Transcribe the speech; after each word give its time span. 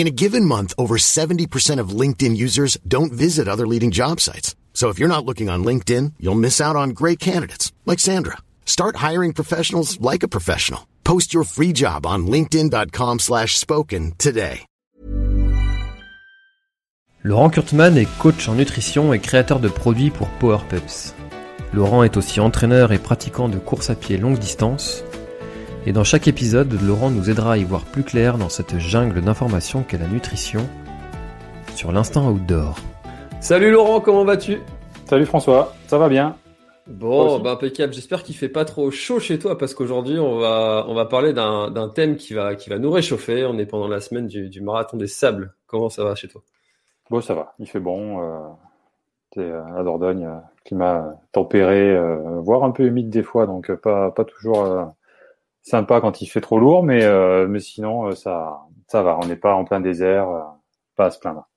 In 0.00 0.06
a 0.06 0.20
given 0.24 0.46
month, 0.46 0.72
over 0.78 0.96
70% 0.96 1.78
of 1.78 1.90
LinkedIn 1.90 2.34
users 2.34 2.78
don't 2.88 3.12
visit 3.12 3.46
other 3.46 3.66
leading 3.66 3.90
job 3.90 4.18
sites. 4.18 4.56
So 4.72 4.88
if 4.88 4.98
you're 4.98 5.14
not 5.14 5.26
looking 5.26 5.50
on 5.50 5.62
LinkedIn, 5.62 6.14
you'll 6.18 6.40
miss 6.46 6.58
out 6.58 6.74
on 6.74 6.94
great 7.00 7.18
candidates 7.18 7.70
like 7.84 7.98
Sandra. 7.98 8.38
Start 8.64 8.96
hiring 8.96 9.34
professionals 9.34 10.00
like 10.00 10.22
a 10.22 10.28
professional. 10.36 10.86
Post 11.04 11.34
your 11.34 11.44
free 11.44 11.74
job 11.74 12.06
on 12.06 12.26
linkedin.com/spoken 12.26 14.12
today. 14.16 14.64
Laurent 17.22 17.50
Kurtman 17.50 17.98
est 17.98 18.08
coach 18.18 18.48
en 18.48 18.54
nutrition 18.54 19.12
et 19.12 19.20
créateur 19.20 19.60
de 19.60 19.68
produits 19.68 20.10
pour 20.10 20.28
Power 20.38 20.64
Peps. 20.70 21.14
Laurent 21.74 22.04
est 22.04 22.16
aussi 22.16 22.40
entraîneur 22.40 22.92
et 22.92 22.98
pratiquant 22.98 23.50
de 23.50 23.58
course 23.58 23.90
à 23.90 23.96
pied 23.96 24.16
longue 24.16 24.38
distance. 24.38 25.04
Et 25.86 25.92
dans 25.92 26.04
chaque 26.04 26.28
épisode, 26.28 26.70
Laurent 26.82 27.10
nous 27.10 27.30
aidera 27.30 27.54
à 27.54 27.56
y 27.56 27.64
voir 27.64 27.86
plus 27.86 28.02
clair 28.02 28.36
dans 28.36 28.50
cette 28.50 28.78
jungle 28.78 29.22
d'informations 29.22 29.82
qu'est 29.82 29.96
la 29.96 30.08
nutrition 30.08 30.60
sur 31.74 31.90
l'instant 31.90 32.30
outdoor. 32.30 32.76
Salut 33.40 33.70
Laurent, 33.70 34.00
comment 34.00 34.26
vas-tu? 34.26 34.58
Salut 35.06 35.24
François, 35.24 35.74
ça 35.86 35.96
va 35.96 36.10
bien? 36.10 36.36
Bon, 36.86 37.38
bah 37.38 37.52
impeccable. 37.52 37.94
J'espère 37.94 38.22
qu'il 38.22 38.34
fait 38.34 38.50
pas 38.50 38.66
trop 38.66 38.90
chaud 38.90 39.20
chez 39.20 39.38
toi 39.38 39.56
parce 39.56 39.72
qu'aujourd'hui 39.72 40.18
on 40.18 40.38
va 40.38 40.84
on 40.86 40.94
va 40.94 41.06
parler 41.06 41.32
d'un 41.32 41.70
d'un 41.70 41.88
thème 41.88 42.16
qui 42.16 42.34
va 42.34 42.56
qui 42.56 42.68
va 42.68 42.78
nous 42.78 42.90
réchauffer. 42.90 43.46
On 43.46 43.56
est 43.58 43.64
pendant 43.64 43.88
la 43.88 44.00
semaine 44.00 44.26
du, 44.26 44.50
du 44.50 44.60
marathon 44.60 44.98
des 44.98 45.06
sables. 45.06 45.54
Comment 45.66 45.88
ça 45.88 46.04
va 46.04 46.14
chez 46.14 46.28
toi? 46.28 46.42
Bon, 47.08 47.22
ça 47.22 47.32
va, 47.32 47.54
il 47.58 47.66
fait 47.66 47.80
bon. 47.80 48.20
Euh, 48.20 48.40
t'es 49.30 49.40
euh, 49.40 49.62
à 49.78 49.82
Dordogne, 49.82 50.26
euh, 50.26 50.38
climat 50.64 51.14
tempéré, 51.32 51.96
euh, 51.96 52.40
voire 52.40 52.64
un 52.64 52.70
peu 52.70 52.84
humide 52.84 53.08
des 53.08 53.22
fois, 53.22 53.46
donc 53.46 53.72
pas 53.76 54.10
pas 54.10 54.24
toujours 54.24 54.64
euh, 54.64 54.84
sympa 55.62 56.00
quand 56.00 56.20
il 56.22 56.26
fait 56.26 56.40
trop 56.40 56.58
lourd, 56.58 56.82
mais 56.82 57.04
euh, 57.04 57.46
mais 57.48 57.60
sinon 57.60 58.08
euh, 58.08 58.12
ça 58.12 58.60
ça 58.88 59.02
va. 59.02 59.18
On 59.22 59.26
n'est 59.26 59.36
pas 59.36 59.54
en 59.54 59.64
plein 59.64 59.80
désert, 59.80 60.28
euh, 60.28 60.40
pas 60.96 61.06
à 61.06 61.10
se 61.10 61.18
plaindre. 61.18 61.48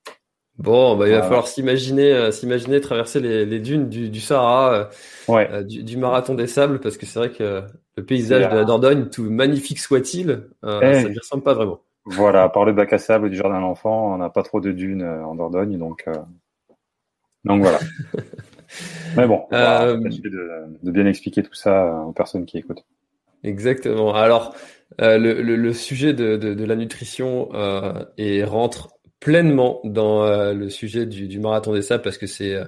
Bon, 0.59 0.95
bah 0.95 1.07
il 1.07 1.15
va 1.15 1.23
falloir 1.23 1.47
s'imaginer 1.47 2.11
euh, 2.13 2.31
s'imaginer 2.31 2.79
traverser 2.79 3.19
les, 3.19 3.43
les 3.45 3.59
dunes 3.59 3.89
du, 3.89 4.09
du 4.09 4.19
Sahara, 4.21 4.73
euh, 4.73 4.85
Ouais, 5.27 5.63
du, 5.63 5.83
du 5.83 5.97
marathon 5.97 6.35
des 6.35 6.45
sables 6.47 6.79
parce 6.79 6.95
que 6.97 7.07
c'est 7.07 7.17
vrai 7.17 7.31
que 7.31 7.63
le 7.97 8.05
paysage 8.05 8.49
de 8.49 8.55
la 8.55 8.63
Dordogne, 8.63 9.09
tout 9.09 9.23
magnifique 9.31 9.79
soit-il, 9.79 10.47
euh, 10.63 10.79
Eh. 10.83 11.01
ça 11.01 11.09
ne 11.09 11.17
ressemble 11.17 11.43
pas 11.43 11.53
vraiment. 11.55 11.79
voilà. 12.05 12.43
À 12.43 12.49
part 12.49 12.65
le 12.65 12.73
bac 12.73 12.93
à 12.93 12.99
sable 12.99 13.29
du 13.31 13.35
jardin 13.37 13.61
d'enfants, 13.61 14.13
on 14.13 14.17
n'a 14.19 14.29
pas 14.29 14.43
trop 14.43 14.59
de 14.61 14.71
dunes 14.71 15.01
euh, 15.01 15.25
en 15.25 15.33
Dordogne, 15.35 15.77
donc 15.79 16.03
euh, 16.07 16.13
donc 17.45 17.61
voilà. 17.61 17.79
mais 19.17 19.27
bon, 19.27 19.45
on 19.51 19.55
va 19.57 19.83
Euh, 19.87 19.97
de, 19.97 20.77
de 20.83 20.91
bien 20.91 21.05
expliquer 21.07 21.41
tout 21.43 21.53
ça 21.55 21.95
aux 22.07 22.11
personnes 22.13 22.45
qui 22.45 22.57
écoutent. 22.59 22.85
Exactement. 23.43 24.13
Alors, 24.13 24.55
euh, 25.01 25.17
le, 25.17 25.41
le, 25.41 25.55
le 25.55 25.73
sujet 25.73 26.13
de, 26.13 26.37
de, 26.37 26.53
de 26.53 26.65
la 26.65 26.75
nutrition 26.75 27.49
euh, 27.53 28.05
et 28.17 28.43
rentre 28.43 28.89
pleinement 29.19 29.79
dans 29.83 30.23
euh, 30.25 30.53
le 30.53 30.69
sujet 30.69 31.05
du, 31.05 31.27
du 31.27 31.39
marathon 31.39 31.73
des 31.73 31.81
sables 31.81 32.03
parce 32.03 32.17
que 32.17 32.27
c'est 32.27 32.55
euh, 32.55 32.65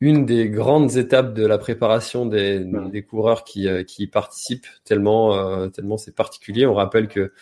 une 0.00 0.26
des 0.26 0.48
grandes 0.48 0.96
étapes 0.96 1.34
de 1.34 1.44
la 1.44 1.58
préparation 1.58 2.24
des, 2.26 2.60
des 2.92 3.02
coureurs 3.02 3.42
qui, 3.44 3.68
euh, 3.68 3.82
qui 3.82 4.04
y 4.04 4.06
participent 4.06 4.66
tellement 4.84 5.36
euh, 5.36 5.68
tellement 5.68 5.96
c'est 5.98 6.14
particulier. 6.14 6.66
On 6.66 6.74
rappelle 6.74 7.08
que 7.08 7.32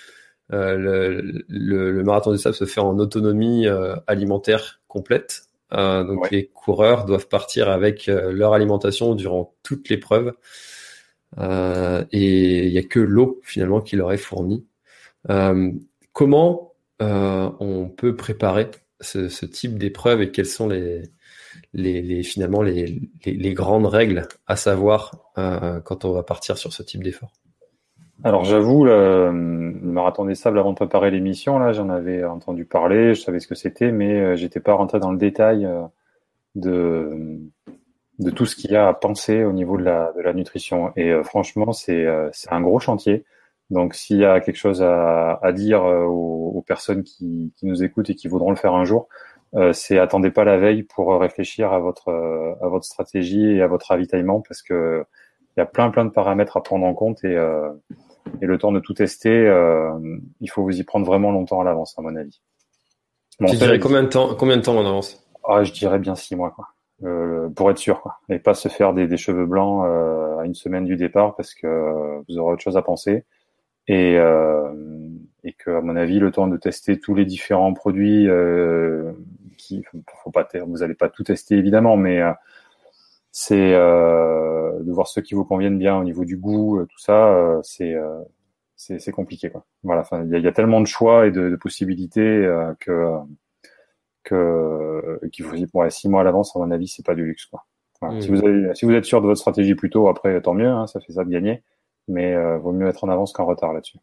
euh, 0.53 0.77
le, 0.77 1.45
le, 1.49 1.93
le 1.93 2.03
marathon 2.05 2.33
des 2.33 2.39
sables 2.39 2.55
se 2.55 2.65
fait 2.65 2.81
en 2.81 2.99
autonomie 2.99 3.67
euh, 3.67 3.95
alimentaire 4.07 4.81
complète. 4.89 5.43
Euh, 5.73 6.05
donc 6.05 6.23
Ouais. 6.23 6.29
les 6.31 6.47
coureurs 6.47 7.05
doivent 7.05 7.29
partir 7.29 7.69
avec 7.69 8.09
euh, 8.09 8.33
leur 8.33 8.55
alimentation 8.55 9.15
durant 9.15 9.55
toute 9.63 9.89
l'épreuve. 9.89 10.33
Euh, 11.39 12.05
et 12.13 12.67
il 12.67 12.73
y 12.73 12.79
a 12.79 12.83
que 12.83 13.01
l'eau 13.01 13.41
finalement 13.43 13.81
qui 13.81 13.97
leur 13.97 14.13
est 14.13 14.19
fournie. 14.19 14.65
Euh, 15.31 15.71
comment 16.13 16.73
euh, 17.03 17.51
on 17.61 17.89
peut 17.89 18.17
préparer 18.17 18.71
ce, 19.01 19.29
ce 19.29 19.45
type 19.45 19.79
d'épreuve 19.79 20.23
et 20.23 20.31
quelles 20.31 20.47
sont 20.47 20.69
les, 20.69 21.03
les, 21.75 22.01
les 22.01 22.23
finalement 22.23 22.63
les, 22.63 23.03
les, 23.25 23.55
grandes 23.55 23.87
règles 23.87 24.27
à 24.47 24.57
savoir 24.57 25.31
euh, 25.37 25.81
quand 25.81 26.05
on 26.05 26.13
va 26.13 26.23
partir 26.23 26.57
sur 26.57 26.73
ce 26.73 26.83
type 26.83 27.03
d'effort? 27.03 27.33
Alors 28.25 28.45
j'avoue, 28.45 28.85
le, 28.85 29.31
marathon 29.31 30.25
des 30.25 30.35
sables, 30.35 30.59
avant 30.59 30.71
de 30.71 30.77
préparer 30.77 31.11
l'émission, 31.11 31.59
là, 31.59 31.73
j'en 31.73 31.91
avais 31.91 32.25
entendu 32.25 32.65
parler, 32.65 33.15
je 33.15 33.21
savais 33.21 33.41
ce 33.41 33.47
que 33.47 33.55
c'était, 33.55 33.93
mais 33.93 34.39
j'étais 34.39 34.61
pas 34.61 34.73
rentré 34.73 34.99
dans 34.99 35.13
le 35.13 35.19
détail 35.19 35.69
de 36.55 37.41
de 38.19 38.31
tout 38.31 38.47
ce 38.47 38.57
qu'il 38.57 38.71
y 38.73 38.77
a 38.77 38.89
à 38.89 38.95
penser 38.95 39.45
au 39.45 39.53
niveau 39.53 39.77
de 39.77 39.85
la 39.85 40.13
de 40.17 40.21
la 40.23 40.33
nutrition. 40.33 40.93
Et 40.97 41.11
euh, 41.11 41.23
franchement, 41.23 41.73
c'est 41.73 42.05
euh, 42.05 42.29
c'est 42.33 42.53
un 42.53 42.61
gros 42.61 42.79
chantier. 42.81 43.25
Donc 43.71 43.95
s'il 43.95 44.19
y 44.19 44.25
a 44.25 44.41
quelque 44.41 44.57
chose 44.57 44.83
à, 44.83 45.39
à 45.43 45.53
dire 45.53 45.83
euh, 45.85 46.05
aux, 46.05 46.53
aux 46.57 46.63
personnes 46.63 47.03
qui, 47.03 47.53
qui 47.57 47.67
nous 47.67 47.83
écoutent 47.83 48.11
et 48.11 48.15
qui 48.15 48.29
voudront 48.29 48.51
le 48.51 48.57
faire 48.57 48.75
un 48.75 48.85
jour, 48.85 49.09
euh, 49.55 49.73
c'est 49.73 49.99
attendez 49.99 50.31
pas 50.31 50.45
la 50.45 50.57
veille 50.57 50.85
pour 50.85 51.19
réfléchir 51.21 51.73
à 51.73 51.81
votre 51.81 52.09
euh, 52.09 52.55
à 52.63 52.69
votre 52.69 52.85
stratégie 52.85 53.57
et 53.57 53.63
à 53.63 53.67
votre 53.67 53.89
ravitaillement 53.89 54.41
parce 54.47 54.63
que 54.63 55.05
il 55.57 55.61
y 55.61 55.63
a 55.63 55.67
plein 55.67 55.91
plein 55.91 56.05
de 56.05 56.11
paramètres 56.11 56.57
à 56.57 56.63
prendre 56.63 56.87
en 56.87 56.95
compte 56.95 57.25
et 57.25 57.37
euh, 57.37 57.71
et 58.43 58.47
le 58.47 58.59
temps 58.59 58.73
de 58.73 58.81
tout 58.81 58.93
tester, 58.93 59.31
euh, 59.31 59.93
il 60.41 60.51
faut 60.51 60.63
vous 60.63 60.79
y 60.81 60.83
prendre 60.83 61.07
vraiment 61.07 61.31
longtemps 61.31 61.61
à 61.61 61.65
l'avance, 61.65 61.95
à 61.97 62.03
mon 62.03 62.15
avis. 62.17 62.41
Bon, 63.39 63.47
Tu 63.47 63.57
dirais 63.57 63.79
combien 63.79 64.03
de 64.03 64.09
temps 64.09 64.35
combien 64.35 64.57
de 64.57 64.63
temps 64.63 64.77
en 64.77 64.85
avance? 64.85 65.25
Ah, 65.49 65.63
Je 65.63 65.73
dirais 65.73 65.99
bien 65.99 66.17
six 66.17 66.35
mois, 66.35 66.51
quoi. 66.51 66.67
Euh, 67.05 67.49
pour 67.51 67.71
être 67.71 67.79
sûr, 67.79 68.01
quoi. 68.01 68.21
Et 68.31 68.39
pas 68.39 68.55
se 68.55 68.69
faire 68.69 68.95
des, 68.95 69.07
des 69.07 69.17
cheveux 69.19 69.47
blancs 69.47 69.85
euh, 69.87 70.39
à 70.39 70.47
une 70.47 70.55
semaine 70.55 70.85
du 70.85 70.97
départ 70.97 71.37
parce 71.37 71.55
que 71.55 72.23
vous 72.29 72.39
aurez 72.39 72.55
autre 72.55 72.63
chose 72.63 72.77
à 72.77 72.83
penser. 72.83 73.25
Et, 73.89 74.17
euh, 74.19 74.73
et 75.45 75.53
que, 75.53 75.71
à 75.71 75.81
mon 75.81 75.97
avis, 75.97 76.19
le 76.19 76.33
temps 76.33 76.49
de 76.49 76.57
tester 76.57 76.99
tous 76.99 77.15
les 77.15 77.25
différents 77.25 77.73
produits, 77.75 78.29
euh, 78.29 79.13
qui, 79.59 79.85
faut 80.23 80.31
pas, 80.31 80.49
vous 80.67 80.83
allez 80.83 80.95
pas 80.95 81.09
tout 81.09 81.23
tester 81.25 81.57
évidemment, 81.57 81.97
mais 81.97 82.21
euh, 82.21 82.33
c'est 83.33 83.73
de 83.73 84.93
voir 84.93 85.07
ceux 85.07 85.23
qui 85.23 85.35
vous 85.35 85.45
conviennent 85.45 85.79
bien 85.79 85.97
au 85.97 86.05
niveau 86.05 86.25
du 86.25 86.37
goût, 86.37 86.85
tout 86.89 86.99
ça, 86.99 87.61
c'est 87.63 87.95
c'est 88.77 89.13
compliqué 89.13 89.51
quoi. 89.51 89.65
Voilà, 89.83 90.05
il 90.25 90.39
y 90.39 90.43
y 90.43 90.47
a 90.47 90.53
tellement 90.53 90.81
de 90.81 90.87
choix 90.87 91.27
et 91.27 91.31
de, 91.31 91.51
de 91.51 91.57
possibilités 91.57 92.49
que 92.81 93.17
que 94.27 95.19
qu'il 95.33 95.47
ouais, 95.75 95.91
six 95.91 96.09
mois 96.11 96.21
à 96.23 96.25
l'avance 96.25 96.55
à 96.57 96.59
mon 96.59 96.71
avis 96.71 96.89
c'est 96.89 97.07
pas 97.07 97.15
du 97.15 97.25
luxe 97.25 97.47
quoi. 97.47 97.65
Voilà. 98.03 98.17
Mm. 98.17 98.21
Si 98.23 98.29
vous 98.29 98.45
avez, 98.47 98.75
si 98.75 98.85
vous 98.87 98.93
êtes 98.93 99.07
sûr 99.07 99.23
de 99.23 99.27
votre 99.27 99.41
stratégie 99.41 99.75
plus 99.75 99.91
tôt, 99.91 100.09
après 100.09 100.41
tant 100.43 100.55
mieux, 100.55 100.69
hein, 100.69 100.87
ça 100.87 101.01
fait 101.01 101.13
ça 101.15 101.25
de 101.25 101.31
gagner, 101.31 101.63
mais 102.09 102.35
euh, 102.35 102.59
vaut 102.59 102.73
mieux 102.73 102.89
être 102.89 103.05
en 103.05 103.09
avance 103.09 103.33
qu'en 103.33 103.47
retard 103.47 103.73
là-dessus. 103.73 103.99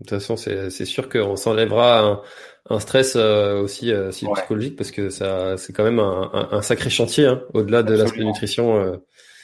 De 0.00 0.06
toute 0.06 0.10
façon, 0.18 0.36
c'est 0.36 0.70
sûr 0.84 1.08
qu'on 1.08 1.36
s'enlèvera 1.36 2.00
un, 2.00 2.22
un 2.68 2.80
stress 2.80 3.14
euh, 3.16 3.62
aussi, 3.62 3.92
euh, 3.92 4.08
aussi 4.08 4.26
Ouais. 4.26 4.32
psychologique 4.34 4.76
parce 4.76 4.90
que 4.90 5.08
ça 5.08 5.56
c'est 5.56 5.72
quand 5.72 5.84
même 5.84 6.00
un, 6.00 6.30
un, 6.32 6.48
un 6.58 6.62
sacré 6.62 6.90
chantier 6.90 7.26
hein, 7.26 7.42
au-delà 7.54 7.82
de 7.84 7.94
l'aspect 7.94 8.24
nutrition. 8.24 8.76
euh, 8.76 8.96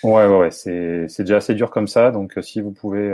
Ouais, 0.03 0.26
ouais, 0.26 0.38
ouais, 0.38 0.50
c'est 0.50 1.06
déjà 1.20 1.37
assez 1.37 1.54
dur 1.54 1.70
comme 1.70 1.87
ça, 1.87 2.10
donc 2.10 2.38
si 2.43 2.60
vous 2.62 2.72
pouvez 2.72 3.12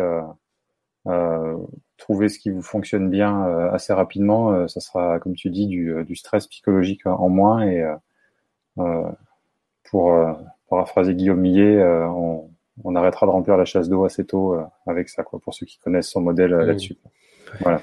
trouver 1.99 2.29
ce 2.29 2.39
qui 2.39 2.51
vous 2.51 2.63
fonctionne 2.63 3.09
bien 3.11 3.47
euh, 3.47 3.71
assez 3.73 3.93
rapidement, 3.93 4.53
euh, 4.53 4.67
ça 4.69 4.81
sera, 4.81 5.19
comme 5.19 5.35
tu 5.35 5.51
dis, 5.51 5.67
du, 5.67 5.93
euh, 5.95 6.05
du 6.05 6.15
stress 6.17 6.47
psychologique 6.47 7.07
en 7.07 7.29
moins. 7.29 7.63
Et 7.67 7.83
euh, 7.83 7.95
euh, 8.79 9.09
pour 9.91 10.13
euh, 10.13 10.33
paraphraser 10.69 11.15
Guillaume 11.15 11.41
Millet, 11.41 11.77
euh, 11.77 12.07
on, 12.09 12.51
on 12.85 12.95
arrêtera 12.97 13.27
de 13.27 13.31
remplir 13.31 13.57
la 13.57 13.65
chasse 13.65 13.89
d'eau 13.89 14.05
assez 14.05 14.25
tôt 14.27 14.55
euh, 14.55 14.63
avec 14.87 15.09
ça, 15.09 15.23
quoi, 15.23 15.39
pour 15.39 15.55
ceux 15.55 15.65
qui 15.67 15.79
connaissent 15.79 16.11
son 16.11 16.21
modèle 16.21 16.53
euh, 16.53 16.65
Mm. 16.65 16.67
là-dessus. 16.67 16.97
Voilà. 17.61 17.81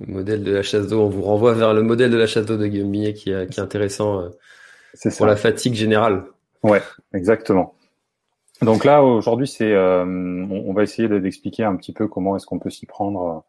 Le 0.00 0.06
modèle 0.14 0.42
de 0.42 0.52
la 0.52 0.62
chasse 0.62 0.86
d'eau, 0.88 1.02
on 1.02 1.08
vous 1.10 1.22
renvoie 1.22 1.52
vers 1.52 1.74
le 1.74 1.82
modèle 1.82 2.10
de 2.10 2.16
la 2.16 2.26
chasse 2.26 2.46
d'eau 2.46 2.56
de 2.56 2.66
Guillaume 2.66 2.88
Millet 2.88 3.12
qui 3.12 3.30
est, 3.32 3.50
qui 3.50 3.60
est 3.60 3.62
intéressant 3.62 4.20
euh, 4.20 4.28
pour 5.02 5.12
ça. 5.12 5.26
la 5.26 5.36
fatigue 5.36 5.74
générale. 5.74 6.24
Exactement. 7.12 7.74
Donc 8.62 8.84
là, 8.84 9.02
aujourd'hui, 9.02 9.46
c'est, 9.48 9.72
euh, 9.72 10.04
on, 10.04 10.64
on 10.68 10.72
va 10.72 10.82
essayer 10.84 11.08
de- 11.08 11.18
d'expliquer 11.18 11.64
un 11.64 11.76
petit 11.76 11.92
peu 11.92 12.06
comment 12.08 12.36
est-ce 12.36 12.46
qu'on 12.46 12.58
peut 12.58 12.70
s'y 12.70 12.86
prendre, 12.86 13.44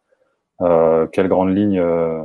euh, 0.62 1.06
quelles 1.08 1.28
grandes 1.28 1.56
lignes 1.56 1.80
euh, 1.80 2.24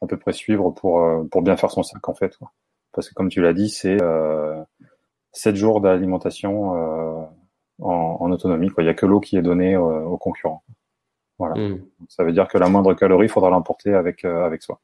à 0.00 0.06
peu 0.08 0.16
près 0.16 0.32
suivre 0.32 0.70
pour 0.70 1.02
euh, 1.04 1.24
pour 1.30 1.42
bien 1.42 1.56
faire 1.56 1.70
son 1.70 1.82
sac 1.82 2.08
en 2.08 2.14
fait. 2.14 2.36
quoi. 2.38 2.52
Parce 2.92 3.08
que 3.08 3.14
comme 3.14 3.28
tu 3.28 3.42
l'as 3.42 3.52
dit, 3.52 3.68
c'est 3.68 4.00
euh, 4.02 4.62
sept 5.32 5.56
jours 5.56 5.80
d'alimentation 5.80 6.74
euh, 6.76 7.24
en, 7.80 8.16
en 8.20 8.30
autonomie. 8.32 8.68
Quoi. 8.70 8.82
Il 8.82 8.86
y 8.86 8.90
a 8.90 8.94
que 8.94 9.06
l'eau 9.06 9.20
qui 9.20 9.36
est 9.36 9.42
donnée 9.42 9.74
euh, 9.74 9.80
aux 10.04 10.18
concurrents. 10.18 10.62
Voilà. 11.38 11.54
Hmm. 11.56 11.80
Ça 12.08 12.24
veut 12.24 12.32
dire 12.32 12.48
que 12.48 12.58
la 12.58 12.68
moindre 12.68 12.94
calorie, 12.94 13.26
il 13.26 13.30
faudra 13.30 13.50
l'emporter 13.50 13.94
avec, 13.94 14.24
avec 14.24 14.62
soi. 14.62 14.80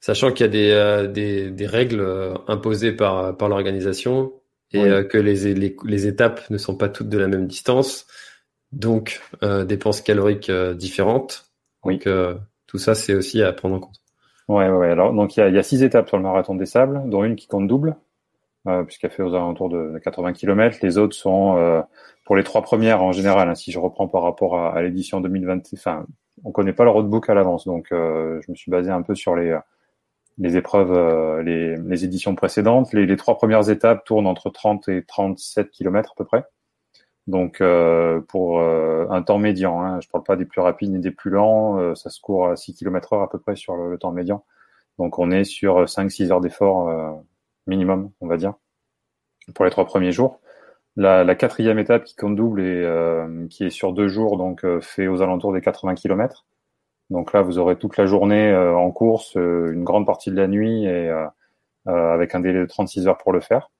Sachant 0.00 0.30
qu'il 0.32 0.46
y 0.46 0.48
a 0.72 1.06
des, 1.06 1.12
des, 1.12 1.50
des, 1.50 1.66
règles 1.66 2.34
imposées 2.46 2.92
par, 2.92 3.36
par 3.36 3.48
l'organisation 3.48 4.32
et 4.72 5.06
que 5.08 5.16
les, 5.16 5.54
les, 5.54 5.76
les, 5.84 6.06
étapes 6.06 6.50
ne 6.50 6.58
sont 6.58 6.76
pas 6.76 6.88
toutes 6.88 7.08
de 7.08 7.18
la 7.18 7.28
même 7.28 7.46
distance, 7.46 8.06
donc 8.72 9.22
dépenses 9.42 10.00
caloriques 10.00 10.50
différentes. 10.50 11.46
Oui. 11.84 11.98
Donc 11.98 12.08
tout 12.66 12.78
ça, 12.78 12.94
c'est 12.94 13.14
aussi 13.14 13.42
à 13.42 13.52
prendre 13.52 13.76
en 13.76 13.80
compte. 13.80 14.00
Ouais, 14.48 14.68
ouais. 14.68 14.90
Alors, 14.90 15.12
donc 15.12 15.36
il 15.36 15.40
y 15.40 15.42
a, 15.42 15.48
y 15.48 15.58
a, 15.58 15.62
six 15.62 15.82
étapes 15.82 16.08
sur 16.08 16.16
le 16.16 16.22
marathon 16.22 16.54
des 16.54 16.66
sables, 16.66 17.08
dont 17.08 17.24
une 17.24 17.36
qui 17.36 17.48
compte 17.48 17.66
double, 17.66 17.96
euh, 18.68 18.84
puisqu'elle 18.84 19.10
fait 19.10 19.22
aux 19.22 19.34
alentours 19.34 19.68
de 19.68 19.98
80 20.04 20.32
km. 20.34 20.78
Les 20.82 20.98
autres 20.98 21.16
sont 21.16 21.56
euh, 21.56 21.82
pour 22.24 22.36
les 22.36 22.44
trois 22.44 22.62
premières 22.62 23.02
en 23.02 23.12
général. 23.12 23.48
Hein, 23.48 23.54
si 23.54 23.72
je 23.72 23.78
reprends 23.78 24.08
par 24.08 24.22
rapport 24.22 24.58
à, 24.58 24.74
à 24.74 24.82
l'édition 24.82 25.20
2020, 25.20 25.72
enfin, 25.74 26.06
on 26.44 26.52
connaît 26.52 26.72
pas 26.72 26.84
le 26.84 26.90
roadbook 26.90 27.28
à 27.28 27.34
l'avance, 27.34 27.66
donc 27.66 27.88
euh, 27.92 28.40
je 28.44 28.50
me 28.50 28.56
suis 28.56 28.70
basé 28.70 28.90
un 28.90 29.02
peu 29.02 29.14
sur 29.14 29.34
les 29.34 29.56
les 30.38 30.56
épreuves, 30.56 30.92
euh, 30.92 31.42
les, 31.42 32.04
éditions 32.04 32.34
précédentes. 32.34 32.92
Les, 32.92 33.16
trois 33.16 33.36
premières 33.36 33.70
étapes 33.70 34.04
tournent 34.04 34.26
entre 34.26 34.50
30 34.50 34.88
et 34.88 35.04
37 35.04 35.70
km 35.70 36.12
à 36.12 36.14
peu 36.16 36.24
près. 36.24 36.44
Donc 37.26 37.60
euh, 37.60 38.20
pour 38.20 38.60
euh, 38.60 39.06
un 39.10 39.22
temps 39.22 39.38
médian, 39.38 39.80
hein, 39.82 40.00
je 40.00 40.08
parle 40.08 40.24
pas 40.24 40.36
des 40.36 40.44
plus 40.44 40.60
rapides 40.60 40.92
ni 40.92 41.00
des 41.00 41.10
plus 41.10 41.30
lents, 41.30 41.94
ça 41.96 42.10
se 42.10 42.20
court 42.20 42.48
à 42.48 42.56
6 42.56 42.74
km 42.74 43.14
heure 43.14 43.22
à 43.22 43.30
peu 43.30 43.38
près 43.38 43.56
sur 43.56 43.76
le, 43.76 43.98
temps 43.98 44.12
médian. 44.12 44.44
Donc 44.98 45.18
on 45.18 45.30
est 45.30 45.44
sur 45.44 45.84
5-6 45.84 46.30
heures 46.30 46.40
d'effort 46.40 47.22
minimum, 47.66 48.10
on 48.20 48.28
va 48.28 48.36
dire, 48.36 48.54
pour 49.54 49.64
les 49.64 49.70
trois 49.70 49.86
premiers 49.86 50.12
jours. 50.12 50.40
La, 50.96 51.24
la 51.24 51.34
quatrième 51.34 51.78
étape 51.78 52.04
qui 52.04 52.14
compte 52.16 52.36
double 52.36 52.60
et 52.62 52.86
qui 53.50 53.64
est 53.64 53.70
sur 53.70 53.92
deux 53.92 54.08
jours, 54.08 54.36
donc 54.38 54.64
fait 54.80 55.08
aux 55.08 55.20
alentours 55.20 55.52
des 55.52 55.60
80 55.60 55.96
km. 55.96 56.46
Donc 57.10 57.32
là, 57.32 57.42
vous 57.42 57.58
aurez 57.58 57.76
toute 57.76 57.96
la 57.96 58.06
journée 58.06 58.54
en 58.54 58.90
course, 58.90 59.34
une 59.36 59.84
grande 59.84 60.06
partie 60.06 60.30
de 60.30 60.36
la 60.36 60.48
nuit 60.48 60.86
et 60.86 61.10
avec 61.86 62.34
un 62.34 62.40
délai 62.40 62.60
de 62.60 62.66
36 62.66 63.06
heures 63.06 63.18
pour 63.18 63.32
le 63.32 63.40
faire. 63.40 63.70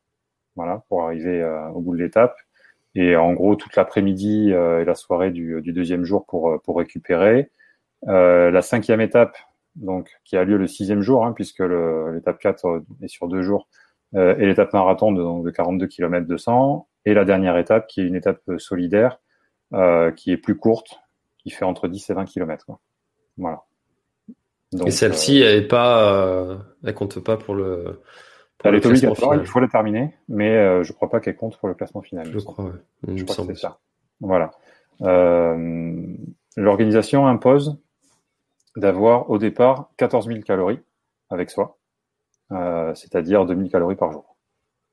Voilà, 0.55 0.85
pour 0.89 1.03
arriver 1.03 1.45
au 1.75 1.81
bout 1.81 1.97
de 1.97 2.03
l'étape 2.03 2.37
et 2.97 3.15
en 3.15 3.35
gros 3.35 3.55
toute 3.57 3.77
l'après-midi 3.77 4.53
euh, 4.53 4.81
et 4.81 4.85
la 4.85 4.95
soirée 4.95 5.31
du, 5.31 5.61
du, 5.61 5.73
deuxième 5.73 6.05
jour 6.05 6.25
pour, 6.27 6.51
euh, 6.51 6.59
pour 6.59 6.79
récupérer. 6.79 7.51
Euh, 8.09 8.51
la 8.51 8.63
cinquième 8.63 9.01
étape, 9.01 9.37
donc 9.75 10.11
qui 10.25 10.37
a 10.37 10.45
lieu 10.45 10.57
le 10.57 10.67
sixième 10.67 11.03
jour, 11.03 11.25
hein, 11.25 11.33
puisque 11.33 11.61
l'étape 11.61 12.39
4 12.39 12.83
est 13.03 13.09
sur 13.09 13.29
deux 13.29 13.43
jours, 13.43 13.69
euh, 14.15 14.37
et 14.39 14.47
l'étape 14.47 14.73
marathon 14.73 15.13
de, 15.13 15.23
donc, 15.23 15.45
de 15.45 15.51
42 15.51 15.87
km 15.87 16.27
200, 16.27 16.89
et 17.05 17.15
la 17.15 17.25
dernière 17.25 17.57
étape 17.59 17.87
qui 17.87 18.01
est 18.01 18.07
une 18.07 18.15
étape 18.15 18.41
solidaire, 18.59 19.21
euh, 19.75 20.11
qui 20.11 20.33
est 20.33 20.37
plus 20.39 20.57
courte, 20.57 21.01
qui 21.39 21.51
fait 21.51 21.65
entre 21.65 21.89
10 21.89 22.11
et 22.11 22.15
20 22.15 22.25
km. 22.25 22.65
Quoi. 22.65 22.81
Voilà. 23.37 23.63
Donc, 24.73 24.89
et 24.89 24.91
celle-ci, 24.91 25.41
elle 25.41 25.63
est 25.65 25.69
pas, 25.69 26.59
elle 26.85 26.95
compte 26.95 27.21
pas 27.21 27.37
pour 27.37 27.55
le 27.55 28.01
elle 28.65 28.75
est 28.77 28.87
obligatoire, 28.87 29.35
il 29.37 29.47
faut 29.47 29.61
la 29.61 29.69
terminer, 29.69 30.15
mais 30.29 30.51
euh, 30.51 30.83
je 30.83 30.91
ne 30.91 30.97
crois 30.97 31.11
pas 31.11 31.21
qu'elle 31.21 31.37
compte 31.37 31.57
pour 31.59 31.69
le 31.69 31.75
classement 31.75 32.03
final. 32.03 32.31
Je 32.31 32.39
crois, 32.39 32.73
Je 33.07 33.25
crois 33.25 33.47
que 33.47 33.55
c'est 33.55 33.61
ça. 33.61 33.79
Voilà. 34.21 34.51
Euh, 35.03 36.15
L'organisation 36.57 37.27
impose 37.27 37.79
d'avoir 38.77 39.31
au 39.31 39.39
départ 39.39 39.91
14 39.99 40.27
000 40.27 40.41
calories 40.41 40.81
avec 41.29 41.51
soi, 41.51 41.79
euh, 42.53 42.95
c'est-à-dire 42.95 43.45
2000 43.45 43.71
calories 43.71 43.97
par 43.97 44.11
jour. 44.11 44.37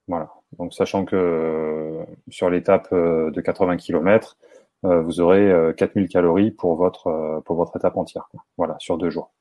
Voilà. 0.07 0.29
Donc 0.59 0.73
sachant 0.73 1.05
que 1.05 1.15
euh, 1.15 2.03
sur 2.29 2.49
l'étape 2.49 2.89
euh, 2.91 3.31
de 3.31 3.39
80 3.39 3.77
km, 3.77 4.37
vous 4.83 5.21
aurez 5.21 5.73
4000 5.77 6.07
calories 6.09 6.51
pour 6.51 6.75
votre 6.75 7.41
pour 7.45 7.55
votre 7.55 7.75
étape 7.77 7.97
entière. 7.97 8.29
Voilà, 8.57 8.75
sur 8.79 8.97
deux 8.97 9.09
jours, 9.09 9.31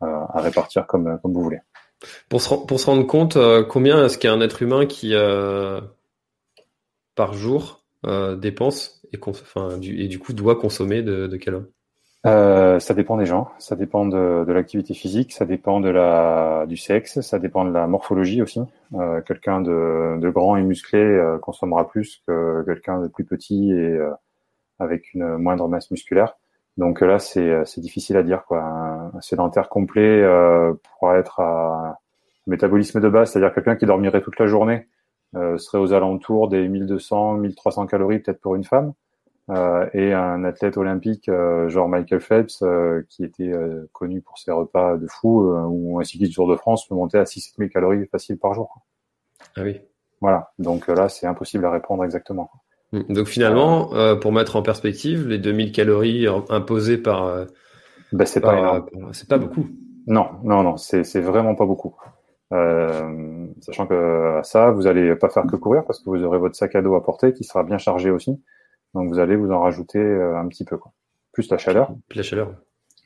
à 0.00 0.40
répartir 0.40 0.86
comme 0.86 1.18
comme 1.22 1.32
vous 1.32 1.42
voulez. 1.42 1.60
Pour 2.28 2.40
se, 2.40 2.54
pour 2.54 2.80
se 2.80 2.86
rendre 2.86 3.06
compte, 3.06 3.36
euh, 3.36 3.62
combien 3.62 4.04
est-ce 4.04 4.18
qu'il 4.18 4.30
y 4.30 4.32
a 4.32 4.36
un 4.36 4.40
être 4.40 4.62
humain 4.62 4.86
qui, 4.86 5.14
euh, 5.14 5.80
par 7.14 7.34
jour, 7.34 7.84
euh, 8.06 8.36
dépense 8.36 9.02
et, 9.12 9.18
enfin, 9.26 9.76
du, 9.76 10.00
et 10.00 10.08
du 10.08 10.18
coup 10.18 10.32
doit 10.32 10.56
consommer 10.56 11.02
de, 11.02 11.28
homme 11.48 12.80
Ça 12.80 12.94
dépend 12.94 13.18
des 13.18 13.26
gens, 13.26 13.50
ça 13.58 13.76
dépend 13.76 14.06
de, 14.06 14.44
de 14.46 14.52
l'activité 14.52 14.94
physique, 14.94 15.32
ça 15.32 15.44
dépend 15.44 15.80
de 15.80 15.90
la, 15.90 16.64
du 16.66 16.78
sexe, 16.78 17.20
ça 17.20 17.38
dépend 17.38 17.64
de 17.64 17.72
la 17.72 17.86
morphologie 17.86 18.40
aussi. 18.40 18.60
quelqu'un 19.26 19.60
de, 19.60 20.18
de, 20.18 20.30
grand 20.30 20.56
et 20.56 20.62
musclé 20.62 21.20
consommera 21.42 21.86
plus 21.88 22.22
que 22.26 22.62
quelqu'un 22.64 23.02
de 23.02 23.08
plus 23.08 23.24
petit 23.24 23.72
et 23.72 23.98
avec 24.80 25.14
une 25.14 25.36
moindre 25.36 25.68
masse 25.68 25.90
musculaire. 25.90 26.36
Donc 26.76 27.00
là, 27.00 27.18
c'est 27.18 27.78
difficile 27.78 28.16
à 28.16 28.22
dire. 28.22 28.44
Quoi. 28.44 28.62
Un 28.62 29.20
sédentaire 29.20 29.68
complet 29.68 30.22
euh, 30.22 30.72
pourra 30.82 31.18
être 31.18 31.40
à 31.40 31.98
métabolisme 32.46 33.00
de 33.00 33.08
base, 33.08 33.30
c'est-à-dire 33.30 33.54
quelqu'un 33.54 33.76
qui 33.76 33.86
dormirait 33.86 34.22
toute 34.22 34.38
la 34.38 34.46
journée 34.46 34.88
euh, 35.36 35.58
serait 35.58 35.78
aux 35.78 35.92
alentours 35.92 36.48
des 36.48 36.68
1200, 36.68 37.34
1300 37.34 37.86
calories 37.86 38.18
peut-être 38.18 38.40
pour 38.40 38.56
une 38.56 38.64
femme. 38.64 38.94
Euh, 39.50 39.88
et 39.94 40.12
un 40.12 40.44
athlète 40.44 40.76
olympique 40.76 41.28
euh, 41.28 41.68
genre 41.68 41.88
Michael 41.88 42.20
Phelps, 42.20 42.62
euh, 42.62 43.04
qui 43.08 43.24
était 43.24 43.50
euh, 43.50 43.88
connu 43.92 44.20
pour 44.20 44.38
ses 44.38 44.52
repas 44.52 44.96
de 44.96 45.08
fou, 45.08 45.42
ou 45.42 45.98
un 45.98 46.04
cycliste 46.04 46.30
du 46.30 46.36
Tour 46.36 46.48
de 46.48 46.56
France 46.56 46.86
peut 46.86 46.94
monter 46.94 47.18
à 47.18 47.26
6 47.26 47.54
000 47.58 47.68
calories 47.68 48.06
facile 48.06 48.38
par 48.38 48.54
jour. 48.54 48.78
Ah 49.56 49.62
oui. 49.62 49.80
Voilà, 50.20 50.52
donc 50.58 50.86
là, 50.88 51.08
c'est 51.08 51.26
impossible 51.26 51.64
à 51.64 51.70
répondre 51.70 52.04
exactement. 52.04 52.50
Mm. 52.52 52.69
Donc 52.92 53.28
finalement, 53.28 53.94
euh, 53.94 54.16
pour 54.16 54.32
mettre 54.32 54.56
en 54.56 54.62
perspective, 54.62 55.28
les 55.28 55.38
2000 55.38 55.70
calories 55.70 56.26
imposées 56.48 56.98
par, 56.98 57.24
euh, 57.24 57.44
ben, 58.12 58.26
c'est 58.26 58.40
pas, 58.40 58.84
c'est 59.12 59.28
pas 59.28 59.38
beaucoup. 59.38 59.68
Non, 60.06 60.28
non, 60.42 60.62
non, 60.62 60.76
c'est 60.76 61.04
c'est 61.04 61.20
vraiment 61.20 61.54
pas 61.54 61.66
beaucoup. 61.66 61.94
Euh, 62.52 63.46
sachant 63.60 63.86
que 63.86 64.38
à 64.38 64.42
ça, 64.42 64.72
vous 64.72 64.88
allez 64.88 65.14
pas 65.14 65.28
faire 65.28 65.46
que 65.46 65.54
courir 65.54 65.84
parce 65.84 66.00
que 66.00 66.10
vous 66.10 66.24
aurez 66.24 66.38
votre 66.38 66.56
sac 66.56 66.74
à 66.74 66.82
dos 66.82 66.96
à 66.96 67.04
porter 67.04 67.32
qui 67.32 67.44
sera 67.44 67.62
bien 67.62 67.78
chargé 67.78 68.10
aussi. 68.10 68.42
Donc 68.94 69.08
vous 69.08 69.20
allez 69.20 69.36
vous 69.36 69.52
en 69.52 69.60
rajouter 69.60 70.00
euh, 70.00 70.36
un 70.36 70.48
petit 70.48 70.64
peu, 70.64 70.76
quoi. 70.76 70.92
Plus 71.32 71.48
la 71.48 71.58
chaleur. 71.58 71.92
Plus 72.08 72.16
la 72.16 72.22
chaleur. 72.24 72.54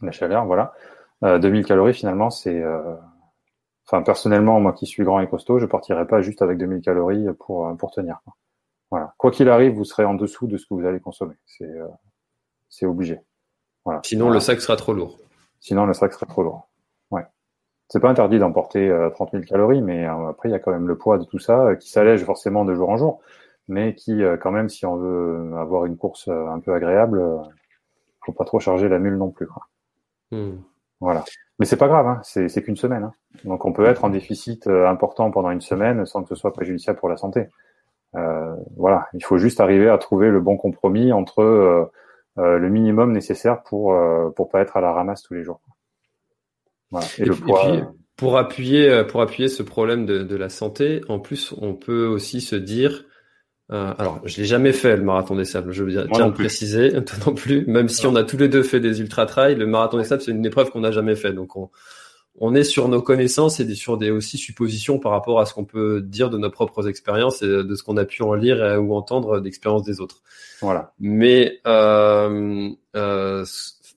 La 0.01 0.13
chaleur, 0.13 0.47
voilà. 0.47 0.73
2000 1.23 1.65
calories 1.65 1.95
finalement, 1.95 2.31
c'est 2.31 2.63
Enfin, 3.87 4.03
personnellement, 4.03 4.61
moi 4.61 4.73
qui 4.73 4.87
suis 4.87 5.05
grand 5.05 5.21
et 5.21 5.29
costaud, 5.29 5.59
je 5.59 5.67
partirai 5.67 6.07
pas 6.07 6.23
juste 6.23 6.41
avec 6.43 6.59
2000 6.59 6.81
calories 6.81 7.27
pour, 7.39 7.75
pour 7.77 7.91
tenir. 7.91 8.21
Quoi. 8.25 8.35
Voilà. 8.95 9.13
Quoi 9.19 9.33
qu'il 9.33 9.49
arrive, 9.49 9.73
vous 9.73 9.85
serez 9.85 10.05
en 10.05 10.15
dessous 10.15 10.47
de 10.47 10.57
ce 10.57 10.67
que 10.67 10.75
vous 10.75 10.87
allez 10.87 11.01
consommer. 11.01 11.35
C'est 11.47 11.65
euh, 11.65 12.89
obligé. 12.89 13.19
Voilà. 13.85 14.01
Sinon, 14.05 14.31
le 14.31 14.39
sac 14.39 14.61
sera 14.61 14.77
trop 14.77 14.93
lourd. 14.93 15.19
Sinon, 15.59 15.85
le 15.85 15.95
sac 15.95 16.13
sera 16.13 16.27
trop 16.27 16.45
lourd. 16.45 16.69
Ouais. 17.11 17.27
C'est 17.89 17.99
pas 17.99 18.09
interdit 18.09 18.39
d'emporter 18.39 18.97
30 19.15 19.33
000 19.33 19.43
calories, 19.43 19.83
mais 19.83 20.07
euh, 20.07 20.29
après, 20.29 20.49
il 20.49 20.53
y 20.53 20.55
a 20.55 20.61
quand 20.61 20.71
même 20.71 20.87
le 20.87 20.97
poids 20.97 21.19
de 21.19 21.25
tout 21.25 21.41
ça 21.41 21.67
euh, 21.67 21.75
qui 21.75 21.91
s'allège 21.91 22.23
forcément 22.23 22.65
de 22.65 22.73
jour 22.73 22.89
en 22.89 22.97
jour, 22.97 23.21
mais 23.67 23.97
qui, 23.97 24.23
quand 24.41 24.53
même, 24.53 24.69
si 24.69 24.87
on 24.87 24.95
veut 24.95 25.57
avoir 25.59 25.87
une 25.87 25.97
course 25.97 26.29
un 26.29 26.61
peu 26.61 26.73
agréable, 26.73 27.21
faut 28.25 28.31
pas 28.31 28.45
trop 28.45 28.61
charger 28.61 28.89
la 28.89 29.01
mule 29.01 29.17
non 29.17 29.33
plus. 29.33 29.49
Quoi. 29.49 29.67
Hmm. 30.31 30.59
Voilà. 31.01 31.25
Mais 31.59 31.67
c'est 31.67 31.77
pas 31.77 31.89
grave, 31.89 32.07
hein. 32.07 32.21
c'est 32.23 32.63
qu'une 32.63 32.77
semaine. 32.77 33.03
Hein. 33.03 33.13
Donc 33.43 33.65
on 33.65 33.73
peut 33.73 33.87
être 33.87 34.05
en 34.05 34.11
déficit 34.11 34.69
important 34.69 35.33
pendant 35.33 35.51
une 35.51 35.61
semaine 35.61 36.07
sans 36.07 36.23
que 36.23 36.29
ce 36.29 36.37
soit 36.37 36.53
préjudiciable 36.53 37.01
pour 37.01 37.09
la 37.09 37.17
santé. 37.17 37.49
Euh, 38.17 38.55
voilà, 38.77 39.09
il 39.15 39.25
faut 39.25 39.39
juste 39.39 39.61
arriver 39.61 39.89
à 39.89 39.99
trouver 39.99 40.31
le 40.31 40.41
bon 40.41 40.57
compromis 40.57 41.13
entre 41.13 41.43
euh, 41.43 41.85
euh, 42.39 42.59
le 42.59 42.69
minimum 42.69 43.13
nécessaire 43.13 43.63
pour 43.63 43.97
pour 44.37 44.49
pas 44.49 44.61
être 44.61 44.77
à 44.77 44.81
la 44.81 44.93
ramasse 44.93 45.23
tous 45.23 45.35
les 45.35 45.43
jours. 45.43 45.61
Voilà. 46.91 47.07
Et, 47.19 47.25
le 47.25 47.35
poids. 47.35 47.63
puis, 47.63 47.83
pour 48.17 48.39
appuyer 48.39 49.05
pour 49.05 49.21
appuyer 49.21 49.49
ce 49.49 49.63
problème 49.63 50.07
de, 50.07 50.23
de, 50.23 50.37
la 50.37 50.49
santé, 50.49 51.01
en 51.09 51.19
plus, 51.19 51.55
on 51.61 51.75
peut 51.75 52.07
aussi 52.07 52.41
se 52.41 52.57
dire. 52.57 53.05
Euh, 53.73 53.95
alors, 53.97 54.21
je 54.25 54.37
l'ai 54.37 54.45
jamais 54.45 54.73
fait 54.73 54.95
le 54.97 55.03
marathon 55.03 55.35
des 55.35 55.47
sables. 55.47 55.73
Je 55.73 55.83
veux 55.83 55.91
bien 55.91 56.07
tiens 56.13 56.31
préciser, 56.31 56.91
toi 57.05 57.17
non 57.27 57.35
plus. 57.35 57.67
Même 57.67 57.89
si 57.89 58.07
on 58.07 58.15
a 58.15 58.23
tous 58.23 58.37
les 58.37 58.49
deux 58.49 58.63
fait 58.63 58.81
des 58.81 59.01
ultra 59.01 59.27
trails, 59.27 59.55
le 59.55 59.67
marathon 59.67 59.97
des 59.97 60.05
sables 60.05 60.23
c'est 60.23 60.33
une 60.33 60.45
épreuve 60.45 60.71
qu'on 60.71 60.81
n'a 60.81 60.91
jamais 60.91 61.17
fait. 61.17 61.33
Donc, 61.33 61.57
on, 61.57 61.71
on 62.41 62.55
est 62.55 62.65
sur 62.65 62.89
nos 62.89 63.01
connaissances 63.01 63.61
et 63.61 63.75
sur 63.75 63.97
des 63.97 64.11
aussi 64.11 64.39
suppositions 64.39 64.99
par 64.99 65.13
rapport 65.13 65.41
à 65.41 65.47
ce 65.47 65.55
qu'on 65.55 65.65
peut 65.65 66.01
dire 66.01 66.31
de 66.31 66.39
nos 66.39 66.51
propres 66.51 66.89
expériences 66.89 67.43
et 67.43 67.47
de 67.47 67.75
ce 67.75 67.83
qu'on 67.83 67.97
a 67.97 68.05
pu 68.05 68.23
en 68.23 68.35
lire 68.35 68.81
ou 68.81 68.95
entendre 68.95 69.41
d'expériences 69.41 69.85
des 69.85 70.01
autres. 70.01 70.23
Voilà. 70.61 70.93
Mais 70.99 71.61
euh, 71.67 72.71
euh, 72.97 73.45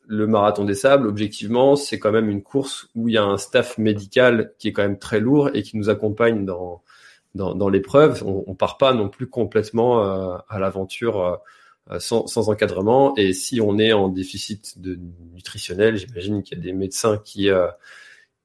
le 0.07 0.27
marathon 0.27 0.65
des 0.65 0.75
sables, 0.75 1.07
objectivement, 1.07 1.75
c'est 1.75 1.97
quand 1.97 2.11
même 2.11 2.29
une 2.29 2.43
course 2.43 2.89
où 2.95 3.09
il 3.09 3.15
y 3.15 3.17
a 3.17 3.23
un 3.23 3.37
staff 3.37 3.77
médical 3.77 4.53
qui 4.59 4.67
est 4.67 4.71
quand 4.71 4.83
même 4.83 4.99
très 4.99 5.19
lourd 5.19 5.49
et 5.53 5.63
qui 5.63 5.77
nous 5.77 5.89
accompagne 5.89 6.45
dans 6.45 6.83
dans, 7.35 7.55
dans 7.55 7.69
l'épreuve. 7.69 8.23
On, 8.25 8.43
on 8.47 8.55
part 8.55 8.77
pas 8.77 8.93
non 8.93 9.09
plus 9.09 9.27
complètement 9.27 10.03
euh, 10.03 10.37
à 10.49 10.59
l'aventure. 10.59 11.21
Euh, 11.89 11.99
sans, 11.99 12.27
sans, 12.27 12.49
encadrement 12.49 13.15
et 13.15 13.31
si 13.31 13.61
on 13.61 13.79
est 13.79 13.93
en 13.93 14.09
déficit 14.09 14.77
de 14.77 14.99
nutritionnel, 15.33 15.95
j'imagine 15.95 16.43
qu'il 16.43 16.57
y 16.57 16.61
a 16.61 16.63
des 16.65 16.73
médecins 16.73 17.17
qui 17.23 17.49
euh, 17.49 17.67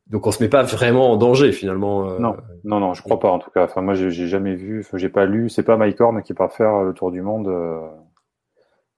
donc 0.09 0.27
on 0.27 0.33
se 0.33 0.43
met 0.43 0.49
pas 0.49 0.63
vraiment 0.63 1.13
en 1.13 1.17
danger 1.17 1.53
finalement. 1.53 2.09
Euh, 2.09 2.19
non, 2.19 2.37
non, 2.65 2.81
non, 2.81 2.95
je 2.95 3.03
crois 3.03 3.21
pas 3.21 3.31
en 3.31 3.39
tout 3.39 3.51
cas. 3.51 3.65
Enfin 3.65 3.83
moi 3.83 3.95
j'ai 3.95 4.11
jamais 4.11 4.55
vu, 4.55 4.87
j'ai 4.95 5.09
pas 5.09 5.27
lu. 5.27 5.49
C'est 5.49 5.63
pas 5.63 5.77
Mike 5.77 5.99
qui 6.25 6.35
part 6.35 6.53
faire 6.53 6.83
le 6.83 6.93
tour 6.93 7.11
du 7.11 7.23
monde 7.23 7.49
euh, 7.49 7.81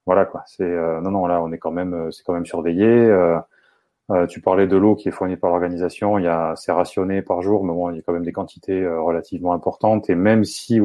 voilà 0.07 0.25
quoi. 0.25 0.43
C'est 0.47 0.69
non 1.03 1.11
non 1.11 1.27
là 1.27 1.43
on 1.43 1.53
est 1.53 1.59
quand 1.59 1.71
même 1.71 2.11
c'est 2.11 2.25
quand 2.25 2.33
même 2.33 2.47
surveillé. 2.47 3.15
tu 4.29 4.41
parlais 4.41 4.67
de 4.67 4.77
l'eau 4.77 4.97
qui 4.97 5.09
est 5.09 5.13
fournie 5.13 5.37
par 5.37 5.51
l'organisation, 5.51 6.19
il 6.19 6.25
y 6.25 6.29
a 6.29 6.55
c'est 6.57 6.73
rationné 6.73 7.23
par 7.23 7.43
jour, 7.43 7.65
mais 7.65 7.73
bon 7.73 7.91
il 7.91 7.97
y 7.97 7.99
a 8.01 8.03
quand 8.03 8.13
même 8.13 8.25
des 8.25 8.33
quantités 8.33 8.87
relativement 8.87 9.53
importantes 9.53 10.11
et 10.11 10.15
même 10.15 10.45
si 10.45 10.81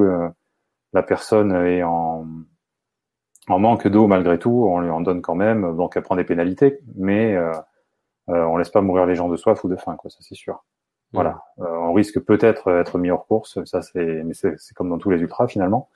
la 0.93 1.03
personne 1.03 1.53
est 1.53 1.83
en 1.83 2.25
en 3.47 3.59
manque 3.59 3.87
d'eau 3.87 4.07
malgré 4.07 4.37
tout, 4.37 4.67
on 4.69 4.79
lui 4.79 4.89
en 4.89 5.01
donne 5.01 5.21
quand 5.21 5.35
même, 5.35 5.75
donc 5.75 5.97
elle 5.97 6.03
prend 6.03 6.15
des 6.15 6.23
pénalités, 6.23 6.79
mais 6.95 7.35
euh, 8.29 8.33
euh, 8.33 8.45
on 8.45 8.57
laisse 8.57 8.69
pas 8.69 8.81
mourir 8.81 9.05
les 9.05 9.15
gens 9.15 9.29
de 9.29 9.37
soif 9.37 9.63
ou 9.63 9.69
de 9.69 9.75
faim, 9.75 9.95
quoi, 9.97 10.09
ça 10.09 10.17
c'est 10.21 10.35
sûr. 10.35 10.63
Voilà, 11.11 11.41
euh, 11.59 11.65
on 11.65 11.93
risque 11.93 12.19
peut-être 12.19 12.71
d'être 12.71 12.99
mis 12.99 13.09
hors 13.09 13.25
course, 13.25 13.63
ça 13.65 13.81
c'est, 13.81 14.23
mais 14.23 14.35
c'est, 14.35 14.55
comme 14.75 14.89
dans 14.89 14.99
tous 14.99 15.09
les 15.09 15.19
ultras 15.19 15.47
finalement. 15.47 15.89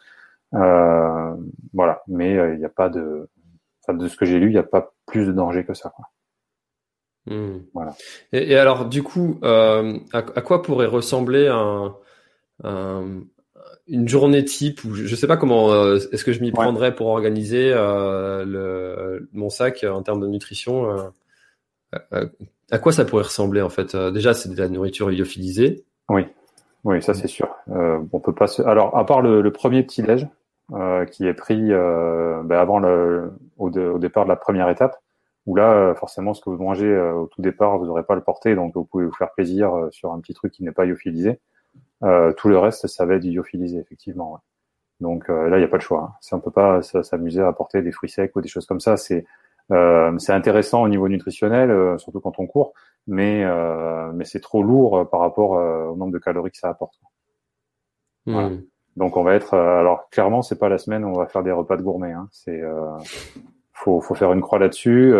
Euh, 0.55 1.35
voilà, 1.73 2.01
mais 2.07 2.33
il 2.33 2.57
n'y 2.57 2.65
a 2.65 2.69
pas 2.69 2.89
de, 2.89 3.29
enfin, 3.83 3.95
de 3.95 4.07
ce 4.07 4.17
que 4.17 4.25
j'ai 4.25 4.39
lu, 4.39 4.47
il 4.47 4.53
n'y 4.53 4.57
a 4.57 4.63
pas 4.63 4.93
plus 5.05 5.27
de 5.27 5.31
danger 5.31 5.65
que 5.65 5.75
ça. 5.75 5.93
Quoi. 5.95 6.05
Hmm. 7.27 7.59
Voilà. 7.75 7.93
Et, 8.31 8.55
alors, 8.55 8.85
du 8.85 9.03
coup, 9.03 9.39
à, 9.43 9.83
à, 10.13 10.41
quoi 10.41 10.63
pourrait 10.63 10.87
ressembler 10.87 11.47
un, 11.47 11.95
un, 12.63 13.21
une 13.87 14.07
journée 14.07 14.45
type 14.45 14.83
ou 14.83 14.93
je, 14.95 15.03
ne 15.03 15.15
sais 15.15 15.27
pas 15.27 15.37
comment 15.37 15.71
euh, 15.71 15.97
est-ce 16.11 16.23
que 16.23 16.31
je 16.31 16.39
m'y 16.39 16.51
prendrais 16.51 16.95
pour 16.95 17.07
organiser 17.07 17.71
euh, 17.73 18.45
le, 18.45 19.29
mon 19.33 19.49
sac 19.49 19.83
en 19.83 20.01
termes 20.03 20.21
de 20.21 20.27
nutrition. 20.27 21.11
Euh, 22.13 22.25
à 22.71 22.79
quoi 22.79 22.91
ça 22.91 23.05
pourrait 23.05 23.23
ressembler 23.23 23.61
en 23.61 23.69
fait? 23.69 23.95
Déjà, 23.95 24.33
c'est 24.33 24.49
de 24.49 24.59
la 24.59 24.69
nourriture 24.69 25.09
lyophilisée. 25.09 25.83
Oui, 26.09 26.27
oui, 26.83 27.01
ça 27.01 27.13
c'est 27.13 27.27
sûr. 27.27 27.47
on 27.67 28.19
peut 28.19 28.33
pas. 28.33 28.47
Alors, 28.65 28.97
à 28.97 29.05
part 29.05 29.21
le, 29.21 29.51
premier 29.51 29.83
petit 29.83 30.01
déj 30.01 30.27
qui 31.11 31.27
est 31.27 31.33
pris 31.33 31.69
ben, 31.69 32.51
avant 32.51 32.79
le 32.79 33.33
au, 33.57 33.69
départ 33.69 34.23
de 34.23 34.29
la 34.29 34.35
première 34.35 34.69
étape, 34.69 34.97
où 35.45 35.55
là, 35.55 35.93
forcément, 35.95 36.33
ce 36.33 36.41
que 36.41 36.49
vous 36.49 36.63
mangez 36.63 36.97
au 36.97 37.27
tout 37.27 37.41
départ, 37.41 37.77
vous 37.77 37.85
n'aurez 37.85 38.03
pas 38.03 38.15
le 38.15 38.21
porter, 38.21 38.55
donc 38.55 38.73
vous 38.73 38.85
pouvez 38.85 39.05
vous 39.05 39.13
faire 39.13 39.31
plaisir 39.31 39.71
sur 39.91 40.11
un 40.11 40.19
petit 40.19 40.33
truc 40.33 40.51
qui 40.51 40.63
n'est 40.63 40.71
pas 40.71 40.85
lyophilisé. 40.85 41.39
Euh, 42.03 42.33
tout 42.33 42.49
le 42.49 42.57
reste, 42.57 42.87
ça 42.87 43.05
va 43.05 43.15
être 43.15 43.23
lyophilisé, 43.23 43.77
effectivement. 43.77 44.41
Donc 44.99 45.29
euh, 45.29 45.49
là, 45.49 45.57
il 45.57 45.61
n'y 45.61 45.65
a 45.65 45.69
pas 45.69 45.77
de 45.77 45.83
choix. 45.83 46.09
Hein. 46.11 46.17
Si 46.21 46.33
on 46.33 46.39
peut 46.39 46.51
pas 46.51 46.81
s'amuser 46.81 47.41
à 47.41 47.47
apporter 47.47 47.81
des 47.81 47.91
fruits 47.91 48.09
secs 48.09 48.31
ou 48.35 48.41
des 48.41 48.49
choses 48.49 48.65
comme 48.65 48.79
ça, 48.79 48.97
c'est 48.97 49.19
euh, 49.19 49.23
c'est 49.69 50.33
intéressant 50.33 50.83
au 50.83 50.87
niveau 50.87 51.07
nutritionnel, 51.07 51.71
euh, 51.71 51.97
surtout 51.97 52.19
quand 52.19 52.39
on 52.39 52.47
court, 52.47 52.73
mais 53.07 53.43
euh, 53.43 54.11
mais 54.13 54.25
c'est 54.25 54.39
trop 54.39 54.61
lourd 54.63 55.09
par 55.09 55.19
rapport 55.19 55.51
au 55.51 55.95
nombre 55.95 56.11
de 56.11 56.19
calories 56.19 56.51
que 56.51 56.57
ça 56.57 56.69
apporte. 56.69 56.99
Voilà. 58.25 58.49
Hmm. 58.49 58.61
Donc 58.95 59.17
on 59.17 59.23
va 59.23 59.33
être 59.33 59.55
alors 59.55 60.09
clairement 60.09 60.41
c'est 60.41 60.59
pas 60.59 60.69
la 60.69 60.77
semaine 60.77 61.03
où 61.03 61.07
on 61.07 61.17
va 61.17 61.25
faire 61.25 61.43
des 61.43 61.51
repas 61.51 61.77
de 61.77 61.81
gourmet. 61.81 62.11
Hein. 62.11 62.27
C'est 62.31 62.61
faut 63.73 64.01
faut 64.01 64.15
faire 64.15 64.31
une 64.33 64.41
croix 64.41 64.59
là-dessus. 64.59 65.13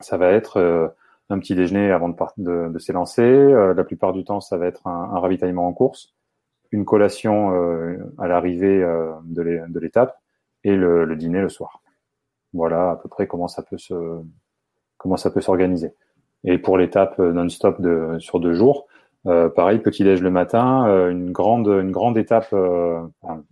ça 0.00 0.16
va 0.16 0.30
être 0.30 0.92
un 1.28 1.38
petit 1.38 1.54
déjeuner 1.54 1.90
avant 1.90 2.08
de, 2.08 2.16
de, 2.38 2.68
de 2.72 2.78
s'élancer. 2.78 3.22
Euh, 3.22 3.74
la 3.74 3.84
plupart 3.84 4.12
du 4.12 4.24
temps, 4.24 4.40
ça 4.40 4.56
va 4.56 4.66
être 4.66 4.86
un, 4.86 5.10
un 5.14 5.18
ravitaillement 5.18 5.66
en 5.66 5.72
course, 5.72 6.14
une 6.70 6.84
collation 6.84 7.52
euh, 7.54 7.96
à 8.18 8.28
l'arrivée 8.28 8.82
euh, 8.82 9.12
de 9.24 9.80
l'étape 9.80 10.20
et 10.64 10.74
le, 10.74 11.04
le, 11.04 11.16
dîner 11.16 11.40
le 11.40 11.48
soir. 11.48 11.82
Voilà 12.56 12.92
à 12.92 12.96
peu 12.96 13.08
près 13.08 13.26
comment 13.26 13.48
ça 13.48 13.62
peut 13.62 13.78
se 13.78 13.94
comment 14.98 15.16
ça 15.16 15.30
peut 15.30 15.40
s'organiser. 15.40 15.94
Et 16.44 16.58
pour 16.58 16.78
l'étape 16.78 17.18
non-stop 17.18 17.80
de 17.80 18.16
sur 18.18 18.40
deux 18.40 18.54
jours, 18.54 18.86
euh, 19.26 19.48
pareil 19.48 19.78
petit 19.78 20.04
déj 20.04 20.22
le 20.22 20.30
matin, 20.30 20.84
une 21.10 21.32
grande 21.32 21.68
une 21.68 21.92
grande 21.92 22.18
étape, 22.18 22.52
un 22.52 23.44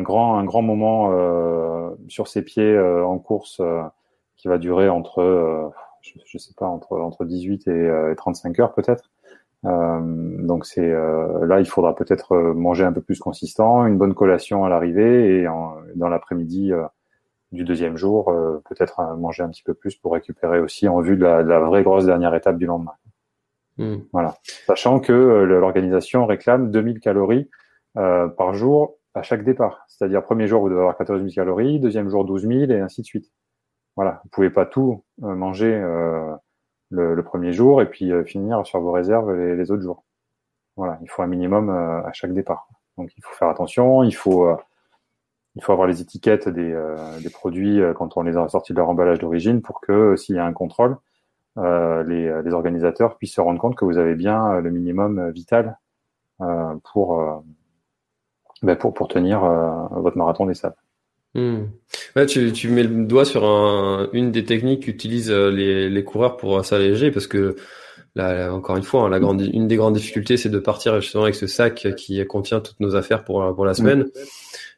grand 0.00 0.38
un 0.38 0.44
grand 0.44 0.62
moment 0.62 1.10
sur 2.08 2.28
ses 2.28 2.42
pieds 2.42 2.78
en 2.78 3.18
course 3.18 3.60
qui 4.36 4.48
va 4.48 4.58
durer 4.58 4.88
entre 4.88 5.72
je, 6.02 6.12
je 6.26 6.38
sais 6.38 6.52
pas, 6.56 6.66
entre, 6.66 6.98
entre 6.98 7.24
18 7.24 7.68
et, 7.68 8.14
35 8.16 8.58
euh, 8.58 8.62
heures 8.62 8.74
peut-être. 8.74 9.10
Euh, 9.64 10.00
donc 10.44 10.66
c'est 10.66 10.90
euh, 10.90 11.46
là, 11.46 11.60
il 11.60 11.66
faudra 11.66 11.94
peut-être 11.94 12.36
manger 12.36 12.84
un 12.84 12.92
peu 12.92 13.00
plus 13.00 13.18
consistant, 13.18 13.86
une 13.86 13.96
bonne 13.96 14.14
collation 14.14 14.64
à 14.64 14.68
l'arrivée 14.68 15.38
et 15.38 15.44
dans 15.44 16.08
l'après-midi 16.08 16.72
du 17.52 17.64
deuxième 17.64 17.96
jour, 17.96 18.34
peut-être 18.68 19.00
manger 19.16 19.42
un 19.42 19.50
petit 19.50 19.62
peu 19.62 19.74
plus 19.74 19.94
pour 19.94 20.14
récupérer 20.14 20.58
aussi 20.58 20.88
en 20.88 21.00
vue 21.00 21.16
de 21.16 21.22
la, 21.22 21.42
de 21.42 21.48
la 21.48 21.60
vraie 21.60 21.82
grosse 21.82 22.06
dernière 22.06 22.34
étape 22.34 22.56
du 22.56 22.66
lendemain. 22.66 22.94
Hmm. 23.78 23.98
Voilà, 24.12 24.36
sachant 24.66 25.00
que 25.00 25.12
l'organisation 25.12 26.26
réclame 26.26 26.70
2000 26.70 27.00
calories 27.00 27.48
par 27.94 28.54
jour 28.54 28.96
à 29.14 29.22
chaque 29.22 29.44
départ. 29.44 29.84
C'est-à-dire 29.88 30.22
premier 30.22 30.46
jour 30.46 30.62
vous 30.62 30.68
devez 30.68 30.80
avoir 30.80 30.96
14 30.96 31.20
000 31.20 31.32
calories, 31.34 31.80
deuxième 31.80 32.08
jour 32.08 32.24
12 32.24 32.46
000 32.46 32.70
et 32.70 32.80
ainsi 32.80 33.02
de 33.02 33.06
suite. 33.06 33.30
Voilà, 33.96 34.20
vous 34.24 34.30
pouvez 34.30 34.50
pas 34.50 34.64
tout 34.64 35.04
euh, 35.22 35.34
manger 35.34 35.74
euh, 35.74 36.34
le, 36.90 37.14
le, 37.14 37.22
premier 37.22 37.52
jour 37.52 37.82
et 37.82 37.86
puis 37.86 38.10
euh, 38.10 38.24
finir 38.24 38.66
sur 38.66 38.80
vos 38.80 38.92
réserves 38.92 39.34
les, 39.34 39.54
les, 39.54 39.70
autres 39.70 39.82
jours. 39.82 40.04
Voilà, 40.76 40.98
il 41.02 41.10
faut 41.10 41.22
un 41.22 41.26
minimum 41.26 41.68
à 41.68 42.10
chaque 42.14 42.32
départ. 42.32 42.68
Donc 42.96 43.10
il 43.16 43.22
faut 43.22 43.34
faire 43.34 43.48
attention, 43.48 44.02
il 44.02 44.14
faut 44.14 44.56
il 45.56 45.62
faut 45.62 45.72
avoir 45.72 45.86
les 45.86 46.00
étiquettes 46.00 46.48
des, 46.48 46.74
des 47.22 47.30
produits 47.30 47.80
quand 47.96 48.16
on 48.16 48.22
les 48.22 48.36
a 48.36 48.48
sortis 48.48 48.72
de 48.72 48.78
leur 48.78 48.88
emballage 48.88 49.18
d'origine 49.18 49.60
pour 49.60 49.80
que 49.80 50.16
s'il 50.16 50.36
y 50.36 50.38
a 50.38 50.46
un 50.46 50.52
contrôle, 50.52 50.96
les, 51.56 52.42
les, 52.42 52.52
organisateurs 52.52 53.18
puissent 53.18 53.34
se 53.34 53.40
rendre 53.40 53.60
compte 53.60 53.76
que 53.76 53.84
vous 53.84 53.98
avez 53.98 54.14
bien 54.14 54.60
le 54.60 54.70
minimum 54.70 55.30
vital 55.30 55.78
pour, 56.38 57.44
ben 58.62 58.76
pour, 58.76 58.94
pour 58.94 59.08
tenir 59.08 59.40
votre 59.90 60.16
marathon 60.16 60.46
des 60.46 60.54
sables. 60.54 60.76
Hmm. 61.34 61.64
Ouais, 62.14 62.26
tu, 62.26 62.52
tu 62.52 62.68
mets 62.68 62.82
le 62.82 63.06
doigt 63.06 63.24
sur 63.24 63.44
un, 63.44 64.10
une 64.12 64.32
des 64.32 64.44
techniques 64.44 64.82
qu'utilisent 64.84 65.30
euh, 65.30 65.50
les, 65.50 65.88
les 65.88 66.04
coureurs 66.04 66.36
pour 66.36 66.62
s'alléger 66.62 67.10
parce 67.10 67.26
que 67.26 67.56
là, 68.14 68.52
encore 68.52 68.76
une 68.76 68.82
fois, 68.82 69.04
hein, 69.04 69.08
la 69.08 69.18
grande, 69.18 69.40
une 69.40 69.66
des 69.66 69.76
grandes 69.76 69.94
difficultés, 69.94 70.36
c'est 70.36 70.50
de 70.50 70.58
partir 70.58 71.00
justement 71.00 71.22
avec 71.22 71.34
ce 71.34 71.46
sac 71.46 71.94
qui 71.96 72.24
contient 72.26 72.60
toutes 72.60 72.80
nos 72.80 72.96
affaires 72.96 73.24
pour, 73.24 73.54
pour 73.54 73.64
la 73.64 73.72
semaine. 73.72 74.02
Euh, 74.02 74.24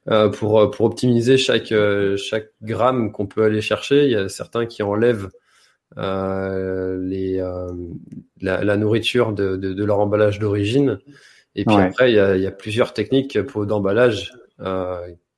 pour, 0.07 0.71
pour 0.71 0.87
optimiser 0.87 1.39
chaque, 1.39 1.73
euh, 1.73 2.17
chaque 2.17 2.51
gramme 2.63 3.13
qu'on 3.13 3.27
peut 3.27 3.45
aller 3.45 3.61
chercher, 3.61 4.05
il 4.05 4.11
y 4.11 4.17
a 4.17 4.29
certains 4.29 4.67
qui 4.67 4.83
enlèvent 4.83 5.31
euh, 5.97 6.99
les, 7.03 7.41
euh, 7.41 7.73
la, 8.41 8.65
la, 8.65 8.77
nourriture 8.77 9.33
de, 9.33 9.57
de, 9.57 9.73
de 9.73 9.85
leur 9.85 10.01
emballage 10.01 10.39
d'origine. 10.39 10.99
Et 11.55 11.65
puis 11.65 11.77
après, 11.77 12.11
il 12.11 12.17
y 12.17 12.21
a, 12.21 12.37
il 12.37 12.43
y 12.43 12.47
a 12.47 12.51
plusieurs 12.51 12.93
techniques 12.93 13.41
pour 13.43 13.65
d'emballage 13.65 14.33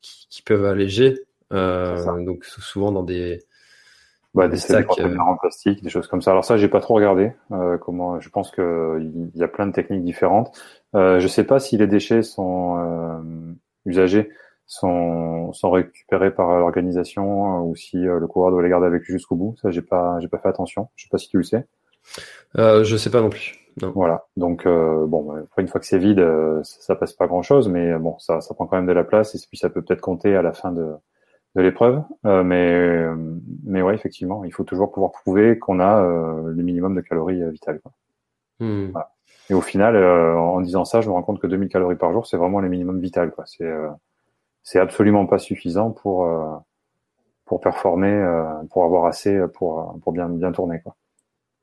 qui, 0.00 0.42
peuvent 0.42 0.64
alléger. 0.64 1.22
Euh, 1.52 2.24
donc 2.24 2.44
souvent 2.44 2.90
dans 2.90 3.02
des, 3.04 3.44
bah, 4.36 4.48
des, 4.48 4.58
sacs 4.58 4.86
euh, 4.98 5.16
en 5.18 5.36
plastique, 5.36 5.82
des 5.82 5.88
choses 5.88 6.08
comme 6.08 6.20
ça. 6.20 6.30
Alors 6.30 6.44
ça, 6.44 6.58
j'ai 6.58 6.68
pas 6.68 6.80
trop 6.80 6.92
regardé. 6.94 7.32
Euh, 7.52 7.78
comment 7.78 8.20
Je 8.20 8.28
pense 8.28 8.50
que 8.50 8.98
il 9.00 9.30
y 9.34 9.42
a 9.42 9.48
plein 9.48 9.66
de 9.66 9.72
techniques 9.72 10.04
différentes. 10.04 10.54
Euh, 10.94 11.20
je 11.20 11.26
sais 11.26 11.44
pas 11.44 11.58
si 11.58 11.78
les 11.78 11.86
déchets 11.86 12.22
sont 12.22 12.76
euh, 12.78 13.52
usagés, 13.86 14.30
sont, 14.66 15.52
sont 15.52 15.70
récupérés 15.70 16.34
par 16.34 16.58
l'organisation 16.58 17.62
ou 17.62 17.76
si 17.76 17.98
le 17.98 18.26
coureur 18.26 18.50
doit 18.50 18.62
les 18.62 18.68
garder 18.68 18.86
avec 18.86 19.04
lui 19.04 19.12
jusqu'au 19.12 19.36
bout. 19.36 19.56
Ça, 19.62 19.70
j'ai 19.70 19.82
pas, 19.82 20.18
j'ai 20.20 20.28
pas 20.28 20.38
fait 20.38 20.48
attention. 20.48 20.88
Je 20.96 21.04
sais 21.04 21.10
pas 21.10 21.18
si 21.18 21.28
tu 21.28 21.38
le 21.38 21.44
sais. 21.44 21.66
Euh, 22.58 22.84
je 22.84 22.96
sais 22.96 23.10
pas 23.10 23.20
non 23.20 23.30
plus. 23.30 23.66
Voilà. 23.94 24.26
Donc 24.36 24.66
euh, 24.66 25.06
bon, 25.06 25.22
bah, 25.24 25.42
une 25.58 25.68
fois 25.68 25.80
que 25.80 25.86
c'est 25.86 25.98
vide, 25.98 26.18
euh, 26.18 26.60
ça, 26.64 26.94
passe 26.96 27.12
pas 27.12 27.26
grand 27.26 27.42
chose, 27.42 27.68
mais 27.68 27.98
bon, 27.98 28.18
ça, 28.18 28.40
ça 28.40 28.54
prend 28.54 28.66
quand 28.66 28.76
même 28.76 28.86
de 28.86 28.92
la 28.92 29.04
place 29.04 29.34
et 29.34 29.38
puis 29.46 29.58
ça 29.58 29.68
peut 29.68 29.82
peut-être 29.82 30.00
compter 30.00 30.34
à 30.34 30.42
la 30.42 30.54
fin 30.54 30.72
de, 30.72 30.94
de 31.56 31.60
l'épreuve. 31.62 32.02
Euh, 32.24 32.42
mais 32.42 33.06
mais 33.64 33.82
ouais, 33.82 33.94
effectivement, 33.94 34.44
il 34.44 34.52
faut 34.52 34.64
toujours 34.64 34.92
pouvoir 34.92 35.12
prouver 35.12 35.58
qu'on 35.58 35.80
a 35.80 36.02
le 36.46 36.62
minimum 36.62 36.94
de 36.94 37.00
calories 37.02 37.42
vitales. 37.50 37.80
Quoi. 37.80 37.92
Hmm. 38.60 38.90
Voilà. 38.92 39.10
Et 39.50 39.54
au 39.54 39.60
final, 39.60 39.96
en 39.96 40.60
disant 40.60 40.84
ça, 40.84 41.02
je 41.02 41.08
me 41.08 41.12
rends 41.12 41.22
compte 41.22 41.40
que 41.40 41.46
2000 41.46 41.68
calories 41.68 41.96
par 41.96 42.12
jour, 42.12 42.26
c'est 42.26 42.36
vraiment 42.36 42.60
le 42.60 42.68
minimum 42.68 43.00
vital. 43.00 43.30
Quoi. 43.30 43.44
C'est 43.46 43.70
c'est 44.66 44.80
absolument 44.80 45.26
pas 45.26 45.38
suffisant 45.38 45.92
pour 45.92 46.28
pour 47.46 47.60
performer, 47.60 48.12
pour 48.70 48.84
avoir 48.84 49.06
assez 49.06 49.38
pour 49.54 49.98
pour 50.02 50.12
bien 50.12 50.28
bien 50.28 50.52
tourner. 50.52 50.80
Quoi. 50.82 50.96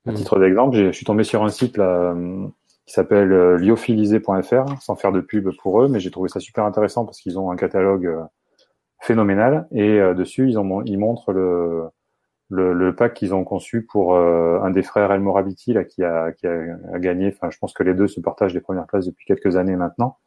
À 0.07 0.12
hmm. 0.12 0.15
titre 0.15 0.39
d'exemple, 0.39 0.75
je 0.77 0.91
suis 0.91 1.05
tombé 1.05 1.24
sur 1.24 1.43
un 1.43 1.50
site 1.50 1.77
là, 1.77 2.15
qui 2.86 2.93
s'appelle 2.93 3.31
euh, 3.31 3.57
lyophilisé.fr, 3.57 4.81
sans 4.81 4.95
faire 4.95 5.12
de 5.12 5.22
pub 5.22 5.50
pour 5.62 5.81
eux, 5.81 5.88
mais 5.88 6.00
j'ai 6.00 6.12
trouvé 6.12 6.29
ça 6.29 6.39
super 6.39 6.65
intéressant 6.65 7.05
parce 7.05 7.19
qu'ils 7.19 7.39
ont 7.39 7.51
un 7.51 7.55
catalogue 7.55 8.05
euh, 8.05 8.22
phénoménal 9.00 9.67
et 9.72 10.00
euh, 10.00 10.13
dessus 10.13 10.50
ils, 10.50 10.60
ont, 10.60 10.81
ils 10.83 10.98
montrent 10.98 11.31
le, 11.31 11.89
le, 12.50 12.74
le 12.74 12.95
pack 12.95 13.13
qu'ils 13.13 13.33
ont 13.33 13.43
conçu 13.45 13.86
pour 13.86 14.17
un 14.17 14.69
des 14.72 14.83
frères 14.83 15.12
El 15.12 15.22
Morabiti 15.22 15.74
là 15.74 15.83
qui 15.86 16.03
a, 16.03 16.31
qui 16.33 16.48
a, 16.48 16.77
gagné. 17.00 17.33
Enfin, 17.33 17.50
je 17.50 17.57
pense 17.57 17.74
que 17.74 17.83
les 17.83 17.93
deux 17.93 18.07
se 18.07 18.19
partagent 18.19 18.53
les 18.53 18.62
premières 18.62 18.86
places 18.86 19.05
depuis 19.05 19.25
quelques 19.25 19.55
années 19.55 19.75
maintenant. 19.75 20.17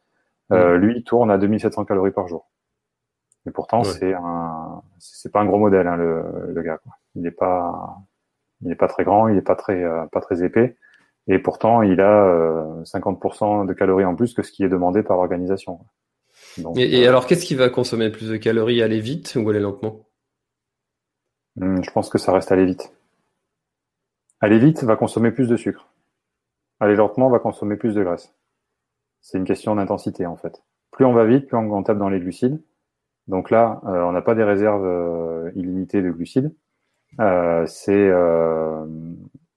Hmm. 0.49 0.75
lui, 0.75 0.95
il 0.97 1.03
tourne 1.03 1.29
à 1.29 1.37
2700 1.37 1.85
calories 1.85 2.11
par 2.11 2.27
jour. 2.27 2.49
Et 3.47 3.51
pourtant, 3.51 3.83
c'est 3.83 4.13
un, 4.13 4.81
c'est 4.99 5.31
pas 5.31 5.39
un 5.39 5.45
gros 5.45 5.57
modèle, 5.57 5.87
hein, 5.87 5.95
le, 5.95 6.23
le 6.53 6.61
gars. 6.61 6.77
Quoi. 6.79 6.93
Il 7.15 7.21
n'est 7.21 7.31
pas, 7.31 7.97
il 8.61 8.67
n'est 8.67 8.75
pas 8.75 8.87
très 8.89 9.05
grand, 9.05 9.29
il 9.29 9.35
n'est 9.35 9.41
pas 9.41 9.55
très 9.55 9.83
euh, 9.83 10.05
pas 10.11 10.19
très 10.19 10.43
épais, 10.43 10.75
et 11.27 11.39
pourtant 11.39 11.81
il 11.81 12.01
a 12.01 12.83
50% 12.83 13.63
euh, 13.63 13.65
de 13.65 13.73
calories 13.73 14.05
en 14.05 14.15
plus 14.15 14.33
que 14.33 14.43
ce 14.43 14.51
qui 14.51 14.63
est 14.63 14.69
demandé 14.69 15.01
par 15.01 15.17
l'organisation. 15.17 15.79
et, 16.75 17.07
alors, 17.07 17.25
qu'est-ce 17.25 17.45
qui 17.45 17.55
va 17.55 17.69
consommer 17.69 18.09
plus 18.09 18.29
de 18.29 18.37
calories? 18.37 18.81
Aller 18.81 18.99
vite 18.99 19.37
ou 19.41 19.49
aller 19.49 19.61
lentement? 19.61 20.07
Hmm, 21.55 21.81
Je 21.81 21.91
pense 21.91 22.09
que 22.09 22.17
ça 22.17 22.33
reste 22.33 22.51
aller 22.51 22.65
vite. 22.65 22.93
Aller 24.41 24.59
vite 24.59 24.83
va 24.83 24.97
consommer 24.97 25.31
plus 25.31 25.47
de 25.47 25.55
sucre. 25.55 25.87
Aller 26.79 26.95
lentement 26.95 27.29
va 27.29 27.39
consommer 27.39 27.77
plus 27.77 27.95
de 27.95 28.03
graisse. 28.03 28.35
C'est 29.21 29.37
une 29.37 29.45
question 29.45 29.75
d'intensité 29.75 30.25
en 30.25 30.35
fait. 30.35 30.61
Plus 30.91 31.05
on 31.05 31.13
va 31.13 31.25
vite, 31.25 31.47
plus 31.47 31.57
on 31.57 31.83
tape 31.83 31.97
dans 31.97 32.09
les 32.09 32.19
glucides. 32.19 32.61
Donc 33.27 33.51
là, 33.51 33.81
euh, 33.85 34.03
on 34.03 34.11
n'a 34.11 34.21
pas 34.21 34.35
des 34.35 34.43
réserves 34.43 34.85
euh, 34.85 35.51
illimitées 35.55 36.01
de 36.01 36.11
glucides. 36.11 36.53
Euh, 37.19 37.65
c'est 37.65 38.11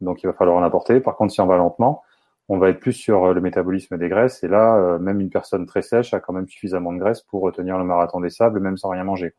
donc 0.01 0.23
il 0.23 0.27
va 0.27 0.33
falloir 0.33 0.57
en 0.57 0.63
apporter. 0.63 1.01
Par 1.01 1.17
contre, 1.17 1.33
si 1.33 1.41
on 1.41 1.47
va 1.47 1.57
lentement, 1.57 2.03
on 2.49 2.59
va 2.59 2.71
être 2.71 2.81
plus 2.81 2.95
sur 2.95 3.35
le 3.35 3.41
métabolisme 3.41 3.99
des 3.99 4.09
graisses. 4.09 4.43
Et 4.43 4.49
là, 4.49 4.99
même 4.99 5.21
une 5.21 5.29
personne 5.29 5.67
très 5.67 5.83
sèche 5.83 6.15
a 6.15 6.21
quand 6.21 6.33
même 6.33 6.49
suffisamment 6.49 6.93
de 6.93 6.99
graisse 6.99 7.21
pour 7.21 7.43
retenir 7.43 7.77
le 7.77 7.85
marathon 7.85 8.21
des 8.21 8.31
sables, 8.31 8.61
même 8.61 8.79
sans 8.79 8.89
rien 8.89 9.05
manger. 9.05 9.35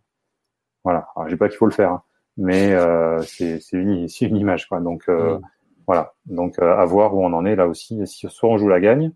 Voilà. 0.83 1.07
Alors, 1.15 1.27
je 1.27 1.33
dis 1.33 1.37
pas 1.37 1.49
qu'il 1.49 1.57
faut 1.57 1.65
le 1.65 1.71
faire, 1.71 1.91
hein, 1.91 2.03
mais 2.37 2.75
c'est 3.23 3.59
une, 3.73 4.07
une 4.21 4.37
image, 4.37 4.67
quoi. 4.69 4.79
Donc 4.81 5.07
mmh. 5.07 5.39
voilà. 5.87 6.13
Donc 6.27 6.59
à 6.59 6.85
voir 6.85 7.15
où 7.15 7.25
on 7.25 7.33
en 7.33 7.43
est 7.43 7.55
là 7.55 7.67
aussi. 7.67 8.05
Si 8.05 8.27
soit 8.29 8.49
on 8.49 8.57
joue 8.57 8.69
la 8.69 8.79
gagne, 8.79 9.11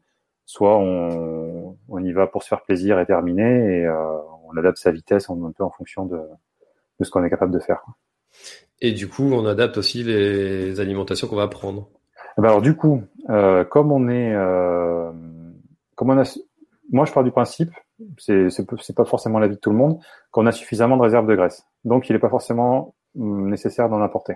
soit 0.45 0.77
on, 0.77 1.77
on 1.89 2.03
y 2.03 2.12
va 2.12 2.27
pour 2.27 2.43
se 2.43 2.48
faire 2.48 2.62
plaisir 2.62 3.00
et 3.00 3.05
terminer, 3.05 3.79
et 3.79 3.86
euh, 3.86 4.17
on 4.47 4.57
adapte 4.57 4.77
sa 4.77 4.91
vitesse 4.91 5.29
un 5.29 5.51
peu 5.51 5.63
en 5.63 5.69
fonction 5.69 6.05
de, 6.05 6.19
de 6.99 7.03
ce 7.03 7.11
qu'on 7.11 7.23
est 7.23 7.29
capable 7.29 7.51
de 7.51 7.59
faire. 7.59 7.83
Et 8.81 8.91
du 8.91 9.07
coup, 9.07 9.23
on 9.23 9.45
adapte 9.45 9.77
aussi 9.77 10.03
les 10.03 10.79
alimentations 10.79 11.27
qu'on 11.27 11.35
va 11.35 11.47
prendre. 11.47 11.87
Eh 12.37 12.41
ben 12.41 12.49
alors 12.49 12.61
du 12.61 12.75
coup, 12.75 13.01
euh, 13.29 13.63
comme 13.63 13.91
on 13.91 14.09
est, 14.09 14.33
euh, 14.33 15.11
comme 15.95 16.09
on 16.09 16.17
a, 16.17 16.37
moi 16.91 17.05
je 17.05 17.13
pars 17.13 17.23
du 17.23 17.31
principe, 17.31 17.71
c'est 18.17 18.49
c'est 18.49 18.95
pas 18.95 19.05
forcément 19.05 19.39
l'avis 19.39 19.55
de 19.55 19.59
tout 19.59 19.69
le 19.69 19.77
monde, 19.77 19.99
qu'on 20.31 20.45
a 20.45 20.51
suffisamment 20.51 20.97
de 20.97 21.01
réserves 21.01 21.27
de 21.27 21.35
graisse. 21.35 21.65
Donc 21.85 22.09
il 22.09 22.13
n'est 22.13 22.19
pas 22.19 22.29
forcément 22.29 22.93
hum, 23.17 23.49
nécessaire 23.49 23.87
d'en 23.87 24.01
apporter. 24.01 24.35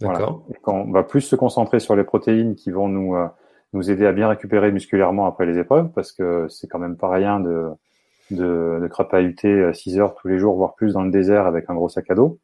D'accord. 0.00 0.44
Voilà. 0.64 0.86
on 0.86 0.92
va 0.92 1.02
plus 1.02 1.20
se 1.20 1.36
concentrer 1.36 1.80
sur 1.80 1.96
les 1.96 2.04
protéines 2.04 2.54
qui 2.54 2.70
vont 2.70 2.88
nous 2.88 3.16
euh, 3.16 3.26
nous 3.72 3.90
aider 3.90 4.06
à 4.06 4.12
bien 4.12 4.28
récupérer 4.28 4.70
musculairement 4.70 5.26
après 5.26 5.46
les 5.46 5.58
épreuves, 5.58 5.90
parce 5.92 6.12
que 6.12 6.46
c'est 6.48 6.68
quand 6.68 6.78
même 6.78 6.96
pas 6.96 7.08
rien 7.08 7.40
de, 7.40 7.70
de, 8.30 8.78
de 8.82 8.86
crapahuter 8.88 9.72
6 9.72 9.98
heures 9.98 10.14
tous 10.14 10.28
les 10.28 10.38
jours, 10.38 10.56
voire 10.56 10.74
plus 10.74 10.94
dans 10.94 11.02
le 11.02 11.10
désert 11.10 11.46
avec 11.46 11.68
un 11.68 11.74
gros 11.74 11.88
sac 11.88 12.10
à 12.10 12.14
dos. 12.14 12.38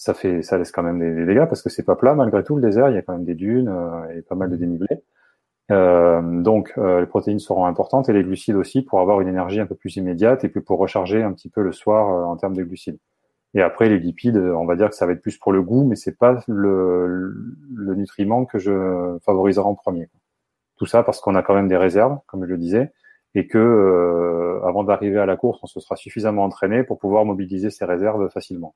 Ça 0.00 0.14
fait, 0.14 0.40
ça 0.42 0.56
laisse 0.56 0.72
quand 0.72 0.82
même 0.82 0.98
des, 0.98 1.26
dégâts 1.26 1.44
parce 1.44 1.60
que 1.60 1.68
c'est 1.68 1.82
pas 1.82 1.94
plat 1.94 2.14
malgré 2.14 2.42
tout 2.42 2.56
le 2.56 2.62
désert. 2.62 2.88
Il 2.88 2.94
y 2.94 2.96
a 2.96 3.02
quand 3.02 3.12
même 3.12 3.26
des 3.26 3.34
dunes 3.34 3.68
euh, 3.68 4.16
et 4.16 4.22
pas 4.22 4.34
mal 4.34 4.48
de 4.48 4.56
dénivelés. 4.56 5.04
Euh, 5.70 6.22
donc 6.40 6.72
euh, 6.78 7.00
les 7.00 7.06
protéines 7.06 7.38
seront 7.38 7.66
importantes 7.66 8.08
et 8.08 8.14
les 8.14 8.24
glucides 8.24 8.56
aussi 8.56 8.80
pour 8.80 9.00
avoir 9.00 9.20
une 9.20 9.28
énergie 9.28 9.60
un 9.60 9.66
peu 9.66 9.74
plus 9.74 9.96
immédiate 9.96 10.42
et 10.42 10.48
puis 10.48 10.62
pour 10.62 10.78
recharger 10.78 11.22
un 11.22 11.34
petit 11.34 11.50
peu 11.50 11.60
le 11.62 11.72
soir 11.72 12.26
en 12.26 12.34
termes 12.38 12.56
de 12.56 12.62
glucides. 12.62 12.98
Et 13.52 13.60
après, 13.60 13.90
les 13.90 13.98
lipides, 13.98 14.38
on 14.38 14.64
va 14.64 14.74
dire 14.74 14.88
que 14.88 14.96
ça 14.96 15.04
va 15.04 15.12
être 15.12 15.20
plus 15.20 15.36
pour 15.36 15.52
le 15.52 15.60
goût, 15.60 15.84
mais 15.86 15.96
c'est 15.96 16.16
pas 16.16 16.42
le, 16.48 17.34
le, 17.74 17.94
nutriment 17.94 18.46
que 18.46 18.58
je 18.58 19.18
favoriserai 19.26 19.66
en 19.66 19.74
premier. 19.74 20.08
Tout 20.76 20.86
ça 20.86 21.02
parce 21.02 21.20
qu'on 21.20 21.34
a 21.34 21.42
quand 21.42 21.54
même 21.54 21.68
des 21.68 21.76
réserves, 21.76 22.20
comme 22.26 22.46
je 22.46 22.50
le 22.50 22.56
disais, 22.56 22.90
et 23.34 23.46
que 23.46 23.58
euh, 23.58 24.60
avant 24.64 24.84
d'arriver 24.84 25.18
à 25.18 25.26
la 25.26 25.36
course, 25.36 25.60
on 25.62 25.66
se 25.66 25.80
sera 25.80 25.96
suffisamment 25.96 26.44
entraîné 26.44 26.84
pour 26.84 26.98
pouvoir 26.98 27.24
mobiliser 27.24 27.70
ces 27.70 27.84
réserves 27.84 28.28
facilement. 28.30 28.74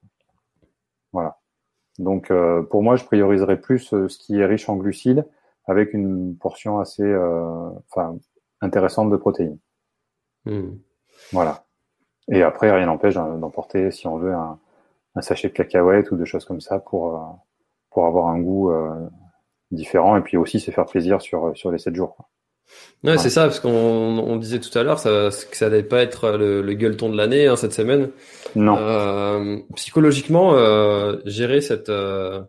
Voilà. 1.13 1.39
Donc, 1.99 2.31
euh, 2.31 2.63
pour 2.63 2.83
moi, 2.83 2.97
je 2.97 3.05
prioriserai 3.05 3.61
plus 3.61 3.93
euh, 3.95 4.09
ce 4.09 4.19
qui 4.19 4.41
est 4.41 4.47
riche 4.47 4.69
en 4.69 4.77
glucides, 4.77 5.27
avec 5.67 5.95
une 5.95 6.37
portion 6.37 6.79
assez, 6.79 7.05
enfin, 7.91 8.19
intéressante 8.61 9.11
de 9.11 9.17
protéines. 9.17 9.59
Hmm. 10.45 10.73
Voilà. 11.33 11.65
Et 12.29 12.43
après, 12.43 12.71
rien 12.71 12.85
n'empêche 12.85 13.15
d'emporter, 13.15 13.91
si 13.91 14.07
on 14.07 14.19
veut, 14.19 14.35
un, 14.35 14.59
un 15.15 15.23
sachet 15.23 15.49
de 15.49 15.53
cacahuètes 15.53 16.11
ou 16.11 16.17
de 16.17 16.25
choses 16.25 16.45
comme 16.45 16.61
ça 16.61 16.79
pour, 16.79 17.17
euh, 17.17 17.21
pour 17.91 18.07
avoir 18.07 18.29
un 18.29 18.41
goût 18.41 18.71
euh, 18.71 19.09
différent 19.71 20.17
et 20.17 20.23
puis 20.23 20.37
aussi 20.37 20.61
se 20.61 20.71
faire 20.71 20.87
plaisir 20.87 21.21
sur, 21.21 21.57
sur 21.57 21.71
les 21.71 21.79
7 21.79 21.95
jours. 21.95 22.17
Ouais, 23.03 23.19
c'est 23.19 23.31
ça, 23.31 23.43
parce 23.43 23.61
qu'on 23.61 23.69
on 23.71 24.37
disait 24.37 24.61
tout 24.61 24.77
à 24.79 24.83
l'heure 24.83 24.99
ça, 24.99 25.29
que 25.51 25.57
ça 25.57 25.69
n'allait 25.69 25.83
pas 25.83 26.01
être 26.01 26.31
le, 26.31 26.63
le 26.63 26.75
gueuleton 26.75 27.11
de 27.11 27.17
l'année 27.17 27.47
hein, 27.47 27.57
cette 27.57 27.75
semaine. 27.75 28.11
Non. 28.57 28.77
Euh, 28.79 29.59
psychologiquement, 29.77 30.55
euh, 30.55 31.19
gérer 31.27 31.61
cette 31.61 31.91
euh, 31.91 32.43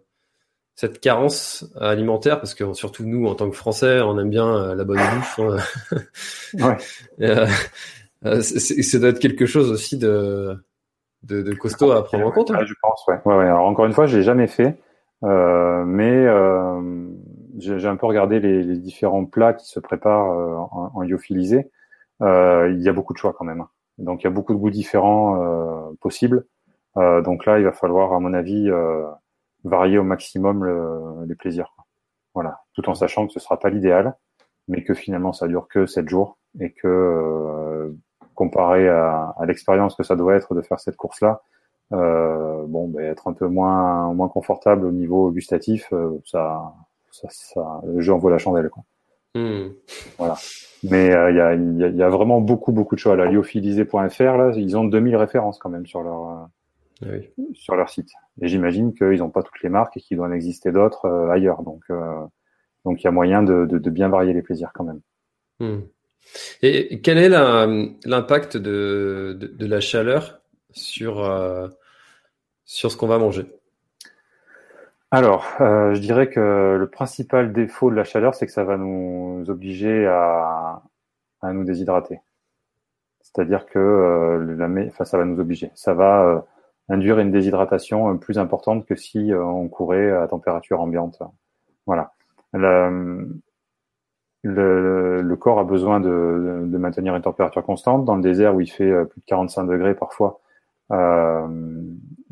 cette 0.76 1.00
carence 1.00 1.66
alimentaire, 1.80 2.40
parce 2.40 2.54
que 2.54 2.74
surtout 2.74 3.06
nous, 3.06 3.28
en 3.28 3.36
tant 3.36 3.50
que 3.50 3.56
Français, 3.56 4.02
on 4.02 4.18
aime 4.20 4.30
bien 4.30 4.76
la 4.76 4.84
bonne 4.84 5.00
bouffe. 5.16 5.40
Hein. 6.60 6.78
ouais. 8.22 8.42
ça 8.42 9.00
doit 9.00 9.10
être 9.10 9.20
quelque 9.20 9.46
chose 9.46 9.72
aussi 9.72 9.98
de 9.98 10.58
de, 11.24 11.54
costaud 11.54 11.92
à 11.92 12.04
prendre 12.04 12.26
en 12.26 12.32
compte. 12.32 12.52
Hein. 12.52 12.60
je 12.66 12.74
pense, 12.82 13.06
ouais. 13.08 13.20
ouais. 13.26 13.46
Alors 13.46 13.68
encore 13.68 13.86
une 13.86 13.94
fois, 13.94 14.06
je 14.06 14.18
l'ai 14.18 14.24
jamais 14.24 14.48
fait, 14.48 14.78
euh, 15.24 15.84
mais 15.86 16.26
euh, 16.26 16.82
j'ai 17.58 17.88
un 17.88 17.96
peu 17.96 18.06
regardé 18.06 18.40
les, 18.40 18.78
différents 18.78 19.26
plats 19.26 19.54
qui 19.54 19.68
se 19.68 19.80
préparent 19.80 20.32
euh, 20.32 20.56
en, 20.56 20.92
en 20.94 21.02
lyophilisé. 21.02 21.70
il 22.22 22.82
y 22.82 22.90
a 22.90 22.94
beaucoup 22.94 23.14
de 23.14 23.18
choix 23.18 23.34
quand 23.34 23.46
même. 23.46 23.66
Donc 23.98 24.22
il 24.22 24.26
y 24.26 24.28
a 24.28 24.32
beaucoup 24.32 24.54
de 24.54 24.60
goûts 24.60 24.70
différents 24.70 25.94
possibles. 26.02 26.46
donc 26.96 27.46
là, 27.46 27.60
il 27.60 27.66
va 27.66 27.72
falloir, 27.72 28.14
à 28.14 28.20
mon 28.20 28.34
avis, 28.34 28.70
varier 29.64 29.98
au 29.98 30.04
maximum 30.04 30.64
le, 30.64 31.26
les 31.28 31.36
plaisirs. 31.36 31.74
Voilà, 32.34 32.60
tout 32.74 32.90
en 32.90 32.96
sachant 32.96 33.28
que 33.28 33.34
ce 33.34 33.40
sera 33.40 33.60
pas 33.60 33.70
l'idéal, 33.70 34.16
mais 34.68 34.84
que 34.84 34.94
finalement 34.94 35.32
ça 35.32 35.48
dure 35.48 35.68
que 35.70 35.86
7 35.86 36.10
jours 36.10 36.38
et 36.60 36.74
que 36.74 37.96
comparé 38.34 38.90
à, 38.90 39.34
à 39.38 39.46
l'expérience 39.46 39.96
que 39.96 40.04
ça 40.04 40.16
doit 40.18 40.36
être 40.36 40.54
de 40.56 40.62
faire 40.62 40.80
cette 40.80 40.98
course-là, 40.98 41.42
euh, 41.94 42.66
bon, 42.68 42.88
ben, 42.90 43.06
être 43.06 43.28
un 43.28 43.34
peu 43.34 43.48
moins 43.48 44.12
moins 44.14 44.28
confortable 44.28 44.86
au 44.86 44.92
niveau 44.92 45.32
gustatif, 45.32 45.88
euh, 45.94 46.20
ça, 46.26 46.74
ça, 47.22 47.28
ça, 47.30 47.82
le 47.86 48.02
jeu 48.02 48.14
envoie 48.14 48.32
la 48.32 48.38
chandelle. 48.38 48.70
Quoi. 48.70 48.84
Hmm. 49.36 49.74
Voilà. 50.18 50.36
Mais 50.84 51.14
euh, 51.14 51.32
il 51.32 51.38
y, 51.38 51.42
a, 51.42 51.56
y, 51.56 51.96
y, 51.96 52.04
a, 52.04 52.10
vraiment 52.10 52.42
beaucoup 52.42 52.72
beaucoup 52.72 52.96
de 52.96 53.00
choix. 53.00 53.16
Là, 53.16 53.26
lyophilisé.fr, 53.26 54.38
là, 54.38 54.52
ils 54.56 54.78
ont 54.78 54.86
2000 54.86 55.16
références 55.16 55.58
quand 55.60 55.70
même 55.70 55.86
sur 55.86 56.04
leur 56.04 56.30
euh, 56.30 56.46
ah 57.04 57.08
oui. 57.38 57.56
sur 57.56 57.76
leur 57.76 57.90
site. 57.90 58.10
Et 58.42 58.48
j'imagine 58.48 58.94
qu'ils 58.94 59.20
n'ont 59.20 59.30
pas 59.30 59.44
toutes 59.44 59.62
les 59.62 59.70
marques 59.70 59.98
et 59.98 60.00
qu'il 60.00 60.18
doit 60.18 60.28
en 60.28 60.32
exister 60.32 60.72
d'autres 60.72 61.30
ailleurs. 61.32 61.64
Donc 61.64 61.84
donc 62.86 63.02
il 63.02 63.04
y 63.04 63.08
a 63.08 63.12
moyen 63.12 63.44
de, 63.44 63.66
de, 63.66 63.80
de, 63.80 63.90
bien 63.90 64.10
varier 64.10 64.32
les 64.32 64.44
plaisirs 64.44 64.72
quand 64.74 64.84
même. 64.84 65.02
Hmm. 65.60 65.82
Et 66.62 67.02
quel 67.02 67.18
est 67.18 67.30
l'impact 67.30 68.58
de, 68.58 69.38
de, 69.40 69.66
la 69.66 69.80
chaleur 69.80 70.42
sur, 70.72 71.24
euh, 71.24 71.68
sur 72.64 72.92
ce 72.92 72.98
qu'on 72.98 73.08
va 73.08 73.18
manger? 73.18 73.46
Alors, 75.16 75.48
euh, 75.62 75.94
je 75.94 76.02
dirais 76.02 76.28
que 76.30 76.76
le 76.78 76.90
principal 76.90 77.54
défaut 77.54 77.90
de 77.90 77.96
la 77.96 78.04
chaleur, 78.04 78.36
c'est 78.36 78.46
que 78.46 78.52
ça 78.52 78.66
va 78.66 78.76
nous 78.76 79.46
obliger 79.48 80.06
à, 80.08 80.82
nous 81.42 81.64
déshydrater. 81.64 82.20
C'est-à-dire 83.22 83.66
que 83.66 83.80
euh, 83.80 84.88
enfin, 84.90 85.06
ça 85.06 85.18
va 85.18 85.24
nous 85.24 85.40
obliger. 85.40 85.72
Ça 85.74 85.94
va 85.94 86.46
induire 86.90 87.18
une 87.20 87.32
déshydratation 87.32 88.18
plus 88.18 88.38
importante 88.38 88.86
que 88.86 88.96
si 88.98 89.32
on 89.34 89.70
courait 89.70 90.12
à 90.12 90.28
température 90.28 90.82
ambiante. 90.82 91.24
Voilà. 91.86 92.12
Le, 94.44 95.36
corps 95.40 95.60
a 95.60 95.64
besoin 95.64 96.02
de, 96.02 96.78
maintenir 96.78 97.16
une 97.16 97.22
température 97.22 97.64
constante. 97.64 98.04
Dans 98.04 98.18
le 98.18 98.22
désert 98.22 98.54
où 98.54 98.60
il 98.60 98.70
fait 98.70 98.92
euh, 98.92 99.06
plus 99.06 99.22
de 99.22 99.26
45 99.28 99.64
degrés 99.64 99.96
parfois, 99.96 100.42
euh, 100.92 101.48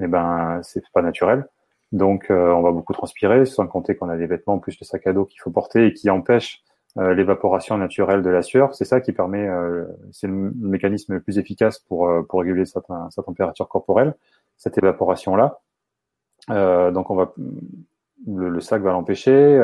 eh 0.02 0.08
ben 0.08 0.60
c'est 0.64 0.84
pas 0.92 1.02
naturel. 1.02 1.48
Donc 1.94 2.30
euh, 2.30 2.52
on 2.52 2.62
va 2.62 2.72
beaucoup 2.72 2.92
transpirer, 2.92 3.46
sans 3.46 3.66
compter 3.68 3.96
qu'on 3.96 4.10
a 4.10 4.18
des 4.18 4.28
vêtements 4.28 4.60
plus 4.60 4.78
le 4.82 4.86
sac 4.86 5.08
à 5.08 5.14
dos 5.14 5.24
qu'il 5.26 5.40
faut 5.40 5.52
porter 5.52 5.88
et 5.88 5.94
qui 5.94 6.10
empêche 6.10 6.64
euh, 6.98 7.14
l'évaporation 7.14 7.78
naturelle 7.78 8.22
de 8.22 8.30
la 8.30 8.42
sueur. 8.42 8.76
C'est 8.76 8.86
ça 8.86 9.00
qui 9.00 9.14
permet, 9.14 9.48
c'est 10.12 10.28
le 10.28 10.52
mécanisme 10.56 11.14
le 11.14 11.22
plus 11.22 11.38
efficace 11.38 11.80
pour 11.80 12.12
pour 12.28 12.42
réguler 12.42 12.66
sa, 12.66 12.82
température 13.26 13.70
corporelle, 13.70 14.16
cette 14.58 14.78
évaporation 14.78 15.38
là. 15.38 15.62
donc 16.92 17.10
on 17.10 17.16
va 17.16 17.34
le, 18.26 18.60
sac 18.60 18.82
va 18.82 18.92
l'empêcher, 18.92 19.62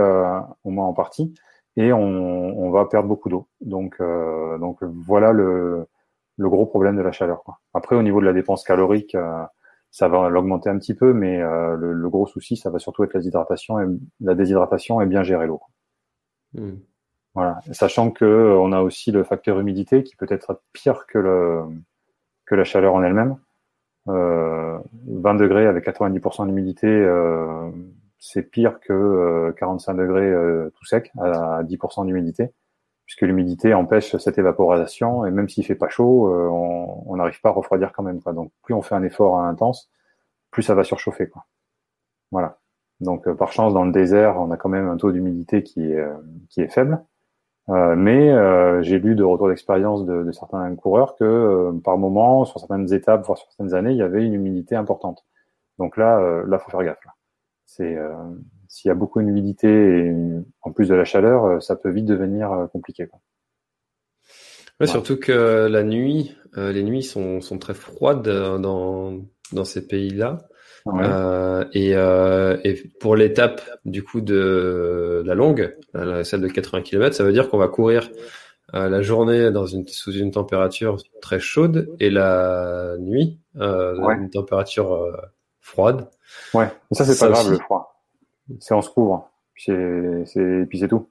au 0.63 0.69
moins 0.69 0.87
en 0.87 0.93
partie 0.93 1.33
et 1.79 1.93
on, 1.93 2.59
on 2.59 2.69
va 2.71 2.85
perdre 2.85 3.07
beaucoup 3.07 3.29
d'eau. 3.29 3.47
Donc, 3.61 3.95
euh, 4.01 4.57
donc 4.57 4.83
voilà 4.83 5.31
le, 5.31 5.87
le, 6.37 6.49
gros 6.49 6.65
problème 6.65 6.97
de 6.97 7.01
la 7.01 7.13
chaleur. 7.13 7.41
Après, 7.73 7.95
au 7.95 8.01
niveau 8.01 8.19
de 8.19 8.25
la 8.25 8.33
dépense 8.33 8.63
calorique, 8.63 9.15
euh, 9.15 9.43
ça 9.91 10.08
va 10.08 10.30
l'augmenter 10.30 10.69
un 10.69 10.78
petit 10.78 10.93
peu, 10.93 11.13
mais 11.13 11.41
euh, 11.41 11.75
le, 11.75 11.93
le, 11.93 12.10
gros 12.10 12.28
souci, 12.28 12.58
ça 12.58 12.69
va 12.69 12.80
surtout 12.80 13.04
être 13.04 13.13
la 13.13 13.19
déshydratation 13.19 13.80
et 13.80 13.86
la 14.21 14.36
déshydratation 14.36 15.02
et 15.02 15.06
bien 15.06 15.23
gérer 15.23 15.47
l'eau. 15.47 15.62
Hmm. 16.54 16.78
Voilà, 17.36 17.60
sachant 17.71 18.12
que 18.12 18.25
on 18.25 18.71
a 18.71 18.82
aussi 18.82 19.12
le 19.12 19.23
facteur 19.23 19.60
humidité 19.60 20.04
qui 20.04 20.15
peut 20.15 20.28
être 20.30 20.62
pire 20.73 21.06
que 21.08 21.19
le 21.19 21.62
que 22.45 22.56
la 22.56 22.63
chaleur 22.63 22.95
en 22.95 23.04
elle-même. 23.04 23.38
Euh, 24.08 24.80
20 25.08 25.36
degrés 25.36 25.67
avec 25.67 25.86
90% 25.86 26.47
d'humidité, 26.47 26.88
euh, 26.88 27.69
c'est 28.17 28.43
pire 28.43 28.80
que 28.80 29.54
45 29.58 29.93
euh, 29.93 30.02
degrés 30.02 30.30
euh, 30.30 30.71
tout 30.75 30.86
sec 30.86 31.12
à 31.19 31.63
10% 31.63 32.06
d'humidité. 32.06 32.52
Puisque 33.09 33.23
l'humidité 33.23 33.73
empêche 33.73 34.15
cette 34.17 34.37
évaporation, 34.37 35.25
et 35.25 35.31
même 35.31 35.49
s'il 35.49 35.65
fait 35.65 35.73
pas 35.73 35.89
chaud, 35.89 36.31
on 36.31 37.15
n'arrive 37.15 37.41
pas 37.41 37.49
à 37.49 37.53
refroidir 37.53 37.91
quand 37.91 38.03
même. 38.03 38.21
Quoi. 38.21 38.33
Donc 38.33 38.51
plus 38.61 38.75
on 38.75 38.83
fait 38.83 38.93
un 38.93 39.01
effort 39.01 39.39
intense, 39.39 39.89
plus 40.51 40.61
ça 40.61 40.75
va 40.75 40.83
surchauffer. 40.83 41.27
Quoi. 41.27 41.43
Voilà. 42.31 42.59
Donc 42.99 43.27
par 43.33 43.51
chance, 43.51 43.73
dans 43.73 43.83
le 43.83 43.91
désert, 43.91 44.39
on 44.39 44.51
a 44.51 44.57
quand 44.57 44.69
même 44.69 44.87
un 44.87 44.95
taux 44.95 45.11
d'humidité 45.11 45.63
qui 45.63 45.91
est, 45.91 46.05
qui 46.51 46.61
est 46.61 46.67
faible. 46.67 47.03
Euh, 47.69 47.95
mais 47.95 48.31
euh, 48.31 48.81
j'ai 48.81 48.97
lu 48.97 49.13
de 49.15 49.23
retours 49.23 49.47
d'expérience 49.47 50.03
de, 50.03 50.23
de, 50.23 50.31
certains 50.31 50.75
coureurs 50.75 51.15
que 51.15 51.23
euh, 51.23 51.71
par 51.83 51.99
moment, 51.99 52.43
sur 52.45 52.59
certaines 52.59 52.91
étapes, 52.93 53.23
voire 53.25 53.37
sur 53.37 53.47
certaines 53.51 53.75
années, 53.75 53.91
il 53.91 53.97
y 53.97 54.01
avait 54.01 54.25
une 54.25 54.33
humidité 54.33 54.75
importante. 54.75 55.23
Donc 55.77 55.95
là, 55.95 56.43
là, 56.45 56.59
faut 56.59 56.71
faire 56.71 56.83
gaffe. 56.83 56.97
C'est 57.65 57.97
s'il 58.69 58.88
y 58.88 58.91
a 58.91 58.95
beaucoup 58.95 59.21
d'humidité 59.21 59.67
et 59.67 60.15
en 60.62 60.71
plus 60.71 60.88
de 60.88 60.95
la 60.95 61.03
chaleur, 61.03 61.62
ça 61.62 61.75
peut 61.75 61.89
vite 61.89 62.05
devenir 62.05 62.69
compliqué. 62.71 63.08
Quoi. 63.08 63.19
Ouais, 64.79 64.88
Surtout 64.88 65.17
que 65.17 65.67
la 65.67 65.84
nuit, 65.84 66.38
les 66.55 66.84
nuits 66.84 67.03
sont, 67.03 67.41
sont 67.41 67.58
très 67.58 67.73
froides 67.73 68.21
dans, 68.23 69.19
dans 69.51 69.65
ces 69.65 69.86
pays-là. 69.86 70.38
Euh, 70.88 71.65
et, 71.73 71.91
euh, 71.95 72.58
et, 72.63 72.82
pour 73.01 73.17
l'étape 73.17 73.62
du 73.84 74.01
coup 74.01 74.21
de 74.21 75.21
la 75.25 75.36
longue, 75.36 75.75
celle 76.23 76.39
de 76.39 76.47
80 76.47 76.84
km, 76.84 77.13
ça 77.13 77.25
veut 77.25 77.34
dire 77.34 77.49
qu'on 77.49 77.58
va 77.58 77.67
courir 77.67 78.10
euh, 78.75 78.88
la 78.88 79.01
journée 79.01 79.51
dans 79.51 79.65
une, 79.65 79.88
sous 79.88 80.12
une 80.12 80.32
température 80.32 80.97
très 81.21 81.39
chaude 81.39 81.89
et 81.99 82.10
la 82.12 82.97
nuit 82.99 83.39
euh, 83.58 83.95
dans 83.95 84.12
une 84.12 84.29
température 84.29 84.93
euh, 84.93 85.12
froide. 85.60 86.10
Ouais, 86.53 86.67
mais 86.91 86.97
ça 86.97 87.05
c'est 87.05 87.19
pas 87.19 87.32
grave 87.32 87.51
le 87.51 87.58
froid. 87.58 87.98
C'est 88.59 88.73
on 88.73 88.81
se 88.81 88.89
couvre. 88.89 89.29
Puis 89.53 89.65
c'est 90.25 90.88
tout. 90.88 91.07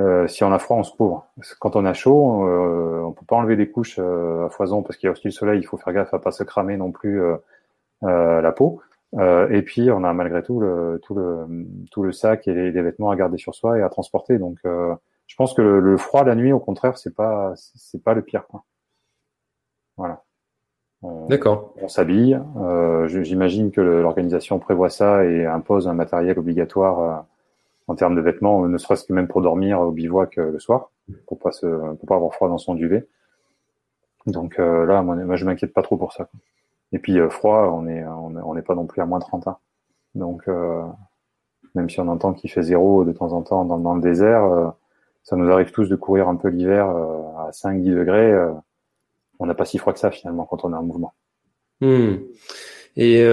Euh, 0.00 0.26
si 0.26 0.42
on 0.42 0.52
a 0.52 0.58
froid, 0.58 0.78
on 0.78 0.82
se 0.82 0.94
couvre. 0.96 1.28
Quand 1.60 1.76
on 1.76 1.84
a 1.84 1.94
chaud, 1.94 2.46
euh, 2.46 3.02
on 3.02 3.12
peut 3.12 3.24
pas 3.26 3.36
enlever 3.36 3.56
des 3.56 3.70
couches 3.70 3.98
à 3.98 4.48
foison 4.50 4.82
parce 4.82 4.96
qu'il 4.96 5.06
y 5.06 5.08
a 5.08 5.12
aussi 5.12 5.26
le 5.26 5.32
soleil. 5.32 5.60
Il 5.60 5.66
faut 5.66 5.76
faire 5.76 5.92
gaffe 5.92 6.14
à 6.14 6.18
pas 6.18 6.32
se 6.32 6.42
cramer 6.42 6.76
non 6.76 6.90
plus 6.90 7.22
euh, 8.04 8.40
la 8.42 8.52
peau. 8.52 8.82
Euh, 9.14 9.48
et 9.50 9.62
puis 9.62 9.90
on 9.90 10.02
a 10.04 10.12
malgré 10.12 10.42
tout 10.42 10.60
le 10.60 11.00
tout 11.02 11.14
le 11.14 11.46
tout 11.92 12.02
le 12.02 12.12
sac 12.12 12.48
et 12.48 12.54
les, 12.54 12.82
vêtements 12.82 13.10
à 13.10 13.16
garder 13.16 13.38
sur 13.38 13.54
soi 13.54 13.78
et 13.78 13.82
à 13.82 13.88
transporter. 13.88 14.38
Donc 14.38 14.58
euh, 14.66 14.94
je 15.26 15.36
pense 15.36 15.54
que 15.54 15.62
le, 15.62 15.96
froid 15.96 16.24
la 16.24 16.34
nuit, 16.34 16.52
au 16.52 16.60
contraire, 16.60 16.98
c'est 16.98 17.14
pas 17.14 17.54
c'est 17.56 18.02
pas 18.02 18.14
le 18.14 18.22
pire. 18.22 18.46
Quoi. 18.48 18.64
Voilà. 19.96 20.23
D'accord. 21.28 21.74
On 21.82 21.88
s'habille. 21.88 22.40
Euh, 22.56 23.06
J'imagine 23.08 23.70
que 23.70 23.80
l'organisation 23.80 24.58
prévoit 24.58 24.90
ça 24.90 25.24
et 25.24 25.44
impose 25.44 25.88
un 25.88 25.94
matériel 25.94 26.38
obligatoire 26.38 27.26
en 27.86 27.94
termes 27.94 28.14
de 28.14 28.20
vêtements, 28.20 28.66
ne 28.66 28.78
serait-ce 28.78 29.04
que 29.04 29.12
même 29.12 29.28
pour 29.28 29.42
dormir 29.42 29.80
au 29.80 29.90
bivouac 29.90 30.36
le 30.36 30.58
soir, 30.58 30.90
pour 31.26 31.38
pas 31.38 31.52
se, 31.52 31.66
pour 31.66 32.06
pas 32.06 32.14
avoir 32.16 32.32
froid 32.32 32.48
dans 32.48 32.58
son 32.58 32.74
duvet. 32.74 33.06
Donc 34.26 34.56
là, 34.56 35.02
moi, 35.02 35.16
moi 35.16 35.36
je 35.36 35.44
m'inquiète 35.44 35.74
pas 35.74 35.82
trop 35.82 35.98
pour 35.98 36.12
ça. 36.12 36.24
Quoi. 36.24 36.40
Et 36.94 36.98
puis 37.00 37.18
euh, 37.18 37.28
froid, 37.28 37.70
on 37.72 37.88
est 37.88 38.04
on 38.06 38.54
n'est 38.54 38.62
pas 38.62 38.76
non 38.76 38.86
plus 38.86 39.02
à 39.02 39.06
moins 39.06 39.18
30 39.18 39.48
ans. 39.48 39.58
Donc 40.14 40.44
euh, 40.46 40.80
même 41.74 41.90
si 41.90 41.98
on 42.00 42.06
entend 42.06 42.32
qu'il 42.32 42.50
fait 42.50 42.62
zéro 42.62 43.04
de 43.04 43.12
temps 43.12 43.32
en 43.32 43.42
temps 43.42 43.64
dans, 43.64 43.94
le 43.96 44.00
désert, 44.00 44.44
euh, 44.44 44.68
ça 45.24 45.34
nous 45.34 45.50
arrive 45.50 45.72
tous 45.72 45.88
de 45.88 45.96
courir 45.96 46.28
un 46.28 46.36
peu 46.36 46.48
l'hiver 46.48 46.86
à 46.86 47.50
5-10 47.50 47.96
degrés. 47.96 48.32
On 49.38 49.46
n'a 49.46 49.54
pas 49.54 49.64
si 49.64 49.78
froid 49.78 49.92
que 49.92 49.98
ça 49.98 50.10
finalement 50.10 50.44
quand 50.44 50.64
on 50.64 50.72
est 50.72 50.76
en 50.76 50.82
mouvement. 50.82 51.14
Hmm. 51.80 52.16
Et 52.96 53.24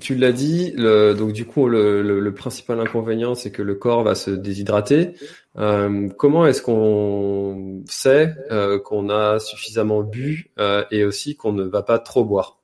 tu 0.00 0.14
l'as 0.14 0.32
dit, 0.32 0.72
le, 0.76 1.14
donc 1.14 1.32
du 1.32 1.46
coup, 1.46 1.68
le, 1.68 2.02
le, 2.02 2.34
principal 2.34 2.78
inconvénient, 2.80 3.34
c'est 3.34 3.50
que 3.50 3.62
le 3.62 3.74
corps 3.74 4.02
va 4.02 4.14
se 4.14 4.30
déshydrater. 4.30 5.14
Euh, 5.56 6.08
comment 6.16 6.46
est-ce 6.46 6.62
qu'on 6.62 7.82
sait 7.86 8.34
euh, 8.50 8.78
qu'on 8.78 9.08
a 9.08 9.38
suffisamment 9.38 10.02
bu 10.02 10.50
euh, 10.58 10.84
et 10.90 11.04
aussi 11.04 11.36
qu'on 11.36 11.52
ne 11.52 11.64
va 11.64 11.82
pas 11.82 11.98
trop 11.98 12.24
boire? 12.24 12.58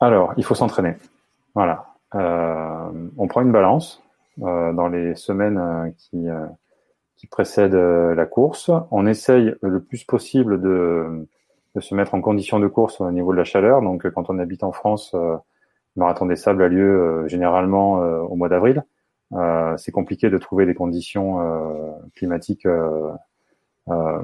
Alors, 0.00 0.32
il 0.36 0.44
faut 0.44 0.54
s'entraîner. 0.54 0.96
Voilà. 1.54 1.86
Euh, 2.14 3.08
on 3.16 3.26
prend 3.26 3.42
une 3.42 3.52
balance 3.52 4.02
euh, 4.42 4.72
dans 4.72 4.88
les 4.88 5.14
semaines 5.16 5.94
qui, 5.98 6.26
qui 7.16 7.26
précèdent 7.26 7.74
la 7.74 8.26
course. 8.26 8.70
On 8.90 9.06
essaye 9.06 9.54
le 9.62 9.82
plus 9.82 10.04
possible 10.04 10.60
de, 10.60 11.26
se 11.78 11.94
mettre 11.94 12.14
en 12.14 12.20
condition 12.20 12.58
de 12.58 12.66
course 12.66 13.00
au 13.00 13.10
niveau 13.10 13.32
de 13.32 13.38
la 13.38 13.44
chaleur. 13.44 13.82
Donc, 13.82 14.08
quand 14.10 14.30
on 14.30 14.38
habite 14.38 14.62
en 14.62 14.72
France, 14.72 15.14
le 15.96 16.00
marathon 16.00 16.26
des 16.26 16.36
sables 16.36 16.62
a 16.62 16.68
lieu 16.68 17.00
euh, 17.24 17.28
généralement 17.28 18.02
euh, 18.02 18.20
au 18.20 18.36
mois 18.36 18.48
d'avril. 18.48 18.84
Euh, 19.32 19.76
c'est 19.76 19.92
compliqué 19.92 20.30
de 20.30 20.38
trouver 20.38 20.66
des 20.66 20.74
conditions 20.74 21.40
climatiques 22.14 22.68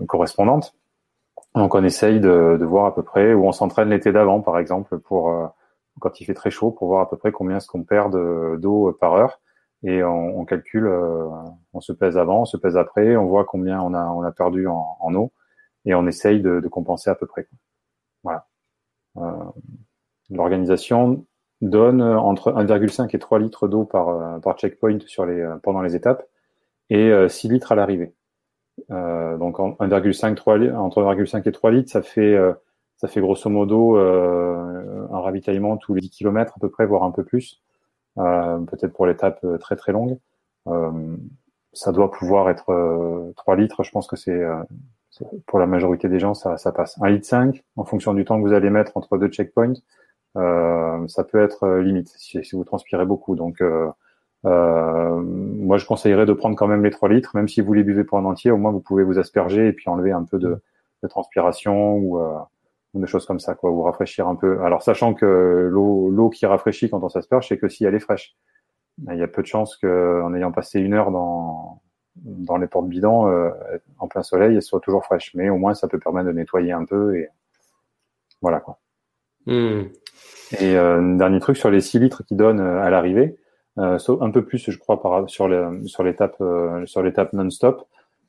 correspondantes. 0.06 0.74
Donc 1.54 1.74
on 1.74 1.84
essaye 1.84 2.20
de, 2.20 2.56
de, 2.58 2.64
voir 2.64 2.86
à 2.86 2.94
peu 2.94 3.02
près 3.02 3.34
où 3.34 3.46
on 3.46 3.52
s'entraîne 3.52 3.90
l'été 3.90 4.12
d'avant, 4.12 4.40
par 4.40 4.58
exemple, 4.58 4.98
pour 4.98 5.52
quand 5.98 6.20
il 6.20 6.24
fait 6.24 6.34
très 6.34 6.50
chaud, 6.50 6.70
pour 6.70 6.88
voir 6.88 7.00
à 7.00 7.10
peu 7.10 7.16
près 7.16 7.32
combien 7.32 7.56
est-ce 7.56 7.66
qu'on 7.66 7.82
perd 7.82 8.14
d'eau 8.60 8.96
par 9.00 9.14
heure. 9.14 9.40
Et 9.84 10.04
on, 10.04 10.38
on 10.40 10.44
calcule, 10.44 10.86
on 11.72 11.80
se 11.80 11.92
pèse 11.92 12.16
avant, 12.16 12.42
on 12.42 12.44
se 12.44 12.56
pèse 12.56 12.76
après, 12.76 13.16
on 13.16 13.26
voit 13.26 13.44
combien 13.44 13.80
on 13.80 13.94
a, 13.94 14.04
on 14.06 14.22
a 14.22 14.30
perdu 14.30 14.66
en, 14.68 14.96
en 15.00 15.14
eau, 15.14 15.32
et 15.84 15.94
on 15.94 16.06
essaye 16.06 16.40
de, 16.40 16.60
de, 16.60 16.68
compenser 16.68 17.10
à 17.10 17.16
peu 17.16 17.26
près. 17.26 17.48
Voilà. 18.22 18.46
L'organisation 20.30 21.26
donne 21.60 22.02
euh, 22.02 22.18
entre 22.18 22.52
1,5 22.52 23.14
et 23.14 23.18
3 23.18 23.38
litres 23.38 23.68
d'eau 23.68 23.84
par, 23.84 24.08
euh, 24.08 24.38
par 24.40 24.58
checkpoint 24.58 24.98
sur 25.06 25.24
les, 25.24 25.40
euh, 25.40 25.56
pendant 25.62 25.82
les 25.82 25.94
étapes 25.94 26.26
et 26.90 27.10
6 27.26 27.48
litres 27.48 27.72
à 27.72 27.74
l'arrivée. 27.74 28.12
Euh, 28.90 29.38
donc 29.38 29.58
1,5 29.58 30.34
3 30.34 30.58
entre 30.74 31.02
1,5 31.02 31.48
et 31.48 31.52
3 31.52 31.70
litres, 31.70 31.90
ça 31.90 32.02
fait 32.02 32.36
ça 32.96 33.08
fait 33.08 33.20
grosso 33.22 33.48
modo 33.48 33.96
euh, 33.96 35.06
un 35.10 35.20
ravitaillement 35.20 35.78
tous 35.78 35.94
les 35.94 36.02
10 36.02 36.10
km 36.10 36.52
à 36.54 36.60
peu 36.60 36.68
près, 36.68 36.84
voire 36.84 37.04
un 37.04 37.12
peu 37.12 37.24
plus, 37.24 37.62
euh, 37.62 37.71
peut-être 38.16 38.92
pour 38.92 39.06
l'étape 39.06 39.44
très 39.60 39.76
très 39.76 39.92
longue. 39.92 40.18
Euh, 40.68 41.16
ça 41.72 41.92
doit 41.92 42.10
pouvoir 42.10 42.50
être 42.50 43.32
3 43.36 43.56
litres, 43.56 43.82
je 43.82 43.90
pense 43.90 44.06
que 44.06 44.16
c'est 44.16 44.42
pour 45.46 45.58
la 45.58 45.66
majorité 45.66 46.08
des 46.08 46.18
gens 46.18 46.34
ça, 46.34 46.56
ça 46.58 46.72
passe. 46.72 46.98
1 47.00 47.10
litre 47.10 47.26
5 47.26 47.62
en 47.76 47.84
fonction 47.84 48.14
du 48.14 48.24
temps 48.24 48.40
que 48.40 48.46
vous 48.46 48.54
allez 48.54 48.70
mettre 48.70 48.96
entre 48.96 49.18
deux 49.18 49.28
checkpoints. 49.28 49.74
Euh, 50.36 51.06
ça 51.08 51.24
peut 51.24 51.42
être 51.42 51.64
euh, 51.64 51.82
limite 51.82 52.08
si, 52.08 52.42
si, 52.44 52.56
vous 52.56 52.64
transpirez 52.64 53.04
beaucoup. 53.04 53.36
Donc, 53.36 53.60
euh, 53.60 55.20
moi, 55.20 55.78
je 55.78 55.86
conseillerais 55.86 56.26
de 56.26 56.32
prendre 56.32 56.56
quand 56.56 56.66
même 56.68 56.82
les 56.84 56.90
3 56.90 57.08
litres, 57.08 57.32
même 57.34 57.48
si 57.48 57.60
vous 57.60 57.72
les 57.72 57.84
buvez 57.84 58.04
pas 58.04 58.16
en 58.16 58.24
entier, 58.24 58.50
au 58.50 58.56
moins 58.56 58.72
vous 58.72 58.80
pouvez 58.80 59.04
vous 59.04 59.18
asperger 59.18 59.68
et 59.68 59.72
puis 59.72 59.88
enlever 59.88 60.12
un 60.12 60.24
peu 60.24 60.38
de, 60.38 60.60
de 61.02 61.08
transpiration 61.08 61.96
ou, 61.96 62.20
euh, 62.20 62.38
des 62.94 63.06
choses 63.06 63.26
comme 63.26 63.40
ça, 63.40 63.54
quoi, 63.54 63.70
vous 63.70 63.82
rafraîchir 63.82 64.28
un 64.28 64.34
peu. 64.34 64.62
Alors, 64.62 64.82
sachant 64.82 65.14
que 65.14 65.68
l'eau, 65.70 66.10
l'eau 66.10 66.30
qui 66.30 66.46
rafraîchit 66.46 66.90
quand 66.90 67.02
on 67.02 67.08
s'asperge, 67.08 67.48
c'est 67.48 67.58
que 67.58 67.68
si 67.68 67.84
elle 67.84 67.94
est 67.94 68.00
fraîche. 68.00 68.36
Il 69.10 69.16
y 69.16 69.22
a 69.22 69.28
peu 69.28 69.40
de 69.40 69.46
chances 69.46 69.76
qu'en 69.76 70.34
ayant 70.34 70.52
passé 70.52 70.78
une 70.78 70.92
heure 70.92 71.10
dans, 71.10 71.80
dans 72.16 72.58
les 72.58 72.66
portes 72.66 72.88
bidons, 72.88 73.28
euh, 73.28 73.50
en 73.98 74.06
plein 74.06 74.22
soleil, 74.22 74.54
elle 74.54 74.62
soit 74.62 74.80
toujours 74.80 75.04
fraîche. 75.04 75.32
Mais 75.34 75.48
au 75.48 75.56
moins, 75.56 75.72
ça 75.74 75.88
peut 75.88 75.98
permettre 75.98 76.26
de 76.26 76.32
nettoyer 76.32 76.72
un 76.72 76.84
peu 76.84 77.16
et 77.16 77.28
voilà, 78.42 78.60
quoi. 78.60 78.78
Hmm. 79.46 79.84
Et 80.60 80.76
euh, 80.76 81.16
dernier 81.16 81.40
truc 81.40 81.56
sur 81.56 81.70
les 81.70 81.80
6 81.80 81.98
litres 81.98 82.22
qui 82.24 82.36
donnent 82.36 82.60
euh, 82.60 82.82
à 82.82 82.90
l'arrivée, 82.90 83.38
euh, 83.78 83.98
un 84.20 84.30
peu 84.30 84.44
plus, 84.44 84.70
je 84.70 84.78
crois, 84.78 85.00
par, 85.00 85.28
sur 85.30 85.48
sur 85.86 86.02
l'étape 86.02 86.36
euh, 86.40 86.84
sur 86.86 87.02
l'étape 87.02 87.32
non-stop. 87.32 87.86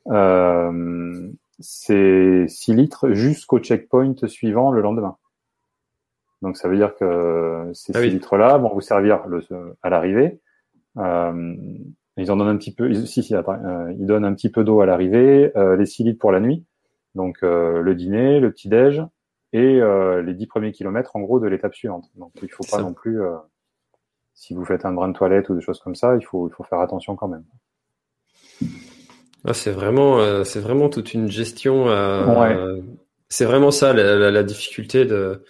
Euh, 0.08 1.30
c'est 1.60 2.46
6 2.48 2.74
litres 2.74 3.10
jusqu'au 3.12 3.58
checkpoint 3.58 4.14
suivant 4.26 4.70
le 4.72 4.80
lendemain. 4.80 5.16
Donc 6.42 6.56
ça 6.56 6.68
veut 6.68 6.76
dire 6.76 6.94
que 6.96 7.70
ces 7.72 7.92
6 7.92 7.98
ah 7.98 8.06
litres-là 8.06 8.58
vont 8.58 8.72
vous 8.74 8.80
servir 8.80 9.26
le, 9.26 9.42
à 9.82 9.90
l'arrivée. 9.90 10.40
Euh, 10.98 11.54
ils 12.16 12.30
en 12.30 12.36
donnent 12.36 12.48
un 12.48 12.56
petit 12.56 12.74
peu, 12.74 12.90
ils, 12.90 13.06
si, 13.06 13.22
si, 13.22 13.34
euh, 13.34 13.92
ils 13.98 14.06
donnent 14.06 14.24
un 14.24 14.34
petit 14.34 14.50
peu 14.50 14.62
d'eau 14.62 14.80
à 14.80 14.86
l'arrivée, 14.86 15.52
les 15.56 15.86
6 15.86 16.04
litres 16.04 16.20
pour 16.20 16.32
la 16.32 16.40
nuit. 16.40 16.64
Donc 17.14 17.38
le 17.42 17.94
dîner, 17.94 18.40
le 18.40 18.50
petit-déj, 18.50 19.04
et 19.54 19.80
euh, 19.80 20.20
les 20.20 20.34
dix 20.34 20.48
premiers 20.48 20.72
kilomètres 20.72 21.14
en 21.14 21.20
gros 21.20 21.38
de 21.38 21.46
l'étape 21.46 21.74
suivante. 21.74 22.10
Donc 22.16 22.32
il 22.42 22.50
faut 22.50 22.64
pas 22.68 22.82
non 22.82 22.92
plus, 22.92 23.22
euh, 23.22 23.36
si 24.34 24.52
vous 24.52 24.64
faites 24.64 24.84
un 24.84 24.92
brin 24.92 25.08
de 25.08 25.12
toilette 25.12 25.48
ou 25.48 25.54
des 25.54 25.60
choses 25.60 25.78
comme 25.78 25.94
ça, 25.94 26.16
il 26.16 26.24
faut, 26.24 26.48
il 26.48 26.52
faut 26.52 26.64
faire 26.64 26.80
attention 26.80 27.14
quand 27.14 27.28
même. 27.28 27.44
Ah, 29.46 29.54
c'est 29.54 29.72
vraiment, 29.72 30.20
euh, 30.20 30.44
c'est 30.44 30.60
vraiment 30.60 30.88
toute 30.88 31.14
une 31.14 31.30
gestion. 31.30 31.86
C'est 33.28 33.44
vraiment 33.44 33.70
ça 33.70 33.92
la, 33.92 34.30
la, 34.30 34.42
difficulté 34.42 35.04
de, 35.06 35.42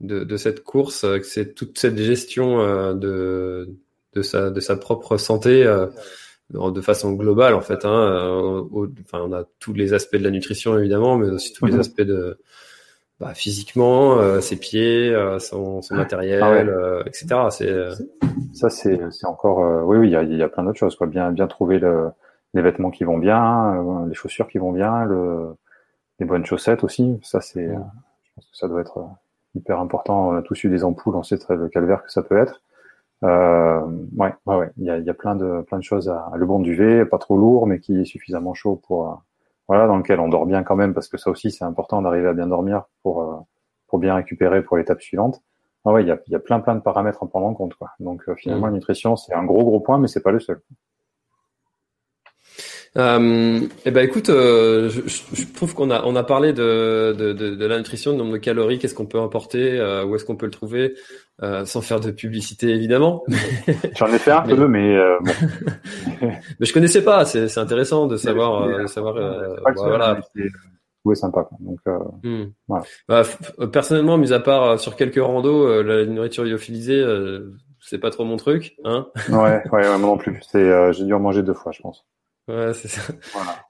de, 0.00 0.24
de, 0.24 0.36
cette 0.36 0.62
course, 0.62 1.06
c'est 1.22 1.54
toute 1.54 1.78
cette 1.78 1.96
gestion 1.96 2.58
de, 2.94 3.70
de, 4.12 4.22
sa, 4.22 4.50
de 4.50 4.60
sa 4.60 4.76
propre 4.76 5.16
santé 5.16 5.64
de 6.50 6.80
façon 6.82 7.12
globale 7.12 7.54
en 7.54 7.62
fait. 7.62 7.84
Hein, 7.84 8.66
enfin, 9.04 9.20
on 9.22 9.32
a 9.32 9.44
tous 9.58 9.72
les 9.72 9.94
aspects 9.94 10.16
de 10.16 10.24
la 10.24 10.30
nutrition 10.30 10.78
évidemment, 10.78 11.16
mais 11.16 11.30
aussi 11.30 11.52
tous 11.52 11.66
les 11.66 11.74
mhm. 11.74 11.80
aspects 11.80 12.02
de 12.02 12.36
bah, 13.20 13.32
physiquement, 13.32 14.18
euh, 14.18 14.40
ses 14.40 14.56
pieds, 14.56 15.14
euh, 15.14 15.38
son, 15.38 15.82
son, 15.82 15.94
matériel, 15.94 16.42
ah 16.42 16.52
euh, 16.52 17.04
etc. 17.06 17.26
C'est 17.50 17.72
ça, 18.52 18.68
c'est 18.70 18.98
encore 19.24 19.86
oui, 19.86 19.98
oui, 19.98 20.08
il 20.08 20.12
y 20.12 20.16
a, 20.16 20.22
y 20.22 20.42
a, 20.42 20.48
plein 20.48 20.64
d'autres 20.64 20.78
choses. 20.78 20.96
Quoi. 20.96 21.06
Bien, 21.06 21.30
bien 21.30 21.46
trouver 21.46 21.78
le 21.78 22.08
les 22.54 22.62
vêtements 22.62 22.90
qui 22.90 23.04
vont 23.04 23.18
bien, 23.18 24.06
les 24.08 24.14
chaussures 24.14 24.48
qui 24.48 24.58
vont 24.58 24.72
bien, 24.72 25.04
le, 25.04 25.54
les 26.18 26.26
bonnes 26.26 26.46
chaussettes 26.46 26.84
aussi. 26.84 27.18
Ça, 27.22 27.40
c'est, 27.40 27.66
je 27.66 28.30
pense 28.34 28.50
que 28.50 28.56
ça 28.56 28.68
doit 28.68 28.80
être 28.80 29.06
hyper 29.54 29.78
important. 29.80 30.28
On 30.28 30.36
a 30.36 30.42
tous 30.42 30.64
eu 30.64 30.70
des 30.70 30.84
ampoules, 30.84 31.16
on 31.16 31.22
sait 31.22 31.38
très 31.38 31.56
le 31.56 31.68
calvaire 31.68 32.02
que 32.02 32.10
ça 32.10 32.22
peut 32.22 32.38
être. 32.38 32.62
Euh, 33.22 33.80
ouais, 34.16 34.34
ouais, 34.46 34.56
ouais. 34.56 34.70
Il 34.76 34.84
y 34.84 34.90
a, 34.90 34.98
il 34.98 35.04
y 35.04 35.10
a 35.10 35.14
plein 35.14 35.34
de 35.34 35.62
plein 35.62 35.78
de 35.78 35.84
choses 35.84 36.08
à 36.08 36.30
le 36.34 36.44
bon 36.44 36.58
duvet, 36.60 37.06
pas 37.06 37.18
trop 37.18 37.38
lourd, 37.38 37.66
mais 37.66 37.78
qui 37.78 37.98
est 38.00 38.04
suffisamment 38.04 38.52
chaud 38.52 38.80
pour 38.86 39.08
euh, 39.08 39.14
voilà, 39.66 39.86
dans 39.86 39.96
lequel 39.96 40.20
on 40.20 40.28
dort 40.28 40.44
bien 40.44 40.62
quand 40.62 40.76
même, 40.76 40.92
parce 40.92 41.08
que 41.08 41.16
ça 41.16 41.30
aussi 41.30 41.50
c'est 41.50 41.64
important 41.64 42.02
d'arriver 42.02 42.28
à 42.28 42.34
bien 42.34 42.48
dormir 42.48 42.84
pour 43.02 43.22
euh, 43.22 43.36
pour 43.86 43.98
bien 43.98 44.14
récupérer 44.14 44.62
pour 44.62 44.76
l'étape 44.76 45.00
suivante. 45.00 45.40
Ah 45.86 45.92
ouais, 45.92 46.02
il 46.02 46.08
y 46.08 46.10
a, 46.10 46.18
il 46.26 46.32
y 46.32 46.36
a 46.36 46.38
plein 46.38 46.60
plein 46.60 46.74
de 46.74 46.80
paramètres 46.80 47.22
à 47.22 47.26
prendre 47.26 47.46
en 47.46 47.54
compte 47.54 47.74
quoi. 47.76 47.90
Donc 47.98 48.22
euh, 48.28 48.34
finalement, 48.34 48.66
mmh. 48.66 48.70
la 48.70 48.74
nutrition 48.74 49.16
c'est 49.16 49.32
un 49.32 49.44
gros 49.44 49.64
gros 49.64 49.80
point, 49.80 49.98
mais 49.98 50.08
c'est 50.08 50.22
pas 50.22 50.32
le 50.32 50.40
seul. 50.40 50.60
Euh, 52.96 53.60
eh 53.84 53.90
ben 53.90 54.04
écoute, 54.04 54.28
euh, 54.28 54.88
je, 54.88 55.00
je, 55.32 55.52
trouve 55.52 55.74
qu'on 55.74 55.90
a 55.90 56.04
on 56.04 56.14
a 56.14 56.22
parlé 56.22 56.52
de, 56.52 57.12
de, 57.18 57.32
de, 57.32 57.56
de 57.56 57.66
la 57.66 57.78
nutrition, 57.78 58.12
du 58.12 58.18
nombre 58.18 58.32
de 58.32 58.38
calories, 58.38 58.78
qu'est-ce 58.78 58.94
qu'on 58.94 59.06
peut 59.06 59.18
importer, 59.18 59.80
euh, 59.80 60.04
où 60.04 60.14
est-ce 60.14 60.24
qu'on 60.24 60.36
peut 60.36 60.46
le 60.46 60.52
trouver, 60.52 60.94
euh, 61.42 61.64
sans 61.64 61.80
faire 61.80 61.98
de 61.98 62.12
publicité 62.12 62.68
évidemment. 62.68 63.24
J'en 63.96 64.06
ai 64.06 64.18
fait 64.18 64.30
un 64.30 64.42
peu, 64.42 64.68
mais 64.68 64.96
euh, 64.96 65.16
bon. 65.20 65.32
mais 66.60 66.66
je 66.66 66.72
connaissais 66.72 67.02
pas. 67.02 67.24
C'est 67.24 67.48
c'est 67.48 67.58
intéressant 67.58 68.06
de 68.06 68.16
savoir 68.16 68.62
euh, 68.62 68.82
de 68.82 68.86
savoir. 68.86 69.14
voilà. 69.74 70.20
Ouais, 71.04 71.16
sympa. 71.16 71.42
Quoi. 71.42 71.58
Donc, 71.60 71.80
hmm. 72.22 72.44
voilà. 72.68 72.84
bah, 73.08 73.24
personnellement, 73.70 74.16
mis 74.16 74.32
à 74.32 74.40
part 74.40 74.78
sur 74.78 74.94
quelques 74.94 75.20
randos, 75.20 75.82
la 75.82 76.06
nourriture 76.06 76.44
lyophilisée, 76.44 77.04
c'est 77.80 77.98
pas 77.98 78.10
trop 78.10 78.24
mon 78.24 78.36
truc, 78.36 78.76
hein. 78.84 79.08
ouais, 79.28 79.36
ouais, 79.36 79.62
ouais, 79.72 79.88
moi 79.88 79.98
non 79.98 80.16
plus. 80.16 80.40
C'est, 80.48 80.92
j'ai 80.92 81.04
dû 81.04 81.12
en 81.12 81.20
manger 81.20 81.42
deux 81.42 81.52
fois, 81.52 81.72
je 81.72 81.82
pense. 81.82 82.06
Ouais, 82.46 82.74
c'est 82.74 82.88
ça. 82.88 83.12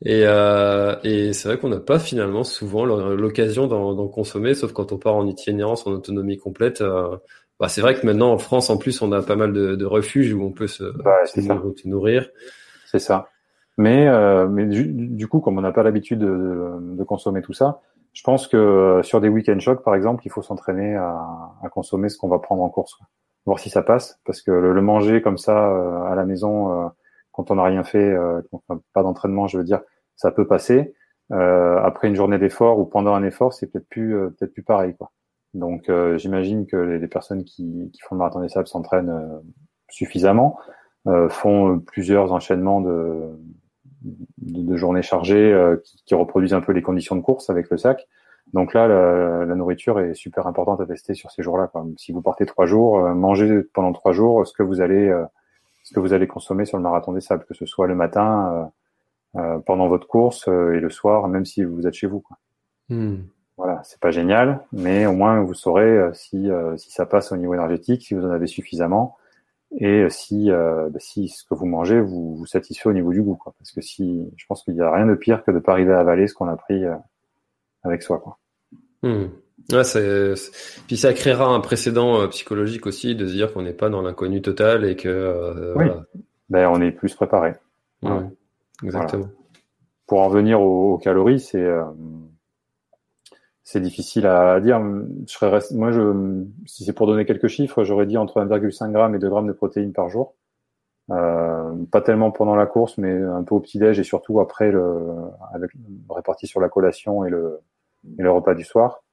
Et, 0.04 0.22
euh, 0.26 0.96
et 1.04 1.32
c'est 1.32 1.48
vrai 1.48 1.58
qu'on 1.58 1.68
n'a 1.68 1.80
pas 1.80 1.98
finalement 1.98 2.42
souvent 2.42 2.84
l'occasion 2.84 3.66
d'en 3.66 4.08
consommer, 4.08 4.54
sauf 4.54 4.72
quand 4.72 4.92
on 4.92 4.98
part 4.98 5.14
en 5.14 5.26
itinérance, 5.26 5.86
en 5.86 5.92
autonomie 5.92 6.38
complète. 6.38 6.80
Euh, 6.80 7.16
bah, 7.60 7.68
c'est 7.68 7.80
vrai 7.80 7.94
que 7.94 8.04
maintenant 8.04 8.32
en 8.32 8.38
France, 8.38 8.70
en 8.70 8.76
plus, 8.76 9.00
on 9.00 9.12
a 9.12 9.22
pas 9.22 9.36
mal 9.36 9.52
de, 9.52 9.76
de 9.76 9.84
refuges 9.86 10.32
où 10.34 10.42
on 10.42 10.50
peut 10.50 10.66
se, 10.66 10.92
se 11.26 11.88
nourrir. 11.88 12.28
C'est 12.86 12.98
ça. 12.98 13.28
Mais, 13.76 14.06
euh, 14.08 14.46
mais 14.48 14.66
du, 14.66 14.86
du, 14.86 15.26
coup, 15.28 15.40
comme 15.40 15.58
on 15.58 15.62
n'a 15.62 15.72
pas 15.72 15.82
l'habitude 15.82 16.20
de, 16.20 16.70
de, 16.80 17.04
consommer 17.04 17.42
tout 17.42 17.52
ça, 17.52 17.80
je 18.12 18.22
pense 18.22 18.46
que 18.46 18.56
euh, 18.56 19.02
sur 19.02 19.20
des 19.20 19.28
week-end 19.28 19.58
shocks, 19.58 19.82
par 19.82 19.94
exemple, 19.94 20.22
il 20.24 20.30
faut 20.30 20.42
s'entraîner 20.42 20.94
à, 20.94 21.18
à, 21.62 21.68
consommer 21.68 22.08
ce 22.08 22.16
qu'on 22.16 22.28
va 22.28 22.38
prendre 22.38 22.62
en 22.62 22.68
course, 22.68 22.98
voir 23.46 23.58
si 23.58 23.70
ça 23.70 23.82
passe, 23.82 24.20
parce 24.24 24.42
que 24.42 24.52
le, 24.52 24.72
le 24.72 24.82
manger 24.82 25.22
comme 25.22 25.38
ça 25.38 25.70
euh, 25.70 26.04
à 26.04 26.14
la 26.14 26.24
maison 26.24 26.90
quand 27.34 27.50
on 27.50 27.56
n'a 27.56 27.64
rien 27.64 27.82
fait, 27.82 27.98
euh, 27.98 28.40
pas 28.92 29.02
d'entraînement, 29.02 29.48
je 29.48 29.58
veux 29.58 29.64
dire, 29.64 29.80
ça 30.16 30.30
peut 30.30 30.46
passer. 30.46 30.94
Euh, 31.32 31.78
après 31.82 32.08
une 32.08 32.14
journée 32.14 32.38
d'effort 32.38 32.78
ou 32.78 32.84
pendant 32.84 33.14
un 33.14 33.24
effort, 33.24 33.52
c'est 33.52 33.66
peut-être 33.66 33.88
plus 33.88 34.14
euh, 34.14 34.28
peut-être 34.30 34.52
plus 34.52 34.62
pareil 34.62 34.94
quoi. 34.96 35.10
Donc 35.54 35.88
j'imagine 36.16 36.66
que 36.66 36.76
les, 36.76 37.06
personnes 37.06 37.44
qui, 37.44 37.88
qui 37.92 38.00
font 38.02 38.16
le 38.16 38.18
marathon 38.18 38.40
des 38.40 38.48
sables 38.48 38.66
s'entraînent 38.66 39.40
suffisamment, 39.88 40.58
font 41.28 41.78
plusieurs 41.78 42.32
enchaînements 42.32 42.80
de, 42.80 43.38
de, 44.38 44.76
journées 44.76 45.02
chargées 45.02 45.56
qui, 45.84 46.02
qui, 46.06 46.14
reproduisent 46.16 46.54
un 46.54 46.60
peu 46.60 46.72
les 46.72 46.82
conditions 46.82 47.14
de 47.14 47.20
course 47.20 47.50
avec 47.50 47.70
le 47.70 47.76
sac. 47.76 48.08
Donc 48.52 48.74
là, 48.74 48.88
la, 48.88 49.44
la 49.44 49.54
nourriture 49.54 50.00
est 50.00 50.14
super 50.14 50.48
importante 50.48 50.80
à 50.80 50.86
tester 50.86 51.14
sur 51.14 51.30
ces 51.30 51.44
jours-là. 51.44 51.70
Si 51.98 52.10
vous 52.10 52.20
partez 52.20 52.46
trois 52.46 52.66
jours, 52.66 52.98
mangez 53.14 53.62
pendant 53.62 53.92
trois 53.92 54.10
jours 54.10 54.44
ce 54.48 54.52
que 54.54 54.64
vous 54.64 54.80
allez 54.80 55.08
ce 55.84 55.92
que 55.92 56.00
vous 56.00 56.12
allez 56.12 56.26
consommer 56.26 56.64
sur 56.64 56.78
le 56.78 56.82
marathon 56.82 57.12
des 57.12 57.20
sables, 57.20 57.44
que 57.44 57.54
ce 57.54 57.66
soit 57.66 57.86
le 57.86 57.94
matin, 57.94 58.72
euh, 59.36 59.40
euh, 59.40 59.58
pendant 59.60 59.86
votre 59.86 60.08
course 60.08 60.48
euh, 60.48 60.72
et 60.72 60.80
le 60.80 60.90
soir, 60.90 61.28
même 61.28 61.44
si 61.44 61.62
vous 61.62 61.86
êtes 61.86 61.94
chez 61.94 62.06
vous. 62.06 62.20
Quoi. 62.20 62.38
Hmm. 62.88 63.18
Voilà, 63.56 63.80
c'est 63.84 64.00
pas 64.00 64.10
génial, 64.10 64.64
mais 64.72 65.06
au 65.06 65.12
moins 65.12 65.40
vous 65.40 65.54
saurez 65.54 66.10
si 66.12 66.48
si 66.76 66.90
ça 66.90 67.06
passe 67.06 67.30
au 67.30 67.36
niveau 67.36 67.54
énergétique, 67.54 68.04
si 68.04 68.14
vous 68.14 68.24
en 68.24 68.30
avez 68.30 68.48
suffisamment 68.48 69.16
et 69.78 70.10
si 70.10 70.50
bah, 70.50 70.98
si 70.98 71.28
ce 71.28 71.44
que 71.44 71.54
vous 71.54 71.66
mangez 71.66 72.00
vous 72.00 72.34
vous 72.34 72.46
satisfait 72.46 72.88
au 72.88 72.92
niveau 72.92 73.12
du 73.12 73.22
goût, 73.22 73.36
quoi. 73.36 73.54
Parce 73.56 73.70
que 73.70 73.80
si, 73.80 74.28
je 74.36 74.44
pense 74.48 74.64
qu'il 74.64 74.74
y 74.74 74.80
a 74.80 74.90
rien 74.90 75.06
de 75.06 75.14
pire 75.14 75.44
que 75.44 75.52
de 75.52 75.60
pas 75.60 75.70
arriver 75.70 75.92
à 75.92 76.00
avaler 76.00 76.26
ce 76.26 76.34
qu'on 76.34 76.48
a 76.48 76.56
pris 76.56 76.82
avec 77.84 78.02
soi, 78.02 78.18
quoi. 78.18 78.38
Hmm. 79.04 79.26
Ouais, 79.72 79.84
c'est... 79.84 80.34
Puis 80.86 80.96
ça 80.96 81.12
créera 81.14 81.46
un 81.46 81.60
précédent 81.60 82.20
euh, 82.20 82.28
psychologique 82.28 82.86
aussi 82.86 83.14
de 83.14 83.26
se 83.26 83.32
dire 83.32 83.52
qu'on 83.52 83.62
n'est 83.62 83.72
pas 83.72 83.88
dans 83.88 84.02
l'inconnu 84.02 84.42
total 84.42 84.84
et 84.84 84.96
que. 84.96 85.08
Euh, 85.08 85.74
oui. 85.76 85.86
Ben, 86.50 86.68
on 86.68 86.80
est 86.80 86.92
plus 86.92 87.14
préparé. 87.14 87.54
Ouais, 88.02 88.28
exactement. 88.82 89.28
Pour 90.06 90.20
en 90.20 90.28
venir 90.28 90.60
aux, 90.60 90.98
calories, 90.98 91.40
c'est 91.40 91.64
euh, 91.64 91.84
c'est 93.62 93.80
difficile 93.80 94.26
à 94.26 94.60
dire. 94.60 94.78
Je 95.26 95.32
serais 95.32 95.58
Moi, 95.72 95.90
je, 95.92 96.44
si 96.66 96.84
c'est 96.84 96.92
pour 96.92 97.06
donner 97.06 97.24
quelques 97.24 97.48
chiffres, 97.48 97.84
j'aurais 97.84 98.06
dit 98.06 98.18
entre 98.18 98.44
1,5 98.44 98.92
g 98.92 99.16
et 99.16 99.18
2 99.18 99.28
g 99.28 99.46
de 99.46 99.52
protéines 99.52 99.92
par 99.94 100.10
jour. 100.10 100.34
Euh, 101.10 101.74
pas 101.90 102.00
tellement 102.00 102.30
pendant 102.30 102.56
la 102.56 102.66
course, 102.66 102.98
mais 102.98 103.12
un 103.12 103.42
peu 103.42 103.54
au 103.54 103.60
petit-déj 103.60 103.98
et 103.98 104.04
surtout 104.04 104.40
après, 104.40 104.70
le, 104.70 105.06
avec, 105.52 105.70
réparti 106.10 106.46
sur 106.46 106.60
la 106.60 106.68
collation 106.68 107.24
et 107.24 107.30
le, 107.30 107.60
et 108.18 108.22
le 108.22 108.30
repas 108.30 108.54
du 108.54 108.64
soir. 108.64 109.03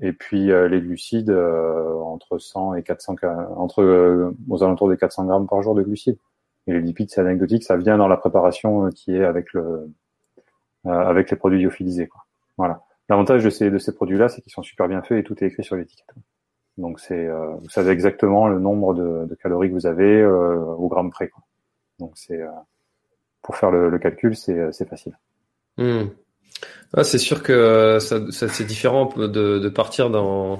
Et 0.00 0.12
puis 0.12 0.50
euh, 0.50 0.68
les 0.68 0.80
glucides 0.80 1.30
euh, 1.30 1.94
entre 2.00 2.38
100 2.38 2.74
et 2.74 2.82
400 2.82 3.16
entre 3.56 3.82
euh, 3.82 4.34
aux 4.48 4.62
alentours 4.62 4.88
des 4.88 4.96
400 4.96 5.26
grammes 5.26 5.46
par 5.46 5.62
jour 5.62 5.74
de 5.74 5.82
glucides. 5.82 6.18
Et 6.66 6.72
les 6.72 6.80
lipides, 6.80 7.10
c'est 7.10 7.20
anecdotique, 7.20 7.64
ça 7.64 7.76
vient 7.76 7.98
dans 7.98 8.08
la 8.08 8.16
préparation 8.16 8.88
qui 8.90 9.16
est 9.16 9.24
avec 9.24 9.52
le 9.52 9.90
avec 10.84 11.30
les 11.30 11.36
produits 11.36 11.62
lyophilisés. 11.62 12.08
Quoi. 12.08 12.24
Voilà. 12.56 12.82
L'avantage 13.08 13.44
de 13.44 13.50
ces 13.50 13.70
de 13.70 13.78
ces 13.78 13.94
produits-là, 13.94 14.28
c'est 14.28 14.40
qu'ils 14.40 14.52
sont 14.52 14.62
super 14.62 14.88
bien 14.88 15.02
faits 15.02 15.18
et 15.18 15.24
tout 15.24 15.42
est 15.42 15.48
écrit 15.48 15.64
sur 15.64 15.76
l'étiquette. 15.76 16.14
Donc 16.78 17.00
c'est 17.00 17.28
vous 17.28 17.68
savez 17.68 17.90
exactement 17.90 18.48
le 18.48 18.58
nombre 18.58 18.94
de, 18.94 19.26
de 19.26 19.34
calories 19.34 19.68
que 19.68 19.74
vous 19.74 19.86
avez 19.86 20.24
au 20.24 20.88
gramme 20.88 21.10
près. 21.10 21.28
Quoi. 21.28 21.42
Donc 21.98 22.12
c'est 22.14 22.40
pour 23.42 23.56
faire 23.56 23.72
le, 23.72 23.90
le 23.90 23.98
calcul, 23.98 24.36
c'est 24.36 24.72
c'est 24.72 24.88
facile. 24.88 25.18
Mmh. 25.78 26.04
Ah, 26.94 27.04
c'est 27.04 27.18
sûr 27.18 27.42
que 27.42 27.98
ça, 28.00 28.20
ça 28.30 28.48
c'est 28.48 28.64
différent 28.64 29.12
de, 29.16 29.26
de 29.58 29.68
partir 29.70 30.10
dans, 30.10 30.58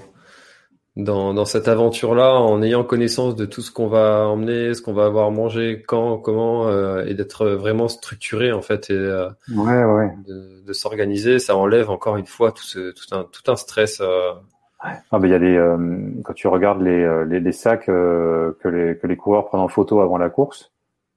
dans, 0.96 1.34
dans 1.34 1.44
cette 1.44 1.68
aventure-là 1.68 2.34
en 2.34 2.62
ayant 2.62 2.84
connaissance 2.84 3.36
de 3.36 3.44
tout 3.44 3.60
ce 3.60 3.70
qu'on 3.70 3.86
va 3.86 4.26
emmener, 4.26 4.72
ce 4.72 4.80
qu'on 4.80 4.94
va 4.94 5.04
avoir 5.04 5.30
mangé, 5.30 5.84
quand, 5.86 6.18
comment, 6.18 6.68
euh, 6.68 7.04
et 7.04 7.14
d'être 7.14 7.46
vraiment 7.46 7.88
structuré 7.88 8.50
en 8.50 8.62
fait 8.62 8.88
et 8.90 8.94
euh, 8.94 9.28
ouais, 9.54 9.84
ouais. 9.84 10.10
de, 10.26 10.64
de 10.66 10.72
s'organiser. 10.72 11.38
Ça 11.38 11.54
enlève 11.54 11.90
encore 11.90 12.16
une 12.16 12.26
fois 12.26 12.50
tout, 12.50 12.64
ce, 12.64 12.92
tout, 12.92 13.14
un, 13.14 13.24
tout 13.24 13.50
un 13.50 13.56
stress. 13.56 14.00
Euh. 14.00 14.32
Ah, 14.80 15.18
ben, 15.18 15.28
il 15.28 15.30
y 15.30 15.34
a 15.34 15.38
des 15.38 15.76
quand 16.24 16.32
tu 16.32 16.48
regardes 16.48 16.82
les, 16.82 17.24
les, 17.28 17.38
les 17.38 17.52
sacs 17.52 17.86
que 17.86 18.56
les 18.64 18.98
que 18.98 19.06
les 19.06 19.16
coureurs 19.16 19.44
prennent 19.44 19.60
en 19.60 19.68
photo 19.68 20.00
avant 20.00 20.18
la 20.18 20.28
course, 20.28 20.71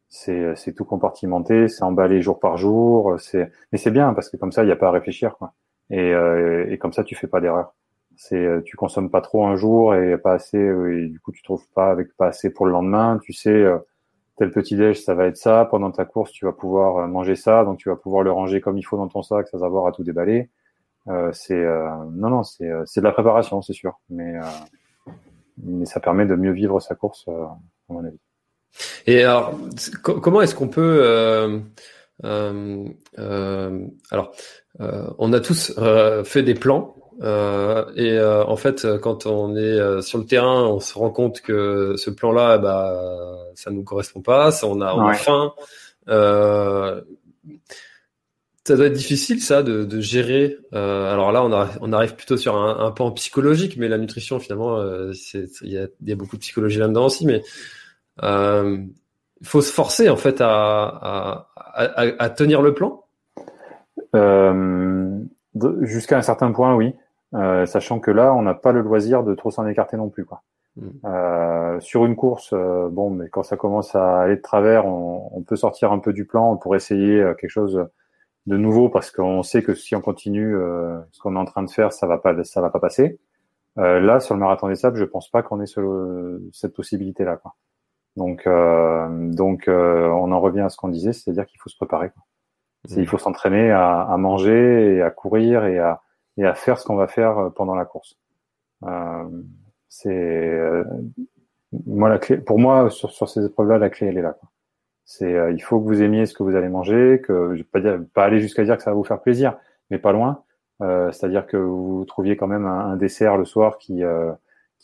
c'est 0.09 0.55
c'est 0.55 0.73
tout 0.73 0.85
compartimenté, 0.85 1.67
c'est 1.67 1.83
emballé 1.83 2.21
jour 2.21 2.39
par 2.39 2.57
jour, 2.57 3.15
c'est 3.19 3.51
mais 3.71 3.77
c'est 3.77 3.91
bien 3.91 4.13
parce 4.13 4.29
que 4.29 4.37
comme 4.37 4.51
ça 4.51 4.63
il 4.63 4.67
n'y 4.67 4.71
a 4.71 4.75
pas 4.75 4.87
à 4.87 4.91
réfléchir 4.91 5.35
quoi. 5.37 5.53
Et, 5.89 6.13
euh, 6.13 6.65
et 6.69 6.77
comme 6.77 6.93
ça 6.93 7.03
tu 7.03 7.15
fais 7.15 7.27
pas 7.27 7.41
d'erreur. 7.41 7.75
C'est 8.17 8.37
euh, 8.37 8.61
tu 8.61 8.77
consommes 8.77 9.09
pas 9.11 9.21
trop 9.21 9.45
un 9.45 9.55
jour 9.55 9.93
et 9.95 10.17
pas 10.17 10.33
assez 10.33 10.57
et 10.57 11.07
du 11.09 11.19
coup 11.19 11.31
tu 11.31 11.43
trouves 11.43 11.67
pas 11.73 11.91
avec 11.91 12.15
pas 12.17 12.27
assez 12.27 12.51
pour 12.51 12.65
le 12.65 12.71
lendemain, 12.71 13.19
tu 13.23 13.33
sais 13.33 13.49
euh, 13.51 13.77
tel 14.37 14.51
petit 14.51 14.75
déj 14.77 15.01
ça 15.03 15.15
va 15.15 15.27
être 15.27 15.37
ça, 15.37 15.67
pendant 15.71 15.91
ta 15.91 16.05
course 16.05 16.31
tu 16.31 16.45
vas 16.45 16.53
pouvoir 16.53 17.07
manger 17.07 17.35
ça 17.35 17.63
donc 17.65 17.77
tu 17.79 17.89
vas 17.89 17.95
pouvoir 17.97 18.23
le 18.23 18.31
ranger 18.31 18.61
comme 18.61 18.77
il 18.77 18.83
faut 18.83 18.97
dans 18.97 19.07
ton 19.09 19.23
sac 19.23 19.47
sans 19.49 19.63
avoir 19.63 19.87
à 19.87 19.91
tout 19.91 20.03
déballer. 20.03 20.49
Euh, 21.07 21.31
c'est 21.33 21.63
non 22.11 22.29
non 22.29 22.43
c'est 22.43 22.69
c'est 22.85 23.01
de 23.01 23.05
la 23.05 23.11
préparation 23.11 23.61
c'est 23.61 23.73
sûr 23.73 23.99
mais 24.09 24.33
mais 25.63 25.85
ça 25.85 25.99
permet 25.99 26.25
de 26.25 26.35
mieux 26.35 26.51
vivre 26.51 26.79
sa 26.79 26.95
course 26.95 27.27
à 27.27 27.57
mon 27.89 28.05
avis. 28.05 28.24
Et 29.07 29.23
alors, 29.23 29.57
comment 30.01 30.41
est-ce 30.41 30.55
qu'on 30.55 30.67
peut 30.67 30.99
euh, 31.01 31.59
euh, 32.23 32.85
euh, 33.19 33.79
alors, 34.11 34.33
euh, 34.79 35.07
on 35.17 35.33
a 35.33 35.39
tous 35.39 35.73
euh, 35.77 36.23
fait 36.23 36.43
des 36.43 36.53
plans 36.53 36.95
euh, 37.21 37.85
et 37.95 38.19
en 38.19 38.57
fait, 38.57 38.85
quand 39.01 39.25
on 39.25 39.55
est 39.55 40.01
sur 40.01 40.17
le 40.17 40.25
terrain, 40.25 40.65
on 40.65 40.81
se 40.81 40.97
rend 40.97 41.11
compte 41.11 41.39
que 41.39 41.95
ce 41.95 42.09
plan-là, 42.09 42.57
bah, 42.57 43.37
ça 43.55 43.71
nous 43.71 43.83
correspond 43.83 44.21
pas, 44.21 44.51
ça, 44.51 44.67
on 44.67 44.81
a, 44.81 44.93
on 44.93 45.07
a 45.07 45.13
faim. 45.13 45.53
ça 48.65 48.75
doit 48.75 48.87
être 48.87 48.93
difficile, 48.93 49.41
ça, 49.41 49.63
de, 49.63 49.85
de 49.85 50.01
gérer. 50.01 50.57
alors 50.73 51.31
là, 51.31 51.41
on, 51.45 51.53
on 51.79 51.93
arrive 51.93 52.15
plutôt 52.15 52.35
sur 52.35 52.57
un, 52.57 52.85
un 52.85 52.91
pan 52.91 53.11
psychologique, 53.11 53.77
mais 53.77 53.87
la 53.87 53.97
nutrition, 53.97 54.37
finalement, 54.39 54.83
il 54.83 55.71
y 55.71 55.77
a, 55.77 55.87
y 56.03 56.11
a, 56.11 56.15
beaucoup 56.17 56.35
de 56.35 56.41
psychologie 56.41 56.79
là-dedans 56.79 57.05
aussi, 57.05 57.25
mais 57.25 57.41
euh, 57.41 57.41
il 58.21 59.47
faut 59.47 59.61
se 59.61 59.71
forcer 59.71 60.09
en 60.09 60.15
fait 60.15 60.41
à, 60.41 61.47
à, 61.55 62.05
à, 62.19 62.29
tenir 62.29 62.61
le 62.61 62.73
plan. 62.73 63.03
Euh, 64.15 65.19
Jusqu'à 65.81 66.17
un 66.17 66.21
certain 66.21 66.51
point, 66.51 66.75
oui. 66.75 66.95
Euh, 67.33 67.65
sachant 67.65 67.99
que 67.99 68.11
là, 68.11 68.33
on 68.33 68.41
n'a 68.41 68.53
pas 68.53 68.71
le 68.71 68.81
loisir 68.81 69.23
de 69.23 69.33
trop 69.35 69.51
s'en 69.51 69.67
écarter 69.67 69.97
non 69.97 70.09
plus. 70.09 70.25
Quoi. 70.25 70.41
Mm. 70.77 71.79
sur 71.79 72.05
une 72.05 72.17
course, 72.17 72.53
bon, 72.53 73.09
mais 73.09 73.29
quand 73.29 73.43
ça 73.43 73.55
commence 73.55 73.95
à 73.95 74.21
aller 74.21 74.35
de 74.35 74.41
travers, 74.41 74.85
on, 74.85 75.29
on, 75.31 75.41
peut 75.41 75.55
sortir 75.55 75.93
un 75.93 75.99
peu 75.99 76.11
du 76.11 76.25
plan 76.25 76.57
pour 76.57 76.75
essayer 76.75 77.23
quelque 77.39 77.49
chose 77.49 77.87
de 78.45 78.57
nouveau 78.57 78.89
parce 78.89 79.09
qu'on 79.11 79.41
sait 79.41 79.63
que 79.63 79.73
si 79.73 79.95
on 79.95 80.01
continue 80.01 80.53
ce 81.11 81.19
qu'on 81.21 81.35
est 81.35 81.39
en 81.39 81.45
train 81.45 81.63
de 81.63 81.69
faire, 81.69 81.93
ça 81.93 82.07
va 82.07 82.17
pas, 82.17 82.43
ça 82.43 82.61
va 82.61 82.69
pas 82.69 82.79
passer. 82.79 83.19
là, 83.77 84.19
sur 84.19 84.33
le 84.35 84.41
marathon 84.41 84.67
des 84.67 84.75
sables, 84.75 84.97
je 84.97 85.05
pense 85.05 85.29
pas 85.29 85.43
qu'on 85.43 85.61
ait 85.61 85.65
ce, 85.65 86.41
cette 86.51 86.73
possibilité-là. 86.73 87.37
Quoi. 87.37 87.55
Donc, 88.15 88.47
euh, 88.47 89.07
donc 89.33 89.67
euh, 89.67 90.07
on 90.07 90.31
en 90.31 90.39
revient 90.39 90.61
à 90.61 90.69
ce 90.69 90.77
qu'on 90.77 90.87
disait, 90.87 91.13
c'est-à-dire 91.13 91.45
qu'il 91.45 91.59
faut 91.59 91.69
se 91.69 91.75
préparer. 91.75 92.09
Quoi. 92.11 92.23
Il 92.91 93.03
mmh. 93.03 93.05
faut 93.07 93.17
s'entraîner 93.17 93.71
à, 93.71 94.01
à, 94.01 94.17
manger 94.17 94.95
et 94.95 95.01
à 95.01 95.09
courir 95.09 95.65
et 95.65 95.79
à, 95.79 96.01
et 96.37 96.45
à 96.45 96.53
faire 96.53 96.77
ce 96.79 96.85
qu'on 96.85 96.95
va 96.95 97.07
faire 97.07 97.37
euh, 97.37 97.49
pendant 97.49 97.75
la 97.75 97.85
course. 97.85 98.17
Euh, 98.83 99.23
c'est 99.89 100.09
euh, 100.09 100.83
moi 101.85 102.09
la 102.09 102.19
clé. 102.19 102.37
Pour 102.37 102.59
moi, 102.59 102.89
sur, 102.89 103.11
sur 103.11 103.29
ces 103.29 103.45
épreuves-là, 103.45 103.77
la 103.77 103.89
clé 103.89 104.07
elle 104.07 104.17
est 104.17 104.21
là. 104.21 104.37
C'est 105.07 105.35
il 105.53 105.61
faut 105.61 105.79
que 105.79 105.85
vous 105.85 106.01
aimiez 106.01 106.25
ce 106.25 106.33
que 106.33 106.41
vous 106.41 106.55
allez 106.55 106.67
manger, 106.67 107.21
que 107.23 107.51
je 107.53 107.59
vais 107.59 107.63
pas, 107.63 107.79
dire, 107.79 107.99
pas 108.15 108.23
aller 108.23 108.39
jusqu'à 108.39 108.63
dire 108.63 108.75
que 108.75 108.81
ça 108.81 108.89
va 108.89 108.95
vous 108.95 109.03
faire 109.03 109.21
plaisir, 109.21 109.55
mais 109.91 109.99
pas 109.99 110.11
loin. 110.11 110.41
C'est-à-dire 110.79 111.45
que 111.45 111.57
vous 111.57 112.05
trouviez 112.05 112.35
quand 112.35 112.47
même 112.47 112.65
un, 112.65 112.89
un 112.89 112.95
dessert 112.95 113.37
le 113.37 113.45
soir 113.45 113.77
qui 113.77 114.01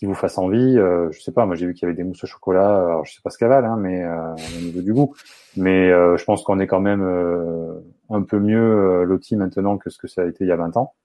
qui 0.01 0.07
vous 0.07 0.15
fasse 0.15 0.39
envie. 0.39 0.79
Euh, 0.79 1.11
je 1.11 1.21
sais 1.21 1.31
pas, 1.31 1.45
moi 1.45 1.53
j'ai 1.53 1.67
vu 1.67 1.75
qu'il 1.75 1.83
y 1.83 1.85
avait 1.85 1.93
des 1.93 2.03
mousses 2.03 2.23
au 2.23 2.27
chocolat. 2.27 2.85
Alors, 2.85 3.05
je 3.05 3.13
sais 3.13 3.21
pas 3.23 3.29
ce 3.29 3.37
qu'elles 3.37 3.49
valent, 3.49 3.73
hein, 3.73 3.77
mais 3.77 4.03
euh, 4.03 4.33
au 4.33 4.61
niveau 4.61 4.81
du 4.81 4.93
goût. 4.95 5.13
Mais 5.55 5.91
euh, 5.91 6.17
je 6.17 6.25
pense 6.25 6.41
qu'on 6.41 6.59
est 6.59 6.65
quand 6.65 6.79
même 6.79 7.03
euh, 7.03 7.79
un 8.09 8.23
peu 8.23 8.39
mieux 8.39 9.03
loti 9.03 9.35
maintenant 9.35 9.77
que 9.77 9.91
ce 9.91 9.99
que 9.99 10.07
ça 10.07 10.23
a 10.23 10.25
été 10.25 10.43
il 10.43 10.47
y 10.47 10.51
a 10.51 10.55
20 10.55 10.75
ans. 10.75 10.95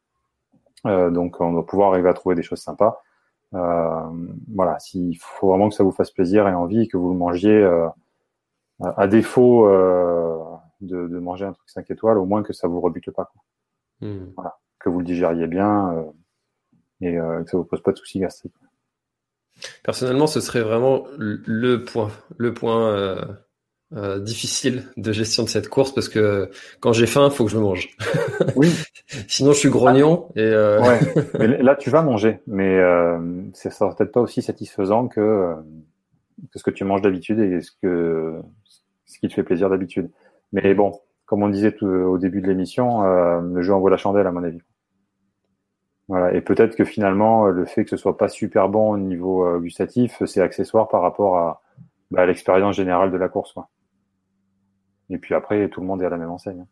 donc 0.87 1.42
on 1.42 1.52
doit 1.52 1.66
pouvoir 1.66 1.92
arriver 1.92 2.09
à 2.09 2.14
trouver 2.14 2.37
des 2.37 2.42
choses 2.42 2.61
sympas. 2.62 3.02
voilà, 3.52 4.78
s'il 4.78 5.18
faut 5.18 5.48
vraiment 5.48 5.68
que 5.68 5.74
ça 5.74 5.85
vous 5.85 5.92
fasse 5.92 6.11
plaisir 6.11 6.48
et 6.48 6.54
envie, 6.54 6.88
que 6.88 6.96
vous 6.96 7.11
le 7.11 7.18
mangiez 7.18 7.68
à 8.80 9.06
défaut 9.09 9.68
de, 10.80 11.06
de, 11.06 11.18
manger 11.18 11.44
un 11.44 11.52
truc 11.52 11.68
5 11.68 11.90
étoiles, 11.90 12.16
au 12.16 12.24
moins 12.24 12.42
que 12.42 12.54
ça 12.54 12.66
vous 12.66 12.80
rebute 12.80 13.11
pas. 13.11 13.26
Quoi. 13.26 14.09
Hmm. 14.09 14.32
Voilà, 14.37 14.56
que 14.78 14.88
vous 14.88 15.00
le 15.00 15.04
digériez 15.04 15.48
bien 15.48 16.06
et 17.02 17.12
que 17.14 17.44
ça 17.50 17.59
vous 17.59 17.64
pose 17.64 17.82
pas 17.82 17.92
de 17.92 17.98
soucis 17.98 18.20
gastriques. 18.20 18.54
Personnellement, 19.83 20.27
ce 20.27 20.40
serait 20.40 20.62
vraiment 20.62 21.07
le 21.19 21.85
point, 21.85 22.11
le 22.37 22.53
point 22.55 22.90
euh, 22.90 23.21
euh, 23.95 24.19
difficile 24.19 24.85
de 24.97 25.12
gestion 25.12 25.45
de 25.45 25.49
cette 25.49 25.69
course 25.69 25.95
parce 25.95 26.09
que 26.09 26.51
quand 26.81 26.92
j'ai 26.92 27.07
faim, 27.07 27.29
il 27.31 27.35
faut 27.35 27.45
que 27.45 27.51
je 27.51 27.59
mange. 27.59 27.88
Oui. 28.57 28.73
Sinon, 29.29 29.53
je 29.53 29.59
suis 29.59 29.69
grognon. 29.69 30.29
et 30.35 30.40
euh... 30.40 30.81
ouais. 30.81 30.99
Mais 31.38 31.62
là, 31.62 31.77
tu 31.77 31.90
vas 31.90 32.03
manger, 32.03 32.40
mais 32.47 32.79
euh, 32.79 33.19
ça 33.53 33.71
sera 33.71 33.95
peut-être 33.95 34.12
pas 34.12 34.21
aussi 34.21 34.42
satisfaisant 34.42 35.09
que, 35.09 35.21
euh, 35.21 35.55
que 36.53 36.59
ce 36.59 36.64
que 36.64 36.71
tu 36.71 36.85
manges 36.85 37.03
d'habitude 37.03 37.38
et 37.38 37.61
ce 37.61 37.71
que 37.83 38.40
ce 39.05 39.19
qui 39.19 39.29
te 39.29 39.35
fait 39.35 39.42
plaisir 39.42 39.71
d'habitude. 39.71 40.11
Mais 40.53 40.75
bon, 40.75 40.92
comme 41.27 41.42
on 41.42 41.49
disait 41.49 41.73
tout, 41.73 41.87
au 41.87 42.19
début 42.19 42.40
de 42.40 42.49
l'émission, 42.49 43.05
euh, 43.05 43.40
le 43.40 43.62
jeu 43.62 43.73
envoie 43.75 43.90
la 43.90 43.97
chandelle 43.97 44.27
à 44.27 44.33
mon 44.33 44.42
avis. 44.42 44.61
Voilà. 46.09 46.35
Et 46.35 46.40
peut-être 46.40 46.77
que 46.77 46.85
finalement, 46.85 47.47
le 47.47 47.64
fait 47.64 47.85
que 47.85 47.90
ce 47.90 47.97
soit 47.97 48.16
pas 48.16 48.29
super 48.29 48.69
bon 48.69 48.90
au 48.92 48.99
niveau 48.99 49.45
euh, 49.45 49.59
gustatif, 49.59 50.23
c'est 50.25 50.40
accessoire 50.40 50.88
par 50.88 51.03
rapport 51.03 51.37
à, 51.38 51.62
bah, 52.11 52.27
l'expérience 52.27 52.77
générale 52.77 53.11
de 53.11 53.16
la 53.16 53.29
course. 53.29 53.53
Quoi. 53.53 53.69
Et 55.11 55.19
puis 55.19 55.35
après, 55.35 55.69
tout 55.69 55.81
le 55.81 55.87
monde 55.87 56.03
est 56.03 56.07
à 56.07 56.11
la 56.11 56.16
même 56.16 56.31
enseigne. 56.31 56.64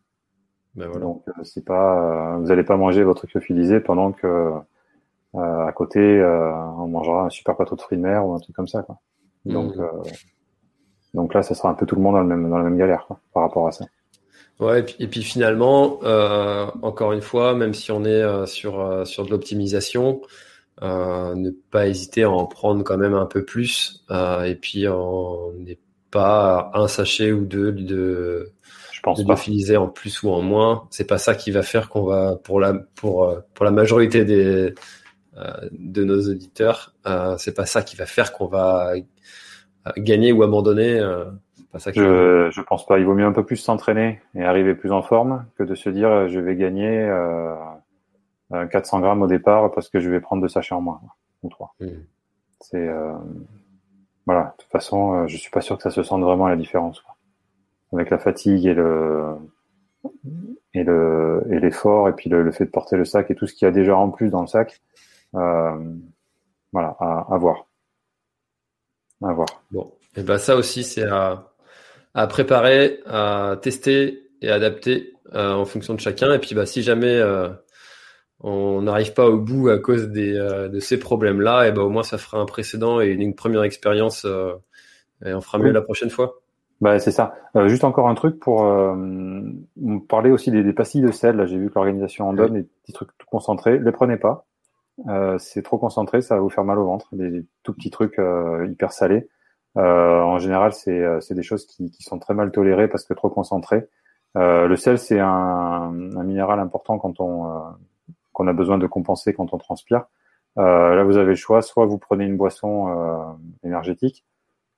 Ben 0.75 0.87
voilà. 0.87 1.01
Donc 1.01 1.23
euh, 1.27 1.43
c'est 1.43 1.63
pas, 1.63 2.35
euh, 2.35 2.37
vous 2.37 2.51
allez 2.51 2.63
pas 2.63 2.77
manger 2.77 3.03
votre 3.03 3.27
lyophilisé 3.27 3.79
pendant 3.79 4.11
que 4.11 4.53
à 5.37 5.73
côté 5.73 6.23
on 6.23 6.87
mangera 6.87 7.25
un 7.25 7.29
super 7.29 7.57
plateau 7.57 7.75
de 7.75 7.81
fruits 7.81 7.97
de 7.97 8.03
mer 8.03 8.25
ou 8.25 8.33
un 8.33 8.39
truc 8.39 8.55
comme 8.55 8.69
ça. 8.69 8.83
Quoi. 8.83 8.99
Donc 9.43 9.75
mmh. 9.75 9.83
donc 11.13 11.33
là, 11.33 11.43
ça 11.43 11.55
sera 11.55 11.69
un 11.69 11.73
peu 11.73 11.85
tout 11.85 11.97
le 11.97 12.01
monde 12.01 12.13
dans, 12.13 12.21
le 12.21 12.27
même, 12.27 12.49
dans 12.49 12.57
la 12.57 12.63
même 12.63 12.77
galère 12.77 13.05
quoi, 13.05 13.19
par 13.33 13.43
rapport 13.43 13.67
à 13.67 13.73
ça. 13.73 13.83
Ouais, 14.59 14.79
et 14.79 14.83
puis, 14.83 14.95
et 14.99 15.07
puis 15.07 15.21
finalement, 15.21 15.99
euh, 16.03 16.67
encore 16.81 17.11
une 17.11 17.21
fois, 17.21 17.53
même 17.55 17.73
si 17.73 17.91
on 17.91 18.05
est 18.05 18.09
euh, 18.09 18.45
sur, 18.45 18.79
euh, 18.79 19.03
sur 19.03 19.25
de 19.25 19.31
l'optimisation, 19.31 20.21
euh, 20.81 21.35
ne 21.35 21.49
pas 21.51 21.87
hésiter 21.87 22.23
à 22.23 22.29
en 22.29 22.45
prendre 22.45 22.83
quand 22.83 22.97
même 22.97 23.13
un 23.13 23.25
peu 23.25 23.43
plus. 23.43 24.05
et 24.45 24.55
puis, 24.55 24.87
on 24.87 25.51
n'est 25.59 25.79
pas 26.09 26.71
un 26.73 26.87
sachet 26.87 27.33
ou 27.33 27.45
deux 27.45 27.73
de, 27.73 28.51
Je 28.93 29.01
pense 29.01 29.23
de 29.23 29.75
en 29.75 29.87
plus 29.89 30.23
ou 30.23 30.29
en 30.29 30.41
moins. 30.41 30.87
C'est 30.89 31.07
pas 31.07 31.17
ça 31.17 31.35
qui 31.35 31.51
va 31.51 31.61
faire 31.61 31.89
qu'on 31.89 32.03
va, 32.03 32.37
pour 32.43 32.61
la, 32.61 32.73
pour, 32.95 33.35
pour 33.53 33.65
la 33.65 33.71
majorité 33.71 34.23
des, 34.23 34.73
de 35.71 36.03
nos 36.05 36.29
auditeurs, 36.29 36.93
c'est 37.37 37.53
pas 37.53 37.65
ça 37.65 37.81
qui 37.83 37.97
va 37.97 38.05
faire 38.05 38.31
qu'on 38.31 38.47
va 38.47 38.93
gagner 39.97 40.31
ou 40.31 40.43
abandonner 40.43 41.01
je, 41.77 42.49
je 42.51 42.61
pense 42.61 42.85
pas. 42.85 42.99
Il 42.99 43.05
vaut 43.05 43.13
mieux 43.13 43.25
un 43.25 43.31
peu 43.31 43.45
plus 43.45 43.57
s'entraîner 43.57 44.21
et 44.33 44.43
arriver 44.43 44.75
plus 44.75 44.91
en 44.91 45.01
forme 45.01 45.45
que 45.57 45.63
de 45.63 45.75
se 45.75 45.89
dire 45.89 46.09
euh, 46.09 46.27
je 46.27 46.39
vais 46.39 46.55
gagner 46.55 47.01
euh, 47.01 47.55
400 48.51 48.97
euh, 48.97 49.01
grammes 49.01 49.21
au 49.21 49.27
départ 49.27 49.71
parce 49.71 49.89
que 49.89 49.99
je 49.99 50.09
vais 50.09 50.19
prendre 50.19 50.41
deux 50.41 50.47
sachets 50.47 50.75
en 50.75 50.81
moins 50.81 51.01
ou 51.43 51.49
trois. 51.49 51.75
Hmm. 51.79 51.89
C'est 52.61 52.87
euh, 52.87 53.13
voilà. 54.25 54.55
De 54.57 54.63
toute 54.63 54.71
façon, 54.71 55.13
euh, 55.13 55.27
je 55.27 55.37
suis 55.37 55.51
pas 55.51 55.61
sûr 55.61 55.77
que 55.77 55.83
ça 55.83 55.91
se 55.91 56.03
sente 56.03 56.21
vraiment 56.21 56.47
la 56.47 56.55
différence 56.55 57.01
quoi. 57.01 57.15
avec 57.93 58.09
la 58.09 58.17
fatigue 58.17 58.65
et 58.65 58.73
le 58.73 59.35
et 60.73 60.83
le 60.83 61.43
et 61.49 61.59
l'effort 61.59 62.09
et 62.09 62.13
puis 62.13 62.29
le, 62.29 62.51
fait 62.51 62.65
de 62.65 62.71
porter 62.71 62.97
le 62.97 63.05
sac 63.05 63.31
et 63.31 63.35
tout 63.35 63.47
ce 63.47 63.53
qu'il 63.53 63.65
y 63.65 63.69
a 63.69 63.71
déjà 63.71 63.95
en 63.97 64.09
plus 64.09 64.29
dans 64.29 64.41
le 64.41 64.47
sac. 64.47 64.81
voilà, 65.33 66.95
à, 66.99 67.25
à 67.29 67.37
voir. 67.37 67.65
À 69.23 69.33
voir. 69.33 69.47
Bon, 69.71 69.93
et 70.15 70.23
ben 70.23 70.37
ça 70.37 70.55
aussi 70.55 70.83
c'est 70.83 71.07
à 71.07 71.54
à 72.15 72.27
préparer, 72.27 73.01
à 73.05 73.57
tester 73.61 74.23
et 74.41 74.49
adapter 74.49 75.13
euh, 75.33 75.53
en 75.53 75.65
fonction 75.65 75.93
de 75.93 75.99
chacun. 75.99 76.33
Et 76.33 76.39
puis, 76.39 76.55
bah, 76.55 76.65
si 76.65 76.81
jamais 76.81 77.13
euh, 77.13 77.49
on 78.39 78.81
n'arrive 78.81 79.13
pas 79.13 79.27
au 79.27 79.37
bout 79.37 79.67
à 79.67 79.77
cause 79.77 80.07
des, 80.07 80.33
euh, 80.35 80.69
de 80.69 80.79
ces 80.79 80.97
problèmes-là, 80.97 81.67
et 81.67 81.71
ben 81.73 81.81
au 81.81 81.89
moins 81.89 82.03
ça 82.03 82.17
fera 82.17 82.39
un 82.39 82.45
précédent 82.45 83.01
et 83.01 83.09
une, 83.09 83.35
première 83.35 83.63
expérience 83.63 84.25
et 85.25 85.33
on 85.33 85.41
fera 85.41 85.57
mieux 85.59 85.71
la 85.71 85.81
prochaine 85.81 86.09
fois. 86.09 86.41
Bah, 86.81 86.99
c'est 86.99 87.11
ça. 87.11 87.35
juste 87.67 87.83
encore 87.83 88.07
un 88.07 88.15
truc 88.15 88.39
pour 88.39 88.65
parler 90.07 90.31
aussi 90.31 90.51
des, 90.51 90.63
des, 90.63 90.73
pastilles 90.73 91.01
de 91.01 91.11
sel. 91.11 91.35
Là, 91.35 91.45
j'ai 91.45 91.57
vu 91.57 91.69
que 91.69 91.75
l'organisation 91.75 92.29
en 92.29 92.33
donne 92.33 92.53
des 92.53 92.63
petits 92.63 92.93
trucs 92.93 93.09
tout 93.17 93.27
concentrés. 93.29 93.77
Les 93.77 93.91
prenez 93.91 94.17
pas. 94.17 94.45
c'est 95.37 95.63
trop 95.63 95.77
concentré, 95.77 96.21
ça 96.21 96.35
va 96.35 96.41
vous 96.41 96.49
faire 96.49 96.63
mal 96.63 96.79
au 96.79 96.85
ventre. 96.85 97.07
Des, 97.13 97.45
tout 97.63 97.73
petits 97.73 97.91
trucs 97.91 98.21
hyper 98.69 98.93
salés. 98.93 99.27
Euh, 99.77 100.21
en 100.21 100.39
général, 100.39 100.71
euh, 100.87 101.19
c'est 101.19 101.35
des 101.35 101.43
choses 101.43 101.65
qui, 101.65 101.91
qui, 101.91 102.03
sont 102.03 102.19
très 102.19 102.33
mal 102.33 102.51
tolérées 102.51 102.87
parce 102.87 103.03
que 103.05 103.13
trop 103.13 103.29
concentrées. 103.29 103.87
Euh, 104.37 104.67
le 104.67 104.75
sel, 104.75 104.97
c'est 104.97 105.19
un, 105.19 105.27
un, 105.27 106.23
minéral 106.23 106.59
important 106.59 106.97
quand 106.97 107.19
on 107.19 107.51
euh, 107.51 107.59
qu'on 108.33 108.47
a 108.47 108.53
besoin 108.53 108.77
de 108.77 108.87
compenser 108.87 109.33
quand 109.33 109.53
on 109.53 109.57
transpire. 109.57 110.05
là, 110.57 111.03
vous 111.03 111.17
avez 111.17 111.29
le 111.29 111.35
choix, 111.35 111.61
soit 111.61 111.85
vous 111.85 111.97
prenez 111.97 112.25
une 112.25 112.35
boisson 112.35 113.37
énergétique, 113.63 114.25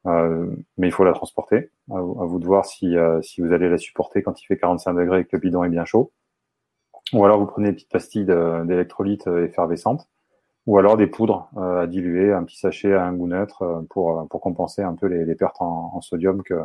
mais 0.05 0.88
il 0.88 0.91
faut 0.91 1.03
la 1.03 1.13
transporter. 1.13 1.71
À 1.91 1.99
vous, 1.99 2.21
à 2.21 2.25
vous 2.27 2.38
de 2.39 2.45
voir 2.45 2.65
si, 2.65 2.95
si 3.23 3.41
vous 3.41 3.53
allez 3.53 3.67
la 3.67 3.79
supporter 3.79 4.21
quand 4.21 4.39
il 4.39 4.45
fait 4.45 4.57
45 4.57 4.93
degrés 4.93 5.21
et 5.21 5.25
que 5.25 5.36
le 5.36 5.39
bidon 5.39 5.63
est 5.63 5.69
bien 5.69 5.86
chaud. 5.86 6.12
Ou 7.13 7.25
alors 7.25 7.39
vous 7.39 7.47
prenez 7.47 7.69
des 7.69 7.73
petites 7.73 7.91
pastilles 7.91 8.25
d'électrolytes 8.25 9.25
effervescentes 9.25 10.07
ou 10.67 10.77
alors 10.77 10.97
des 10.97 11.08
poudres 11.08 11.49
euh, 11.58 11.82
à 11.82 11.88
diluer, 11.88 12.34
un 12.34 12.43
petit 12.43 12.60
sachet 12.60 12.93
à 12.93 13.06
un 13.06 13.13
goût 13.13 13.27
neutre 13.27 13.62
euh, 13.62 13.82
pour, 13.89 14.19
euh, 14.19 14.25
pour 14.25 14.41
compenser 14.41 14.84
un 14.84 14.93
peu 14.93 15.08
les, 15.08 15.25
les 15.25 15.36
pertes 15.36 15.62
en, 15.62 15.91
en, 15.95 16.01
sodium 16.01 16.43
que, 16.43 16.56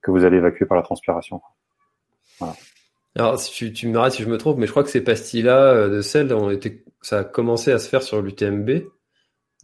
que 0.00 0.10
vous 0.10 0.24
allez 0.24 0.38
évacuer 0.38 0.64
par 0.64 0.76
la 0.76 0.82
transpiration. 0.82 1.42
Voilà. 2.40 2.54
Alors, 3.14 3.38
si 3.38 3.52
tu, 3.52 3.72
tu 3.72 3.88
me 3.88 3.98
rates 3.98 4.14
si 4.14 4.22
je 4.22 4.28
me 4.28 4.38
trompe, 4.38 4.58
mais 4.58 4.66
je 4.66 4.70
crois 4.70 4.82
que 4.82 4.90
ces 4.90 5.04
pastilles-là 5.04 5.88
de 5.88 6.00
sel, 6.00 6.32
ont 6.32 6.50
été, 6.50 6.82
ça 7.02 7.20
a 7.20 7.24
commencé 7.24 7.72
à 7.72 7.78
se 7.78 7.88
faire 7.88 8.02
sur 8.02 8.20
l'UTMB. 8.20 8.70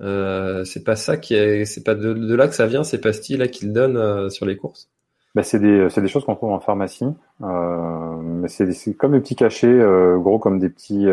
Euh, 0.00 0.64
c'est 0.64 0.85
pas 0.85 0.96
ça 0.96 1.16
qui 1.16 1.35
est, 1.35 1.64
c'est 1.64 1.85
pas 1.85 1.94
de, 1.94 2.14
de, 2.14 2.35
là 2.35 2.48
que 2.48 2.54
ça 2.54 2.66
vient 2.66 2.82
ces 2.82 3.00
pastilles-là 3.00 3.48
qu'ils 3.48 3.72
donnent 3.72 4.30
sur 4.30 4.46
les 4.46 4.56
courses? 4.56 4.90
Bah, 5.35 5.42
c'est 5.42 5.61
des, 5.61 5.88
c'est 5.90 6.00
des 6.00 6.08
choses 6.08 6.24
qu'on 6.24 6.35
trouve 6.35 6.52
en 6.52 6.61
pharmacie. 6.61 7.06
Mais 7.40 8.48
c'est, 8.48 8.94
comme 8.94 9.12
des 9.12 9.20
petits 9.20 9.37
cachets, 9.37 9.80
gros 10.16 10.38
comme 10.38 10.58
des 10.58 10.70
petits 10.70 11.06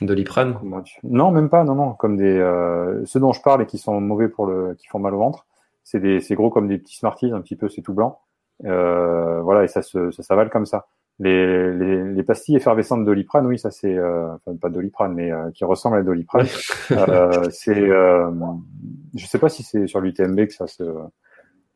Doliprane 0.00 0.58
Non, 1.04 1.30
même 1.30 1.48
pas. 1.48 1.64
Non, 1.64 1.74
non. 1.74 1.92
Comme 1.94 2.16
des 2.16 2.38
euh, 2.38 3.04
ceux 3.04 3.20
dont 3.20 3.32
je 3.32 3.42
parle 3.42 3.62
et 3.62 3.66
qui 3.66 3.78
sont 3.78 4.00
mauvais 4.00 4.28
pour 4.28 4.46
le, 4.46 4.74
qui 4.74 4.86
font 4.88 4.98
mal 4.98 5.14
au 5.14 5.18
ventre. 5.18 5.46
C'est 5.84 6.00
des, 6.00 6.20
c'est 6.20 6.34
gros 6.34 6.50
comme 6.50 6.68
des 6.68 6.78
petits 6.78 6.96
Smarties, 6.96 7.30
un 7.32 7.40
petit 7.40 7.56
peu. 7.56 7.68
C'est 7.68 7.82
tout 7.82 7.94
blanc. 7.94 8.20
Euh, 8.64 9.40
voilà, 9.42 9.64
et 9.64 9.68
ça 9.68 9.82
se, 9.82 10.10
ça 10.10 10.22
s'avale 10.22 10.50
comme 10.50 10.66
ça. 10.66 10.86
Les, 11.20 11.72
les, 11.72 12.12
les, 12.12 12.22
pastilles 12.24 12.56
effervescentes 12.56 13.00
de 13.00 13.04
Doliprane, 13.04 13.46
oui, 13.46 13.56
ça 13.56 13.70
c'est, 13.70 13.96
euh, 13.96 14.34
enfin 14.34 14.56
pas 14.56 14.68
Doliprane, 14.68 15.14
mais 15.14 15.30
euh, 15.30 15.50
qui 15.52 15.64
ressemblent 15.64 15.98
à 15.98 16.02
Doliprane. 16.02 16.46
euh, 16.90 17.48
c'est, 17.50 17.78
euh, 17.78 18.32
je 19.14 19.24
sais 19.26 19.38
pas 19.38 19.48
si 19.48 19.62
c'est 19.62 19.86
sur 19.86 20.00
l'UTMB 20.00 20.46
que 20.46 20.52
ça 20.54 20.66
se, 20.66 20.82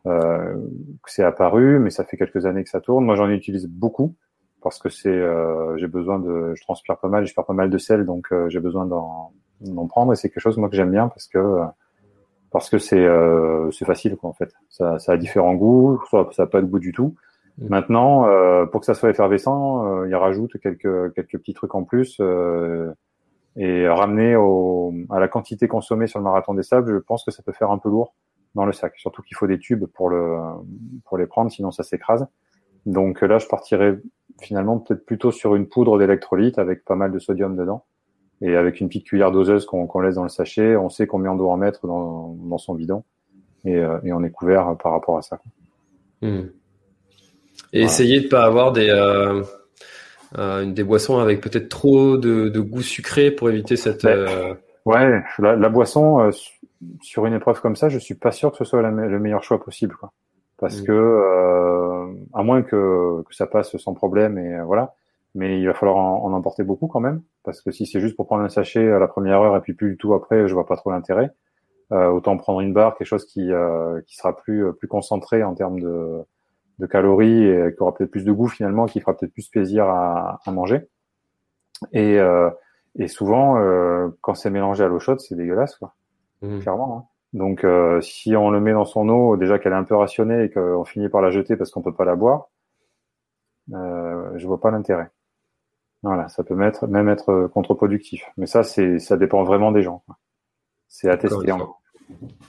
euh, 0.07 0.55
que 1.03 1.11
c'est 1.11 1.23
apparu, 1.23 1.79
mais 1.79 1.91
ça 1.91 2.05
fait 2.05 2.17
quelques 2.17 2.47
années 2.47 2.65
que 2.65 2.71
ça 2.71 2.81
tourne. 2.81 3.05
Moi, 3.05 3.15
j'en 3.15 3.31
utilise 3.31 3.69
beaucoup 3.69 4.17
parce 4.63 4.79
que 4.79 4.89
c'est 4.89 5.09
euh, 5.09 5.77
j'ai 5.77 5.87
besoin 5.87 6.19
de 6.19 6.55
je 6.55 6.63
transpire 6.63 6.99
pas 6.99 7.09
mal, 7.09 7.27
je 7.27 7.35
perds 7.35 7.47
pas 7.47 7.53
mal 7.53 7.71
de 7.71 7.79
sel, 7.79 8.05
donc 8.05 8.33
euh, 8.33 8.49
j'ai 8.49 8.61
besoin 8.61 8.87
d'en 8.87 9.33
prendre 9.89 10.13
et 10.13 10.17
c'est 10.17 10.29
quelque 10.29 10.43
chose 10.43 10.57
moi 10.57 10.69
que 10.69 10.77
j'aime 10.77 10.91
bien 10.91 11.09
parce 11.09 11.27
que 11.27 11.61
parce 12.51 12.71
que 12.71 12.79
c'est 12.79 13.05
euh, 13.05 13.71
c'est 13.71 13.85
facile 13.85 14.17
quoi 14.17 14.31
en 14.31 14.33
fait. 14.33 14.53
Ça, 14.69 14.99
ça 14.99 15.13
a 15.13 15.17
différents 15.17 15.55
goûts, 15.55 16.01
soit 16.09 16.29
ça 16.33 16.45
n'a 16.45 16.47
pas 16.47 16.61
de 16.61 16.67
goût 16.67 16.79
du 16.79 16.93
tout. 16.93 17.15
Mm. 17.59 17.69
Maintenant, 17.69 18.27
euh, 18.27 18.67
pour 18.67 18.81
que 18.81 18.87
ça 18.87 18.95
soit 18.95 19.11
effervescent, 19.11 19.87
euh, 19.87 20.09
il 20.09 20.15
rajoute 20.15 20.59
quelques 20.63 21.13
quelques 21.15 21.39
petits 21.39 21.55
trucs 21.55 21.75
en 21.75 21.85
plus 21.85 22.17
euh, 22.21 22.93
et 23.57 23.89
ramener 23.89 24.37
au, 24.37 24.95
à 25.11 25.19
la 25.19 25.29
quantité 25.29 25.69
consommée 25.69 26.07
sur 26.07 26.21
le 26.21 26.25
marathon 26.25 26.55
des 26.55 26.63
sables, 26.63 26.93
je 26.93 26.99
pense 26.99 27.25
que 27.25 27.31
ça 27.31 27.43
peut 27.43 27.53
faire 27.53 27.71
un 27.71 27.79
peu 27.79 27.89
lourd 27.89 28.15
dans 28.55 28.65
le 28.65 28.73
sac. 28.73 28.95
Surtout 28.97 29.23
qu'il 29.23 29.37
faut 29.37 29.47
des 29.47 29.59
tubes 29.59 29.85
pour 29.87 30.09
le 30.11 30.39
pour 31.05 31.19
les 31.19 31.27
prendre, 31.27 31.51
sinon 31.51 31.71
ça 31.71 31.83
s'écrase. 31.83 32.27
Donc 32.89 33.23
là, 33.23 33.39
je 33.39 33.47
partirais 33.47 33.99
finalement 34.41 34.79
peut-être 34.79 35.05
plutôt 35.05 35.31
sur 35.31 35.55
une 35.55 35.69
poudre 35.69 35.99
d'électrolyte 35.99 36.59
avec 36.59 36.85
pas 36.85 36.95
mal 36.95 37.13
de 37.13 37.19
sodium 37.19 37.55
dedans 37.55 37.85
et 38.41 38.57
avec 38.57 38.81
une 38.81 38.89
petite 38.89 39.05
cuillère 39.05 39.31
doseuse 39.31 39.67
qu'on 39.67 40.01
laisse 40.01 40.15
dans 40.15 40.23
le 40.23 40.29
sachet, 40.29 40.77
on 40.77 40.89
sait 40.89 41.07
combien 41.07 41.33
on 41.33 41.37
doit 41.37 41.53
en 41.53 41.57
mettre 41.57 41.87
dans, 41.87 42.37
dans 42.41 42.59
son 42.59 42.75
bidon 42.75 43.05
et, 43.65 43.77
euh, 43.77 43.99
et, 44.05 44.13
on 44.13 44.23
est 44.23 44.31
couvert 44.31 44.77
par 44.81 44.93
rapport 44.93 45.19
à 45.19 45.23
ça. 45.23 45.41
Hmm. 46.23 46.47
Et 47.73 47.83
essayer 47.83 48.21
de 48.21 48.29
pas 48.29 48.45
avoir 48.45 48.73
des 48.73 48.89
euh, 48.89 49.43
euh, 50.37 50.67
des 50.67 50.85
boissons 50.85 51.19
avec 51.19 51.41
peut-être 51.41 51.69
trop 51.69 52.19
de, 52.19 52.49
de, 52.49 52.61
goût 52.61 52.83
sucré 52.83 53.31
pour 53.31 53.49
éviter 53.49 53.77
cette. 53.77 54.05
Euh, 54.05 54.55
ouais, 54.85 55.23
la, 55.39 55.57
la 55.57 55.69
boisson 55.71 56.21
euh, 56.21 56.31
sur 57.01 57.25
une 57.25 57.35
épreuve 57.35 57.61
comme 57.61 57.77
ça, 57.77 57.89
je 57.89 57.99
suis 57.99 58.15
pas 58.15 58.31
sûr 58.31 58.51
que 58.53 58.59
ce 58.59 58.65
soit 58.65 58.83
le 58.83 59.19
meilleur 59.19 59.43
choix 59.43 59.61
possible, 59.61 59.97
quoi. 59.97 60.13
Parce 60.59 60.81
hmm. 60.81 60.85
que 60.85 62.15
à 62.35 62.43
moins 62.43 62.63
que, 62.63 63.23
que 63.23 63.35
ça 63.35 63.47
passe 63.47 63.77
sans 63.77 63.95
problème 63.95 64.39
et 64.39 64.61
voilà, 64.63 64.95
mais 65.35 65.61
il 65.61 65.67
va 65.67 65.75
falloir 65.75 65.99
en, 65.99 66.25
en, 66.25 66.33
emporter 66.33 66.65
beaucoup 66.65 66.89
quand 66.89 67.01
même, 67.01 67.23
parce 67.45 67.61
que 67.61 67.71
si 67.71 67.87
c'est 67.87 68.01
juste 68.01 68.17
pour 68.17 68.27
prendre 68.27 68.43
un 68.43 68.49
sachet 68.49 68.91
à 68.91 68.99
la 68.99 69.09
première 69.09 69.41
heure 69.41 69.57
et 69.57 69.61
puis 69.61 69.75
plus 69.75 69.91
du 69.91 69.97
tout 69.97 70.15
après, 70.15 70.49
je 70.49 70.55
vois 70.55 70.67
pas 70.67 70.77
trop 70.77 70.91
l'intérêt. 70.91 71.31
Euh, 71.91 72.09
autant 72.09 72.37
prendre 72.37 72.61
une 72.61 72.75
barre, 72.75 72.97
quelque 72.97 73.07
chose 73.07 73.25
qui, 73.25 73.51
euh, 73.51 74.03
qui 74.07 74.17
sera 74.17 74.37
plus, 74.37 74.73
plus 74.75 74.89
concentré 74.89 75.43
en 75.43 75.55
termes 75.55 75.81
de, 75.81 76.23
de 76.79 76.87
calories 76.87 77.45
et 77.45 77.75
qui 77.75 77.83
aura 77.83 77.95
peut-être 77.95 78.11
plus 78.11 78.25
de 78.25 78.33
goût 78.33 78.49
finalement, 78.49 78.87
qui 78.87 79.01
fera 79.01 79.17
peut-être 79.17 79.33
plus 79.33 79.49
plaisir 79.49 79.89
à, 79.89 80.39
à 80.45 80.51
manger. 80.51 80.89
Et, 81.93 82.19
euh, 82.19 82.51
et 82.97 83.09
souvent, 83.09 83.59
euh, 83.59 84.09
quand 84.21 84.35
c'est 84.35 84.51
mélangé 84.51 84.85
à 84.85 84.89
l'eau 84.89 84.99
chaude, 84.99 85.21
c'est 85.21 85.35
dégueulasse, 85.35 85.77
quoi. 85.77 85.95
Mmh. 86.43 86.59
Clairement. 86.61 86.99
Hein. 86.99 87.05
Donc, 87.33 87.65
euh, 87.65 88.01
si 88.01 88.35
on 88.37 88.51
le 88.51 88.61
met 88.61 88.73
dans 88.73 88.85
son 88.85 89.09
eau, 89.09 89.37
déjà 89.37 89.59
qu'elle 89.59 89.73
est 89.73 89.77
un 89.77 89.85
peu 89.85 89.97
rationnée 89.97 90.45
et 90.45 90.51
qu'on 90.51 90.85
finit 90.85 91.09
par 91.09 91.21
la 91.21 91.31
jeter 91.31 91.57
parce 91.57 91.71
qu'on 91.71 91.83
peut 91.83 91.95
pas 91.95 92.05
la 92.05 92.17
boire, 92.17 92.49
euh, 93.75 94.33
je 94.37 94.47
vois 94.47 94.61
pas 94.61 94.71
l'intérêt. 94.71 95.11
Voilà, 96.03 96.29
ça 96.29 96.45
peut 96.45 96.55
mettre, 96.55 96.87
même 96.87 97.09
être 97.09 97.51
contre-productif. 97.53 98.25
Mais 98.37 98.47
ça, 98.47 98.63
c'est, 98.63 98.99
ça 98.99 99.17
dépend 99.17 99.43
vraiment 99.45 99.73
des 99.73 99.83
gens. 99.83 100.03
C'est 100.87 101.11
à 101.11 101.17
tester. 101.17 101.53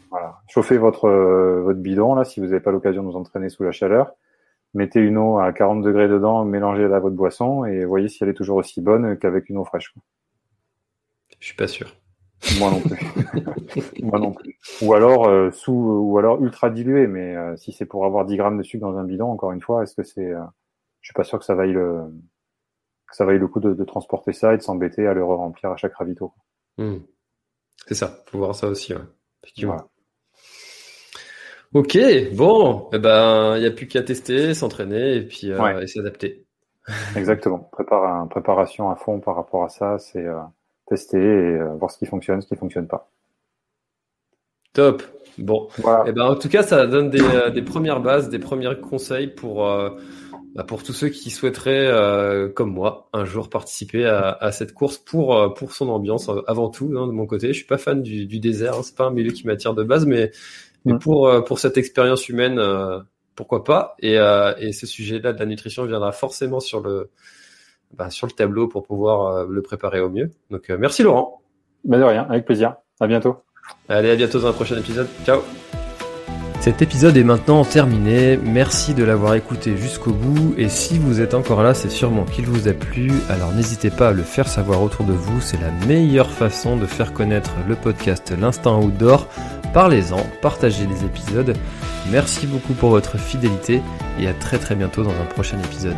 Voilà. 0.09 0.39
Chauffez 0.47 0.77
votre, 0.77 1.05
euh, 1.05 1.61
votre 1.61 1.80
bidon, 1.80 2.15
là, 2.15 2.23
si 2.23 2.39
vous 2.39 2.47
n'avez 2.47 2.61
pas 2.61 2.71
l'occasion 2.71 3.03
de 3.03 3.09
vous 3.09 3.17
entraîner 3.17 3.49
sous 3.49 3.63
la 3.63 3.71
chaleur. 3.71 4.13
Mettez 4.75 4.99
une 4.99 5.17
eau 5.17 5.39
à 5.39 5.51
40 5.51 5.82
degrés 5.82 6.07
dedans, 6.07 6.45
mélangez-la 6.45 6.97
à 6.97 6.99
votre 6.99 7.15
boisson 7.15 7.65
et 7.65 7.86
voyez 7.86 8.07
si 8.07 8.23
elle 8.23 8.30
est 8.30 8.36
toujours 8.36 8.57
aussi 8.57 8.82
bonne 8.82 9.17
qu'avec 9.17 9.49
une 9.49 9.57
eau 9.57 9.65
fraîche. 9.65 9.93
Je 11.39 11.47
suis 11.47 11.55
pas 11.55 11.67
sûr. 11.67 11.99
Moi 12.58 12.72
non 12.72 12.80
plus. 12.82 14.02
Moi 14.02 14.20
non 14.20 14.32
plus. 14.32 14.58
Ou 14.82 14.94
alors 14.94 15.28
euh, 15.28 15.52
sous, 15.52 15.74
ou 15.74 16.18
alors 16.18 16.42
ultra 16.42 16.70
dilué, 16.70 17.08
mais 17.08 17.36
euh, 17.36 17.56
si 17.58 17.72
c'est 17.72 17.86
pour 17.86 18.06
avoir 18.06 18.26
10 18.26 18.38
grammes 18.38 18.58
de 18.58 18.64
sucre 18.64 18.86
dans 18.86 18.98
un 18.98 19.04
bidon, 19.04 19.30
encore 19.30 19.52
une 19.52 19.62
fois, 19.62 19.84
est-ce 19.84 19.96
que 19.96 20.04
c'est, 20.04 20.32
je 21.02 21.08
suis 21.08 21.14
pas 21.14 21.24
sûr 21.24 21.40
que 21.40 21.46
ça 21.46 21.56
vaille 21.56 21.74
le, 21.74 22.04
que 23.10 23.16
ça 23.16 23.26
vaille 23.26 23.40
le 23.40 23.48
coup 23.48 23.60
de, 23.60 23.74
de 23.74 23.84
transporter 23.84 24.34
ça 24.34 24.54
et 24.54 24.58
de 24.58 24.62
s'embêter 24.62 25.08
à 25.08 25.14
le 25.14 25.24
remplir 25.24 25.72
à 25.72 25.78
chaque 25.78 25.96
ravito. 25.96 26.34
Hmm. 26.78 27.00
C'est 27.88 27.96
ça, 27.96 28.24
faut 28.28 28.38
voir 28.38 28.56
ça 28.56 28.68
aussi. 28.68 28.94
Ouais. 28.94 29.76
Ok, 31.74 31.98
bon, 32.34 32.90
eh 32.94 32.98
ben, 32.98 33.56
il 33.58 33.62
n'y 33.62 33.68
a 33.68 33.72
plus 33.72 33.88
qu'à 33.88 34.02
tester, 34.02 34.56
s'entraîner 34.56 35.18
et 35.18 35.22
puis 35.28 35.52
euh, 35.52 35.86
s'adapter. 35.86 36.48
Exactement. 37.16 37.60
Prépare, 37.72 38.28
préparation 38.28 38.90
à 38.90 38.96
fond 38.96 39.20
par 39.20 39.36
rapport 39.36 39.64
à 39.64 39.70
ça, 39.70 40.00
c'est 40.00 40.26
euh, 40.26 40.40
tester 40.90 41.18
et 41.18 41.22
euh, 41.22 41.74
voir 41.76 41.92
ce 41.92 41.98
qui 41.98 42.06
fonctionne, 42.06 42.42
ce 42.42 42.48
qui 42.48 42.56
fonctionne 42.56 42.88
pas. 42.88 43.10
Top. 44.74 45.04
Bon. 45.38 45.70
Voilà. 45.78 46.04
Eh 46.08 46.12
ben, 46.12 46.24
en 46.24 46.36
tout 46.36 46.50
cas, 46.50 46.64
ça 46.64 46.86
donne 46.86 47.10
des, 47.10 47.22
des 47.54 47.62
premières 47.62 48.02
bases, 48.02 48.30
des 48.30 48.40
premiers 48.40 48.76
conseils 48.82 49.28
pour 49.28 49.66
bah, 50.56 50.64
pour 50.64 50.82
tous 50.82 50.94
ceux 50.94 51.10
qui 51.10 51.30
souhaiteraient, 51.30 51.88
euh, 51.88 52.50
comme 52.50 52.74
moi, 52.74 53.08
un 53.14 53.24
jour 53.24 53.50
participer 53.50 54.06
à, 54.06 54.32
à 54.32 54.52
cette 54.52 54.74
course 54.74 54.98
pour 54.98 55.38
euh, 55.38 55.50
pour 55.50 55.74
son 55.74 55.90
ambiance 55.90 56.28
euh, 56.30 56.42
avant 56.48 56.70
tout. 56.70 56.92
Hein, 56.98 57.06
de 57.06 57.12
mon 57.12 57.28
côté, 57.28 57.50
je 57.50 57.54
suis 57.54 57.66
pas 57.68 57.78
fan 57.78 58.02
du, 58.02 58.26
du 58.26 58.40
désert, 58.40 58.74
hein, 58.76 58.82
c'est 58.84 58.96
pas 58.96 59.06
un 59.06 59.12
milieu 59.12 59.32
qui 59.32 59.46
m'attire 59.46 59.76
de 59.76 59.84
base, 59.84 60.08
mais, 60.08 60.32
mais 60.86 60.98
pour 60.98 61.32
pour 61.46 61.60
cette 61.60 61.78
expérience 61.78 62.30
humaine, 62.30 62.60
pourquoi 63.36 63.64
pas 63.64 63.96
Et, 64.00 64.16
et 64.16 64.72
ce 64.74 64.88
sujet-là 64.88 65.34
de 65.34 65.40
la 65.40 65.46
nutrition 65.46 65.86
viendra 65.86 66.12
forcément 66.12 66.60
sur 66.60 66.82
le 66.82 67.10
bah, 67.96 68.10
sur 68.10 68.28
le 68.28 68.32
tableau 68.32 68.68
pour 68.68 68.84
pouvoir 68.84 69.46
le 69.46 69.62
préparer 69.62 70.00
au 70.00 70.10
mieux. 70.10 70.32
Donc 70.50 70.70
merci 70.70 71.04
Laurent. 71.04 71.42
Bah 71.86 71.98
de 71.98 72.04
rien, 72.04 72.28
avec 72.30 72.46
plaisir. 72.46 72.76
À 73.00 73.08
bientôt. 73.08 73.38
Allez, 73.88 74.12
à 74.12 74.16
bientôt 74.16 74.40
dans 74.40 74.48
un 74.48 74.54
prochain 74.54 74.78
épisode. 74.78 75.08
Ciao. 75.26 75.42
Cet 76.60 76.82
épisode 76.82 77.16
est 77.16 77.24
maintenant 77.24 77.64
terminé, 77.64 78.36
merci 78.36 78.94
de 78.94 79.06
l'avoir 79.06 79.36
écouté 79.36 79.78
jusqu'au 79.78 80.12
bout 80.12 80.54
et 80.58 80.68
si 80.68 81.00
vous 81.00 81.22
êtes 81.22 81.34
encore 81.34 81.64
là 81.64 81.74
c'est 81.74 81.90
sûrement 81.90 82.26
qu'il 82.26 82.48
vous 82.48 82.68
a 82.68 82.74
plu, 82.74 83.14
alors 83.30 83.54
n'hésitez 83.54 83.90
pas 83.90 84.10
à 84.10 84.12
le 84.12 84.24
faire 84.24 84.50
savoir 84.50 84.84
autour 84.84 85.06
de 85.06 85.14
vous, 85.14 85.40
c'est 85.40 85.60
la 85.62 85.72
meilleure 85.88 86.30
façon 86.30 86.76
de 86.76 86.86
faire 86.86 87.14
connaître 87.14 87.52
le 87.66 87.76
podcast 87.76 88.34
L'Instant 88.38 88.84
Outdoor. 88.84 89.26
Parlez-en, 89.74 90.22
partagez 90.42 90.86
les 90.86 91.06
épisodes, 91.06 91.56
merci 92.12 92.46
beaucoup 92.46 92.74
pour 92.74 92.90
votre 92.90 93.18
fidélité 93.18 93.82
et 94.20 94.28
à 94.28 94.34
très 94.34 94.58
très 94.58 94.76
bientôt 94.76 95.04
dans 95.04 95.12
un 95.12 95.26
prochain 95.34 95.58
épisode. 95.60 95.96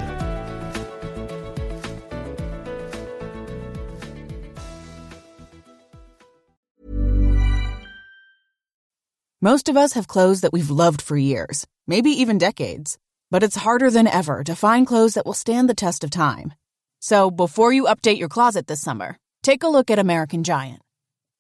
Most 9.43 9.69
of 9.69 9.75
us 9.75 9.93
have 9.93 10.07
clothes 10.07 10.41
that 10.41 10.53
we've 10.53 10.69
loved 10.69 11.01
for 11.01 11.17
years, 11.17 11.65
maybe 11.87 12.11
even 12.11 12.37
decades. 12.37 12.99
But 13.31 13.41
it's 13.41 13.55
harder 13.55 13.89
than 13.89 14.05
ever 14.05 14.43
to 14.43 14.55
find 14.55 14.85
clothes 14.85 15.15
that 15.15 15.25
will 15.25 15.33
stand 15.33 15.67
the 15.67 15.73
test 15.73 16.03
of 16.03 16.11
time. 16.11 16.53
So 16.99 17.31
before 17.31 17.73
you 17.73 17.85
update 17.85 18.19
your 18.19 18.29
closet 18.29 18.67
this 18.67 18.81
summer, 18.81 19.17
take 19.41 19.63
a 19.63 19.67
look 19.67 19.89
at 19.89 19.97
American 19.97 20.43
Giant. 20.43 20.83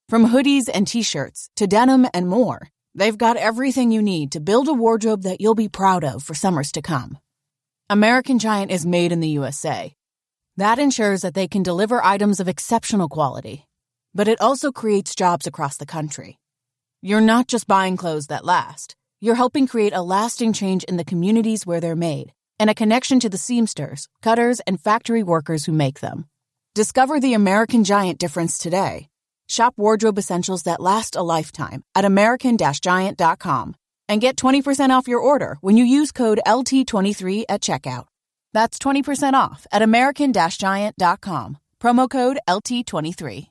From 0.09 0.29
hoodies 0.29 0.67
and 0.73 0.87
t-shirts 0.87 1.51
to 1.57 1.67
denim 1.67 2.07
and 2.11 2.27
more, 2.27 2.69
they've 2.95 3.15
got 3.15 3.37
everything 3.37 3.91
you 3.91 4.01
need 4.01 4.31
to 4.31 4.39
build 4.39 4.67
a 4.67 4.73
wardrobe 4.73 5.21
that 5.21 5.39
you'll 5.39 5.53
be 5.53 5.69
proud 5.69 6.03
of 6.03 6.23
for 6.23 6.33
summers 6.33 6.71
to 6.71 6.81
come. 6.81 7.19
American 7.87 8.39
Giant 8.39 8.71
is 8.71 8.83
made 8.83 9.11
in 9.11 9.19
the 9.19 9.29
USA. 9.29 9.93
That 10.57 10.79
ensures 10.79 11.21
that 11.21 11.35
they 11.35 11.47
can 11.47 11.61
deliver 11.61 12.03
items 12.03 12.39
of 12.39 12.47
exceptional 12.47 13.09
quality. 13.09 13.67
But 14.15 14.27
it 14.27 14.41
also 14.41 14.71
creates 14.71 15.13
jobs 15.13 15.45
across 15.45 15.77
the 15.77 15.85
country 15.85 16.39
you're 17.01 17.21
not 17.21 17.47
just 17.47 17.67
buying 17.67 17.97
clothes 17.97 18.27
that 18.27 18.45
last. 18.45 18.95
You're 19.19 19.35
helping 19.35 19.67
create 19.67 19.93
a 19.93 20.01
lasting 20.01 20.53
change 20.53 20.83
in 20.83 20.97
the 20.97 21.05
communities 21.05 21.65
where 21.65 21.79
they're 21.79 21.95
made 21.95 22.33
and 22.59 22.69
a 22.69 22.75
connection 22.75 23.19
to 23.19 23.29
the 23.29 23.37
seamsters, 23.37 24.07
cutters, 24.21 24.59
and 24.61 24.79
factory 24.79 25.23
workers 25.23 25.65
who 25.65 25.71
make 25.71 25.99
them. 25.99 26.27
Discover 26.75 27.19
the 27.19 27.33
American 27.33 27.83
Giant 27.83 28.19
difference 28.19 28.59
today. 28.59 29.09
Shop 29.49 29.73
wardrobe 29.77 30.17
essentials 30.17 30.63
that 30.63 30.79
last 30.79 31.15
a 31.15 31.21
lifetime 31.21 31.83
at 31.93 32.05
American-Giant.com 32.05 33.75
and 34.07 34.21
get 34.21 34.37
20% 34.37 34.89
off 34.91 35.07
your 35.07 35.19
order 35.19 35.57
when 35.61 35.75
you 35.75 35.83
use 35.83 36.11
code 36.11 36.39
LT23 36.45 37.45
at 37.49 37.61
checkout. 37.61 38.05
That's 38.53 38.77
20% 38.79 39.33
off 39.33 39.67
at 39.71 39.81
American-Giant.com. 39.81 41.57
Promo 41.81 42.09
code 42.09 42.39
LT23. 42.47 43.50